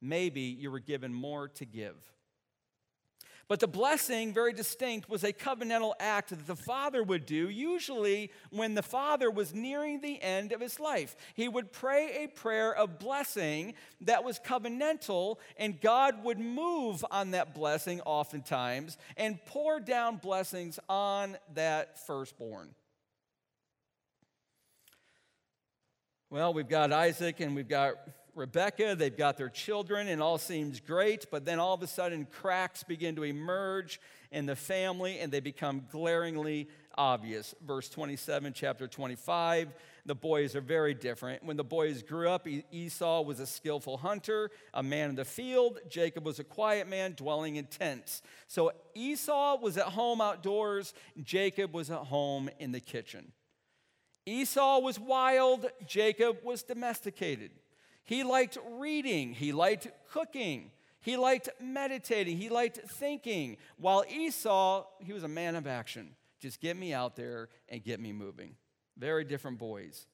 Maybe 0.00 0.42
you 0.42 0.70
were 0.70 0.80
given 0.80 1.12
more 1.12 1.48
to 1.48 1.64
give. 1.64 1.96
But 3.48 3.60
the 3.60 3.68
blessing, 3.68 4.32
very 4.32 4.52
distinct, 4.52 5.08
was 5.08 5.22
a 5.22 5.32
covenantal 5.32 5.92
act 6.00 6.30
that 6.30 6.46
the 6.48 6.56
father 6.56 7.02
would 7.02 7.26
do, 7.26 7.48
usually 7.48 8.32
when 8.50 8.74
the 8.74 8.82
father 8.82 9.30
was 9.30 9.54
nearing 9.54 10.00
the 10.00 10.20
end 10.20 10.50
of 10.50 10.60
his 10.60 10.80
life. 10.80 11.14
He 11.34 11.48
would 11.48 11.72
pray 11.72 12.24
a 12.24 12.28
prayer 12.28 12.74
of 12.74 12.98
blessing 12.98 13.74
that 14.00 14.24
was 14.24 14.40
covenantal, 14.40 15.36
and 15.56 15.80
God 15.80 16.24
would 16.24 16.40
move 16.40 17.04
on 17.10 17.30
that 17.32 17.54
blessing 17.54 18.00
oftentimes 18.00 18.98
and 19.16 19.38
pour 19.46 19.78
down 19.78 20.16
blessings 20.16 20.80
on 20.88 21.36
that 21.54 22.04
firstborn. 22.04 22.74
Well, 26.30 26.52
we've 26.52 26.68
got 26.68 26.92
Isaac 26.92 27.38
and 27.38 27.54
we've 27.54 27.68
got 27.68 27.94
Rebecca, 28.36 28.94
they've 28.96 29.16
got 29.16 29.38
their 29.38 29.48
children, 29.48 30.08
and 30.08 30.22
all 30.22 30.38
seems 30.38 30.78
great, 30.78 31.26
but 31.30 31.44
then 31.44 31.58
all 31.58 31.74
of 31.74 31.82
a 31.82 31.86
sudden 31.86 32.26
cracks 32.30 32.82
begin 32.82 33.16
to 33.16 33.24
emerge 33.24 33.98
in 34.30 34.46
the 34.46 34.56
family 34.56 35.18
and 35.18 35.32
they 35.32 35.40
become 35.40 35.86
glaringly 35.90 36.68
obvious. 36.98 37.54
Verse 37.66 37.88
27, 37.88 38.52
chapter 38.52 38.86
25, 38.86 39.74
the 40.04 40.14
boys 40.14 40.54
are 40.54 40.60
very 40.60 40.94
different. 40.94 41.42
When 41.44 41.56
the 41.56 41.64
boys 41.64 42.02
grew 42.02 42.28
up, 42.28 42.46
Esau 42.70 43.22
was 43.22 43.40
a 43.40 43.46
skillful 43.46 43.96
hunter, 43.96 44.50
a 44.74 44.82
man 44.82 45.10
in 45.10 45.16
the 45.16 45.24
field. 45.24 45.78
Jacob 45.88 46.24
was 46.26 46.38
a 46.38 46.44
quiet 46.44 46.88
man, 46.88 47.14
dwelling 47.16 47.56
in 47.56 47.66
tents. 47.66 48.22
So 48.46 48.72
Esau 48.94 49.58
was 49.60 49.78
at 49.78 49.86
home 49.86 50.20
outdoors, 50.20 50.94
Jacob 51.22 51.72
was 51.72 51.90
at 51.90 51.98
home 51.98 52.50
in 52.58 52.72
the 52.72 52.80
kitchen. 52.80 53.32
Esau 54.26 54.80
was 54.80 54.98
wild, 54.98 55.66
Jacob 55.86 56.38
was 56.42 56.62
domesticated. 56.62 57.52
He 58.06 58.22
liked 58.22 58.56
reading, 58.78 59.34
he 59.34 59.52
liked 59.52 59.88
cooking, 60.12 60.70
he 61.00 61.16
liked 61.16 61.48
meditating, 61.60 62.38
he 62.38 62.48
liked 62.48 62.78
thinking. 62.78 63.58
While 63.76 64.04
Esau, 64.08 64.86
he 65.00 65.12
was 65.12 65.24
a 65.24 65.28
man 65.28 65.56
of 65.56 65.66
action. 65.66 66.14
Just 66.40 66.60
get 66.60 66.76
me 66.76 66.92
out 66.92 67.16
there 67.16 67.48
and 67.68 67.82
get 67.82 68.00
me 68.00 68.12
moving. 68.12 68.54
Very 68.96 69.24
different 69.24 69.58
boys. 69.58 70.06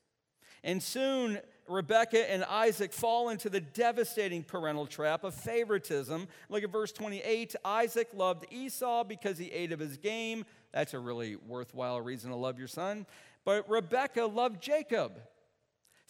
And 0.64 0.82
soon, 0.82 1.38
Rebecca 1.68 2.30
and 2.30 2.45
Isaac 2.45 2.93
fall 2.93 3.28
into 3.28 3.51
the 3.51 3.61
devastating 3.61 4.43
parental 4.43 4.86
trap 4.86 5.24
of 5.24 5.34
favoritism. 5.34 6.28
Look 6.49 6.62
at 6.62 6.70
verse 6.70 6.93
28. 6.93 7.57
Isaac 7.64 8.09
loved 8.14 8.47
Esau 8.51 9.05
because 9.05 9.38
he 9.38 9.51
ate 9.51 9.72
of 9.72 9.80
his 9.80 9.97
game. 9.97 10.45
That's 10.72 10.95
a 10.95 10.99
really 10.99 11.36
worthwhile 11.36 12.01
reason 12.01 12.30
to 12.30 12.36
love 12.36 12.59
your 12.59 12.68
son. 12.68 13.07
But 13.45 13.68
Rebecca 13.68 14.24
loved 14.24 14.62
Jacob 14.62 15.20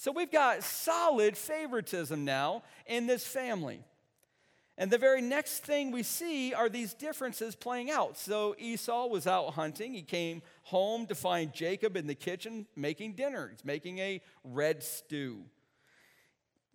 so 0.03 0.11
we've 0.11 0.33
got 0.33 0.65
solid 0.65 1.37
favoritism 1.37 2.25
now 2.25 2.65
in 2.87 3.07
this 3.07 3.25
family. 3.25 3.85
And 4.77 4.91
the 4.91 4.99
very 4.99 5.23
next 5.23 5.61
thing 5.61 5.93
we 5.93 6.03
see 6.03 6.53
are 6.53 6.69
these 6.69 6.93
differences 6.93 7.55
playing 7.55 7.89
out. 7.89 8.19
So 8.19 8.57
Esau 8.59 9.07
was 9.07 9.29
out 9.29 9.51
hunting. 9.51 9.95
He 9.95 10.03
came 10.03 10.43
home 10.65 11.07
to 11.07 11.15
find 11.15 11.53
Jacob 11.53 11.97
in 11.97 12.09
the 12.09 12.17
kitchen 12.17 12.67
making 12.75 13.13
dinner. 13.13 13.51
He's 13.53 13.65
making 13.65 14.01
a 14.01 14.21
red 14.43 14.83
stew. 14.83 15.45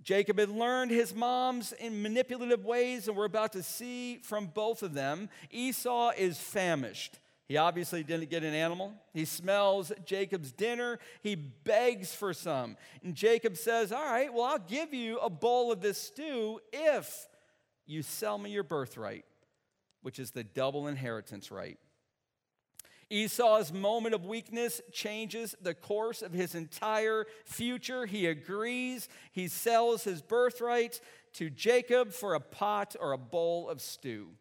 Jacob 0.01 0.39
had 0.39 0.47
learned 0.47 0.91
his 0.91 1.13
mom's 1.13 1.73
in 1.73 2.01
manipulative 2.01 2.63
ways, 2.63 3.09
and 3.09 3.17
we're 3.17 3.25
about 3.25 3.51
to 3.51 3.61
see 3.61 4.19
from 4.19 4.45
both 4.45 4.83
of 4.83 4.93
them. 4.93 5.27
Esau 5.51 6.11
is 6.17 6.37
famished. 6.37 7.19
He 7.47 7.55
obviously 7.55 8.03
didn't 8.03 8.29
get 8.29 8.43
an 8.43 8.53
animal. 8.53 8.93
He 9.13 9.23
smells 9.23 9.93
Jacob's 10.05 10.51
dinner. 10.51 10.99
He 11.23 11.35
begs 11.35 12.13
for 12.13 12.33
some. 12.33 12.75
And 13.03 13.15
Jacob 13.15 13.55
says, 13.55 13.93
All 13.93 14.03
right, 14.03 14.33
well, 14.33 14.43
I'll 14.43 14.59
give 14.59 14.93
you 14.93 15.17
a 15.19 15.29
bowl 15.29 15.71
of 15.71 15.79
this 15.79 15.97
stew 15.97 16.59
if 16.73 17.27
you 17.85 18.03
sell 18.03 18.37
me 18.37 18.51
your 18.51 18.63
birthright, 18.63 19.23
which 20.01 20.19
is 20.19 20.31
the 20.31 20.43
double 20.43 20.87
inheritance 20.87 21.49
right. 21.49 21.77
Esau's 23.09 23.71
moment 23.71 24.13
of 24.13 24.25
weakness 24.25 24.81
changes 24.91 25.55
the 25.61 25.73
course 25.73 26.21
of 26.21 26.33
his 26.33 26.53
entire 26.53 27.25
future. 27.45 28.05
He 28.05 28.25
agrees. 28.25 29.07
He 29.31 29.47
sells 29.47 30.03
his 30.03 30.21
birthright 30.21 30.99
to 31.35 31.49
Jacob 31.49 32.11
for 32.11 32.33
a 32.33 32.41
pot 32.41 32.97
or 32.99 33.13
a 33.13 33.17
bowl 33.17 33.69
of 33.69 33.79
stew. 33.79 34.31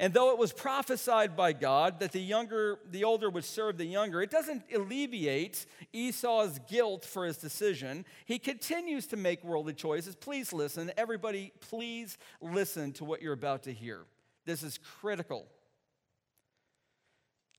And 0.00 0.14
though 0.14 0.30
it 0.30 0.38
was 0.38 0.50
prophesied 0.50 1.36
by 1.36 1.52
God 1.52 2.00
that 2.00 2.12
the 2.12 2.22
younger, 2.22 2.78
the 2.90 3.04
older 3.04 3.28
would 3.28 3.44
serve 3.44 3.76
the 3.76 3.84
younger, 3.84 4.22
it 4.22 4.30
doesn't 4.30 4.62
alleviate 4.74 5.66
Esau's 5.92 6.58
guilt 6.70 7.04
for 7.04 7.26
his 7.26 7.36
decision. 7.36 8.06
He 8.24 8.38
continues 8.38 9.06
to 9.08 9.18
make 9.18 9.44
worldly 9.44 9.74
choices. 9.74 10.16
Please 10.16 10.54
listen. 10.54 10.90
Everybody, 10.96 11.52
please 11.60 12.16
listen 12.40 12.92
to 12.92 13.04
what 13.04 13.20
you're 13.20 13.34
about 13.34 13.64
to 13.64 13.74
hear. 13.74 14.06
This 14.46 14.62
is 14.62 14.78
critical. 14.78 15.46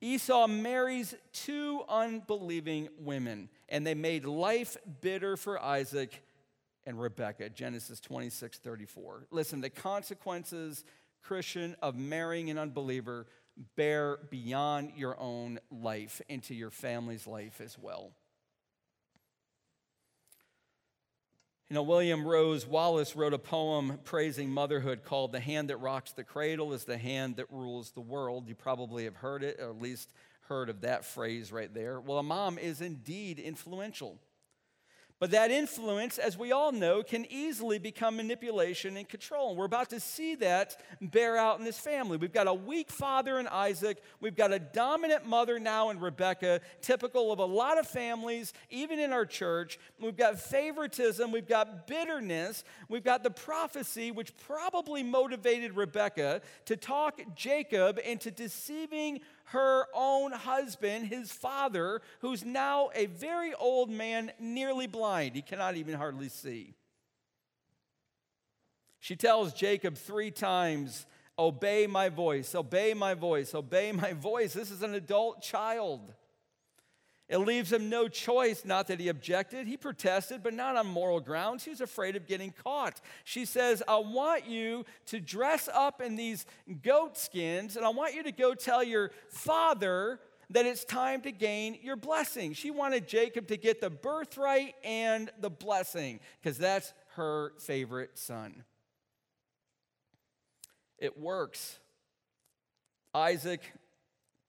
Esau 0.01 0.47
marries 0.47 1.13
two 1.33 1.83
unbelieving 1.87 2.89
women, 2.97 3.49
and 3.69 3.85
they 3.85 3.93
made 3.93 4.25
life 4.25 4.77
bitter 5.01 5.37
for 5.37 5.61
Isaac 5.61 6.23
and 6.87 6.99
Rebekah. 6.99 7.51
Genesis 7.51 7.99
26 7.99 8.57
34. 8.57 9.27
Listen, 9.29 9.61
the 9.61 9.69
consequences 9.69 10.83
Christian, 11.21 11.75
of 11.81 11.95
marrying 11.95 12.49
an 12.49 12.57
unbeliever 12.57 13.27
bear 13.75 14.17
beyond 14.29 14.93
your 14.95 15.19
own 15.19 15.59
life 15.69 16.21
into 16.29 16.53
your 16.55 16.69
family's 16.69 17.27
life 17.27 17.61
as 17.61 17.77
well. 17.77 18.11
You 21.69 21.75
know, 21.75 21.83
William 21.83 22.27
Ross 22.27 22.67
Wallace 22.67 23.15
wrote 23.15 23.33
a 23.33 23.39
poem 23.39 23.99
praising 24.03 24.49
motherhood 24.49 25.03
called 25.05 25.31
The 25.31 25.39
Hand 25.39 25.69
That 25.69 25.77
Rocks 25.77 26.11
the 26.11 26.25
Cradle 26.25 26.73
is 26.73 26.83
the 26.83 26.97
Hand 26.97 27.37
That 27.37 27.49
Rules 27.49 27.91
the 27.91 28.01
World. 28.01 28.49
You 28.49 28.55
probably 28.55 29.05
have 29.05 29.15
heard 29.15 29.41
it, 29.41 29.57
or 29.57 29.69
at 29.69 29.81
least 29.81 30.11
heard 30.49 30.67
of 30.69 30.81
that 30.81 31.05
phrase 31.05 31.49
right 31.49 31.73
there. 31.73 32.01
Well, 32.01 32.17
a 32.17 32.23
mom 32.23 32.57
is 32.57 32.81
indeed 32.81 33.39
influential. 33.39 34.19
But 35.21 35.29
that 35.31 35.51
influence, 35.51 36.17
as 36.17 36.35
we 36.35 36.51
all 36.51 36.71
know, 36.71 37.03
can 37.03 37.27
easily 37.31 37.77
become 37.77 38.17
manipulation 38.17 38.97
and 38.97 39.07
control. 39.07 39.49
And 39.49 39.57
we're 39.59 39.65
about 39.65 39.91
to 39.91 39.99
see 39.99 40.33
that 40.37 40.81
bear 40.99 41.37
out 41.37 41.59
in 41.59 41.63
this 41.63 41.77
family. 41.77 42.17
We've 42.17 42.33
got 42.33 42.47
a 42.47 42.53
weak 42.55 42.89
father 42.89 43.37
in 43.39 43.47
Isaac. 43.47 44.01
We've 44.19 44.35
got 44.35 44.51
a 44.51 44.57
dominant 44.57 45.27
mother 45.27 45.59
now 45.59 45.91
in 45.91 45.99
Rebecca, 45.99 46.59
typical 46.81 47.31
of 47.31 47.37
a 47.37 47.45
lot 47.45 47.77
of 47.77 47.85
families, 47.85 48.51
even 48.71 48.97
in 48.97 49.13
our 49.13 49.27
church. 49.27 49.77
We've 49.99 50.17
got 50.17 50.39
favoritism. 50.39 51.31
We've 51.31 51.47
got 51.47 51.85
bitterness. 51.85 52.63
We've 52.89 53.03
got 53.03 53.21
the 53.21 53.29
prophecy, 53.29 54.09
which 54.09 54.35
probably 54.47 55.03
motivated 55.03 55.75
Rebecca 55.75 56.41
to 56.65 56.75
talk 56.75 57.21
Jacob 57.35 57.99
into 58.03 58.31
deceiving 58.31 59.21
her 59.51 59.85
own 59.93 60.31
husband, 60.31 61.07
his 61.07 61.31
father, 61.31 62.01
who's 62.19 62.45
now 62.45 62.89
a 62.95 63.05
very 63.07 63.53
old 63.53 63.89
man, 63.89 64.31
nearly 64.39 64.87
blind. 64.87 65.35
He 65.35 65.41
cannot 65.41 65.75
even 65.75 65.95
hardly 65.95 66.29
see. 66.29 66.73
She 68.99 69.15
tells 69.15 69.53
Jacob 69.53 69.97
three 69.97 70.31
times, 70.31 71.05
Obey 71.39 71.87
my 71.87 72.09
voice, 72.09 72.53
obey 72.53 72.93
my 72.93 73.13
voice, 73.13 73.55
obey 73.55 73.91
my 73.91 74.13
voice. 74.13 74.53
This 74.53 74.69
is 74.69 74.83
an 74.83 74.93
adult 74.93 75.41
child. 75.41 76.13
It 77.31 77.37
leaves 77.37 77.71
him 77.71 77.89
no 77.89 78.09
choice, 78.09 78.65
not 78.65 78.87
that 78.87 78.99
he 78.99 79.07
objected. 79.07 79.65
He 79.65 79.77
protested, 79.77 80.43
but 80.43 80.53
not 80.53 80.75
on 80.75 80.85
moral 80.85 81.21
grounds. 81.21 81.63
He 81.63 81.69
was 81.69 81.79
afraid 81.79 82.17
of 82.17 82.27
getting 82.27 82.51
caught. 82.51 82.99
She 83.23 83.45
says, 83.45 83.81
I 83.87 83.99
want 83.99 84.45
you 84.47 84.83
to 85.05 85.21
dress 85.21 85.69
up 85.73 86.01
in 86.01 86.17
these 86.17 86.45
goat 86.83 87.17
skins, 87.17 87.77
and 87.77 87.85
I 87.85 87.89
want 87.89 88.15
you 88.15 88.23
to 88.23 88.33
go 88.33 88.53
tell 88.53 88.83
your 88.83 89.11
father 89.29 90.19
that 90.49 90.65
it's 90.65 90.83
time 90.83 91.21
to 91.21 91.31
gain 91.31 91.79
your 91.81 91.95
blessing. 91.95 92.51
She 92.51 92.69
wanted 92.69 93.07
Jacob 93.07 93.47
to 93.47 93.55
get 93.55 93.79
the 93.79 93.89
birthright 93.89 94.75
and 94.83 95.31
the 95.39 95.49
blessing 95.49 96.19
because 96.41 96.57
that's 96.57 96.91
her 97.15 97.53
favorite 97.59 98.17
son. 98.17 98.65
It 100.97 101.17
works. 101.17 101.79
Isaac 103.13 103.61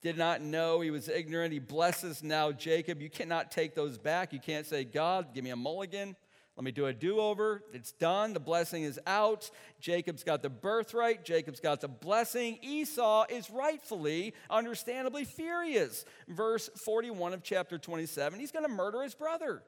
did 0.02 0.18
not 0.18 0.40
know, 0.40 0.80
he 0.80 0.90
was 0.90 1.08
ignorant. 1.08 1.52
He 1.52 1.60
blesses 1.60 2.22
now 2.22 2.50
Jacob. 2.50 3.00
You 3.00 3.08
cannot 3.08 3.50
take 3.50 3.74
those 3.74 3.98
back. 3.98 4.32
You 4.32 4.40
can't 4.40 4.66
say, 4.66 4.84
God, 4.84 5.32
give 5.32 5.44
me 5.44 5.50
a 5.50 5.56
mulligan. 5.56 6.16
Let 6.56 6.64
me 6.64 6.72
do 6.72 6.86
a 6.86 6.92
do 6.92 7.18
over. 7.18 7.62
It's 7.72 7.92
done. 7.92 8.34
The 8.34 8.40
blessing 8.40 8.82
is 8.82 9.00
out. 9.06 9.50
Jacob's 9.80 10.22
got 10.22 10.42
the 10.42 10.50
birthright. 10.50 11.24
Jacob's 11.24 11.60
got 11.60 11.80
the 11.80 11.88
blessing. 11.88 12.58
Esau 12.60 13.24
is 13.30 13.48
rightfully, 13.48 14.34
understandably 14.50 15.24
furious. 15.24 16.04
Verse 16.28 16.68
41 16.76 17.32
of 17.32 17.42
chapter 17.42 17.78
27, 17.78 18.38
he's 18.38 18.52
going 18.52 18.66
to 18.66 18.70
murder 18.70 19.02
his 19.02 19.14
brother. 19.14 19.62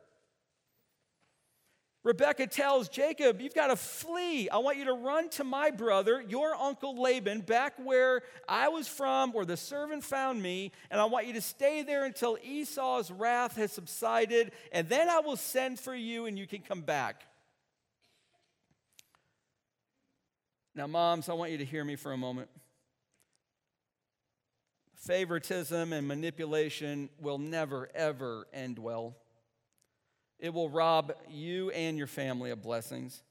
Rebecca 2.04 2.46
tells 2.46 2.90
Jacob, 2.90 3.40
You've 3.40 3.54
got 3.54 3.68
to 3.68 3.76
flee. 3.76 4.50
I 4.50 4.58
want 4.58 4.76
you 4.76 4.84
to 4.84 4.92
run 4.92 5.30
to 5.30 5.44
my 5.44 5.70
brother, 5.70 6.22
your 6.28 6.54
uncle 6.54 7.00
Laban, 7.00 7.40
back 7.40 7.74
where 7.82 8.22
I 8.46 8.68
was 8.68 8.86
from, 8.86 9.32
where 9.32 9.46
the 9.46 9.56
servant 9.56 10.04
found 10.04 10.42
me, 10.42 10.70
and 10.90 11.00
I 11.00 11.06
want 11.06 11.26
you 11.26 11.32
to 11.32 11.40
stay 11.40 11.82
there 11.82 12.04
until 12.04 12.36
Esau's 12.44 13.10
wrath 13.10 13.56
has 13.56 13.72
subsided, 13.72 14.52
and 14.70 14.86
then 14.88 15.08
I 15.08 15.20
will 15.20 15.36
send 15.36 15.80
for 15.80 15.94
you 15.94 16.26
and 16.26 16.38
you 16.38 16.46
can 16.46 16.60
come 16.60 16.82
back. 16.82 17.24
Now, 20.74 20.86
moms, 20.86 21.28
I 21.28 21.32
want 21.32 21.52
you 21.52 21.58
to 21.58 21.64
hear 21.64 21.84
me 21.84 21.96
for 21.96 22.12
a 22.12 22.16
moment. 22.18 22.50
Favoritism 24.96 25.92
and 25.92 26.06
manipulation 26.06 27.08
will 27.18 27.38
never, 27.38 27.88
ever 27.94 28.46
end 28.52 28.78
well. 28.78 29.16
It 30.44 30.52
will 30.52 30.68
rob 30.68 31.14
you 31.30 31.70
and 31.70 31.96
your 31.96 32.06
family 32.06 32.50
of 32.50 32.60
blessings. 32.60 33.22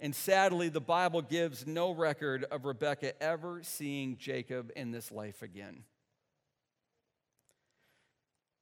And 0.00 0.12
sadly, 0.12 0.68
the 0.68 0.80
Bible 0.80 1.22
gives 1.22 1.64
no 1.64 1.92
record 1.92 2.42
of 2.50 2.64
Rebekah 2.64 3.22
ever 3.22 3.60
seeing 3.62 4.16
Jacob 4.18 4.72
in 4.74 4.90
this 4.90 5.12
life 5.12 5.42
again. 5.42 5.84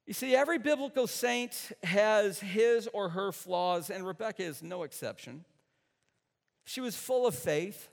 You 0.07 0.13
see, 0.13 0.37
every 0.37 0.59
biblical 0.59 1.07
saint 1.07 1.73
has 1.83 2.41
his 2.41 2.91
or 2.93 3.09
her 3.09 3.33
flaws, 3.33 3.89
and 3.89 4.07
Rebekah 4.07 4.43
is 4.43 4.63
no 4.63 4.83
exception. 4.83 5.47
She 6.67 6.83
was 6.83 6.95
full 6.95 7.27
of 7.27 7.35
faith. 7.35 7.89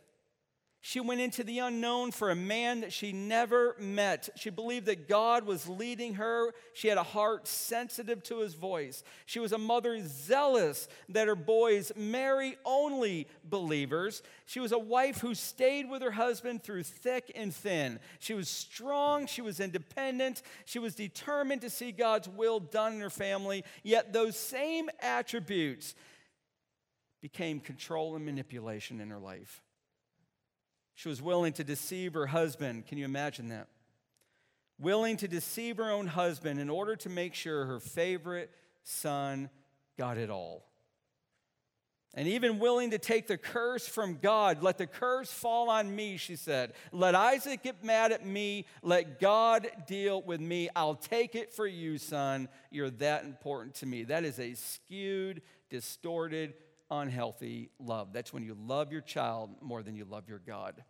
She 0.85 0.99
went 0.99 1.21
into 1.21 1.45
the 1.45 1.59
unknown 1.59 2.11
for 2.11 2.29
a 2.29 2.35
man 2.35 2.81
that 2.81 2.91
she 2.91 3.13
never 3.13 3.77
met. 3.79 4.27
She 4.35 4.49
believed 4.49 4.87
that 4.87 5.07
God 5.07 5.45
was 5.45 5.69
leading 5.69 6.15
her. 6.15 6.51
She 6.73 6.89
had 6.89 6.97
a 6.97 7.03
heart 7.03 7.47
sensitive 7.47 8.21
to 8.23 8.39
his 8.39 8.53
voice. 8.53 9.01
She 9.25 9.39
was 9.39 9.53
a 9.53 9.57
mother 9.57 9.97
zealous 10.05 10.89
that 11.07 11.29
her 11.29 11.37
boys 11.37 11.93
marry 11.95 12.57
only 12.65 13.29
believers. 13.45 14.23
She 14.45 14.59
was 14.59 14.73
a 14.73 14.77
wife 14.77 15.21
who 15.21 15.35
stayed 15.35 15.89
with 15.89 16.01
her 16.01 16.11
husband 16.11 16.63
through 16.63 16.83
thick 16.83 17.31
and 17.33 17.55
thin. 17.55 18.01
She 18.19 18.33
was 18.33 18.49
strong. 18.49 19.25
She 19.25 19.41
was 19.41 19.61
independent. 19.61 20.41
She 20.65 20.79
was 20.79 20.95
determined 20.95 21.61
to 21.61 21.69
see 21.69 21.93
God's 21.93 22.27
will 22.27 22.59
done 22.59 22.95
in 22.95 22.99
her 22.99 23.09
family. 23.09 23.63
Yet 23.83 24.11
those 24.11 24.35
same 24.35 24.89
attributes 24.99 25.95
became 27.21 27.61
control 27.61 28.17
and 28.17 28.25
manipulation 28.25 28.99
in 28.99 29.09
her 29.11 29.19
life. 29.19 29.61
She 30.95 31.09
was 31.09 31.21
willing 31.21 31.53
to 31.53 31.63
deceive 31.63 32.13
her 32.13 32.27
husband. 32.27 32.87
Can 32.87 32.97
you 32.97 33.05
imagine 33.05 33.49
that? 33.49 33.67
Willing 34.79 35.17
to 35.17 35.27
deceive 35.27 35.77
her 35.77 35.91
own 35.91 36.07
husband 36.07 36.59
in 36.59 36.69
order 36.69 36.95
to 36.97 37.09
make 37.09 37.33
sure 37.33 37.65
her 37.65 37.79
favorite 37.79 38.51
son 38.83 39.49
got 39.97 40.17
it 40.17 40.29
all. 40.29 40.65
And 42.15 42.27
even 42.27 42.59
willing 42.59 42.91
to 42.91 42.99
take 42.99 43.25
the 43.25 43.39
curse 43.39 43.87
from 43.87 44.19
God. 44.21 44.61
Let 44.61 44.77
the 44.77 44.85
curse 44.85 45.31
fall 45.31 45.71
on 45.71 45.95
me, 45.95 46.17
she 46.17 46.35
said. 46.35 46.73
Let 46.91 47.15
Isaac 47.15 47.63
get 47.63 47.83
mad 47.83 48.11
at 48.11 48.23
me. 48.23 48.67
Let 48.83 49.19
God 49.19 49.67
deal 49.87 50.21
with 50.21 50.39
me. 50.39 50.69
I'll 50.75 50.93
take 50.93 51.33
it 51.33 51.51
for 51.51 51.65
you, 51.65 51.97
son. 51.97 52.49
You're 52.69 52.91
that 52.91 53.23
important 53.23 53.73
to 53.75 53.87
me. 53.87 54.03
That 54.03 54.25
is 54.25 54.39
a 54.39 54.53
skewed, 54.53 55.41
distorted 55.71 56.53
unhealthy 56.89 57.69
love. 57.79 58.13
That's 58.13 58.33
when 58.33 58.43
you 58.43 58.55
love 58.59 58.91
your 58.91 59.01
child 59.01 59.51
more 59.61 59.83
than 59.83 59.95
you 59.95 60.05
love 60.05 60.29
your 60.29 60.39
God. 60.39 60.83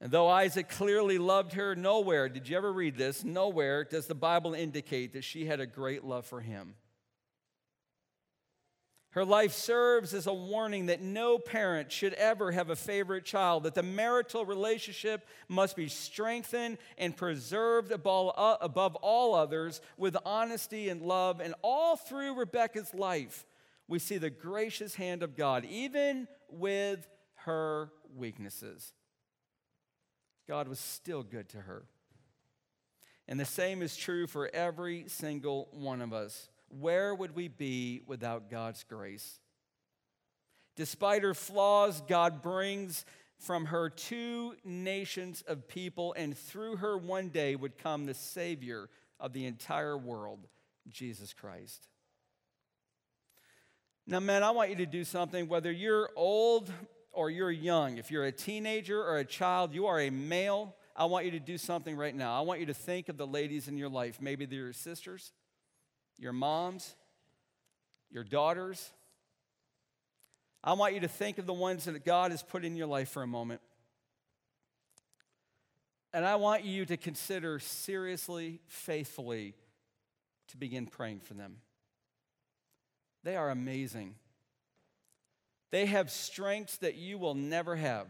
And 0.00 0.12
though 0.12 0.28
Isaac 0.28 0.68
clearly 0.68 1.18
loved 1.18 1.54
her, 1.54 1.74
nowhere, 1.74 2.28
did 2.28 2.48
you 2.48 2.56
ever 2.56 2.72
read 2.72 2.96
this? 2.96 3.24
Nowhere 3.24 3.84
does 3.84 4.06
the 4.06 4.14
Bible 4.14 4.52
indicate 4.52 5.14
that 5.14 5.24
she 5.24 5.46
had 5.46 5.60
a 5.60 5.66
great 5.66 6.04
love 6.04 6.26
for 6.26 6.40
him. 6.40 6.74
Her 9.14 9.24
life 9.24 9.52
serves 9.52 10.12
as 10.12 10.26
a 10.26 10.34
warning 10.34 10.86
that 10.86 11.00
no 11.00 11.38
parent 11.38 11.92
should 11.92 12.14
ever 12.14 12.50
have 12.50 12.68
a 12.68 12.74
favorite 12.74 13.24
child, 13.24 13.62
that 13.62 13.76
the 13.76 13.82
marital 13.84 14.44
relationship 14.44 15.24
must 15.48 15.76
be 15.76 15.86
strengthened 15.86 16.78
and 16.98 17.16
preserved 17.16 17.92
uh, 17.92 18.56
above 18.60 18.96
all 18.96 19.36
others 19.36 19.80
with 19.96 20.16
honesty 20.26 20.88
and 20.88 21.00
love. 21.00 21.40
And 21.40 21.54
all 21.62 21.94
through 21.94 22.34
Rebecca's 22.34 22.92
life, 22.92 23.46
we 23.86 24.00
see 24.00 24.18
the 24.18 24.30
gracious 24.30 24.96
hand 24.96 25.22
of 25.22 25.36
God, 25.36 25.64
even 25.64 26.26
with 26.50 27.06
her 27.44 27.92
weaknesses. 28.16 28.94
God 30.48 30.66
was 30.66 30.80
still 30.80 31.22
good 31.22 31.48
to 31.50 31.58
her. 31.58 31.84
And 33.28 33.38
the 33.38 33.44
same 33.44 33.80
is 33.80 33.96
true 33.96 34.26
for 34.26 34.50
every 34.52 35.04
single 35.06 35.68
one 35.70 36.02
of 36.02 36.12
us 36.12 36.48
where 36.80 37.14
would 37.14 37.34
we 37.34 37.48
be 37.48 38.02
without 38.06 38.50
God's 38.50 38.84
grace? 38.84 39.38
Despite 40.76 41.22
her 41.22 41.34
flaws, 41.34 42.02
God 42.08 42.42
brings 42.42 43.04
from 43.38 43.66
her 43.66 43.90
two 43.90 44.54
nations 44.64 45.42
of 45.46 45.68
people, 45.68 46.14
and 46.16 46.36
through 46.36 46.76
her 46.76 46.96
one 46.96 47.28
day 47.28 47.56
would 47.56 47.78
come 47.78 48.06
the 48.06 48.14
Savior 48.14 48.88
of 49.20 49.32
the 49.32 49.46
entire 49.46 49.96
world, 49.96 50.46
Jesus 50.88 51.32
Christ. 51.32 51.88
Now, 54.06 54.20
man, 54.20 54.42
I 54.42 54.50
want 54.50 54.70
you 54.70 54.76
to 54.76 54.86
do 54.86 55.04
something, 55.04 55.48
whether 55.48 55.72
you're 55.72 56.10
old 56.16 56.72
or 57.12 57.30
you're 57.30 57.50
young, 57.50 57.96
if 57.98 58.10
you're 58.10 58.24
a 58.24 58.32
teenager 58.32 59.02
or 59.02 59.18
a 59.18 59.24
child, 59.24 59.72
you 59.72 59.86
are 59.86 60.00
a 60.00 60.10
male. 60.10 60.74
I 60.96 61.06
want 61.06 61.24
you 61.24 61.30
to 61.32 61.40
do 61.40 61.58
something 61.58 61.96
right 61.96 62.14
now. 62.14 62.38
I 62.38 62.42
want 62.42 62.60
you 62.60 62.66
to 62.66 62.74
think 62.74 63.08
of 63.08 63.16
the 63.16 63.26
ladies 63.26 63.68
in 63.68 63.78
your 63.78 63.88
life. 63.88 64.20
Maybe 64.20 64.46
they're 64.46 64.58
your 64.58 64.72
sisters, 64.72 65.32
your 66.18 66.32
moms, 66.32 66.94
your 68.10 68.24
daughters. 68.24 68.92
I 70.62 70.72
want 70.74 70.94
you 70.94 71.00
to 71.00 71.08
think 71.08 71.38
of 71.38 71.46
the 71.46 71.52
ones 71.52 71.84
that 71.84 72.04
God 72.04 72.30
has 72.30 72.42
put 72.42 72.64
in 72.64 72.76
your 72.76 72.86
life 72.86 73.10
for 73.10 73.22
a 73.22 73.26
moment. 73.26 73.60
And 76.12 76.24
I 76.24 76.36
want 76.36 76.64
you 76.64 76.86
to 76.86 76.96
consider 76.96 77.58
seriously, 77.58 78.60
faithfully, 78.68 79.54
to 80.48 80.56
begin 80.56 80.86
praying 80.86 81.20
for 81.20 81.34
them. 81.34 81.56
They 83.24 83.36
are 83.36 83.50
amazing. 83.50 84.14
They 85.70 85.86
have 85.86 86.10
strengths 86.10 86.76
that 86.78 86.94
you 86.94 87.18
will 87.18 87.34
never 87.34 87.74
have. 87.74 88.06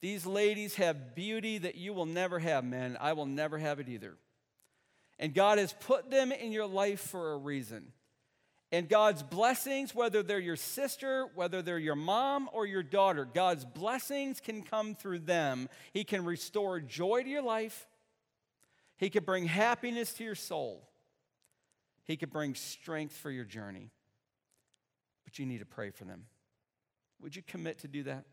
These 0.00 0.24
ladies 0.24 0.76
have 0.76 1.14
beauty 1.14 1.58
that 1.58 1.74
you 1.74 1.94
will 1.94 2.06
never 2.06 2.38
have, 2.38 2.62
man. 2.62 2.96
I 3.00 3.14
will 3.14 3.26
never 3.26 3.58
have 3.58 3.80
it 3.80 3.88
either. 3.88 4.14
And 5.18 5.34
God 5.34 5.58
has 5.58 5.74
put 5.80 6.10
them 6.10 6.32
in 6.32 6.52
your 6.52 6.66
life 6.66 7.00
for 7.00 7.32
a 7.32 7.38
reason. 7.38 7.92
And 8.72 8.88
God's 8.88 9.22
blessings, 9.22 9.94
whether 9.94 10.24
they're 10.24 10.40
your 10.40 10.56
sister, 10.56 11.28
whether 11.36 11.62
they're 11.62 11.78
your 11.78 11.94
mom 11.94 12.50
or 12.52 12.66
your 12.66 12.82
daughter, 12.82 13.24
God's 13.24 13.64
blessings 13.64 14.40
can 14.40 14.62
come 14.62 14.96
through 14.96 15.20
them. 15.20 15.68
He 15.92 16.02
can 16.02 16.24
restore 16.24 16.80
joy 16.80 17.22
to 17.22 17.28
your 17.28 17.42
life, 17.42 17.86
He 18.96 19.10
can 19.10 19.22
bring 19.22 19.46
happiness 19.46 20.12
to 20.14 20.24
your 20.24 20.34
soul, 20.34 20.88
He 22.02 22.16
can 22.16 22.30
bring 22.30 22.56
strength 22.56 23.16
for 23.16 23.30
your 23.30 23.44
journey. 23.44 23.90
But 25.24 25.38
you 25.38 25.46
need 25.46 25.58
to 25.58 25.66
pray 25.66 25.90
for 25.90 26.04
them. 26.04 26.24
Would 27.20 27.36
you 27.36 27.42
commit 27.42 27.78
to 27.80 27.88
do 27.88 28.02
that? 28.04 28.24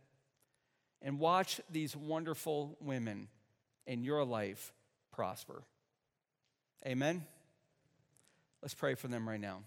And 1.03 1.19
watch 1.19 1.61
these 1.69 1.95
wonderful 1.95 2.77
women 2.79 3.27
in 3.86 4.03
your 4.03 4.23
life 4.23 4.73
prosper. 5.11 5.63
Amen? 6.86 7.25
Let's 8.61 8.73
pray 8.73 8.95
for 8.95 9.07
them 9.07 9.27
right 9.27 9.39
now. 9.39 9.63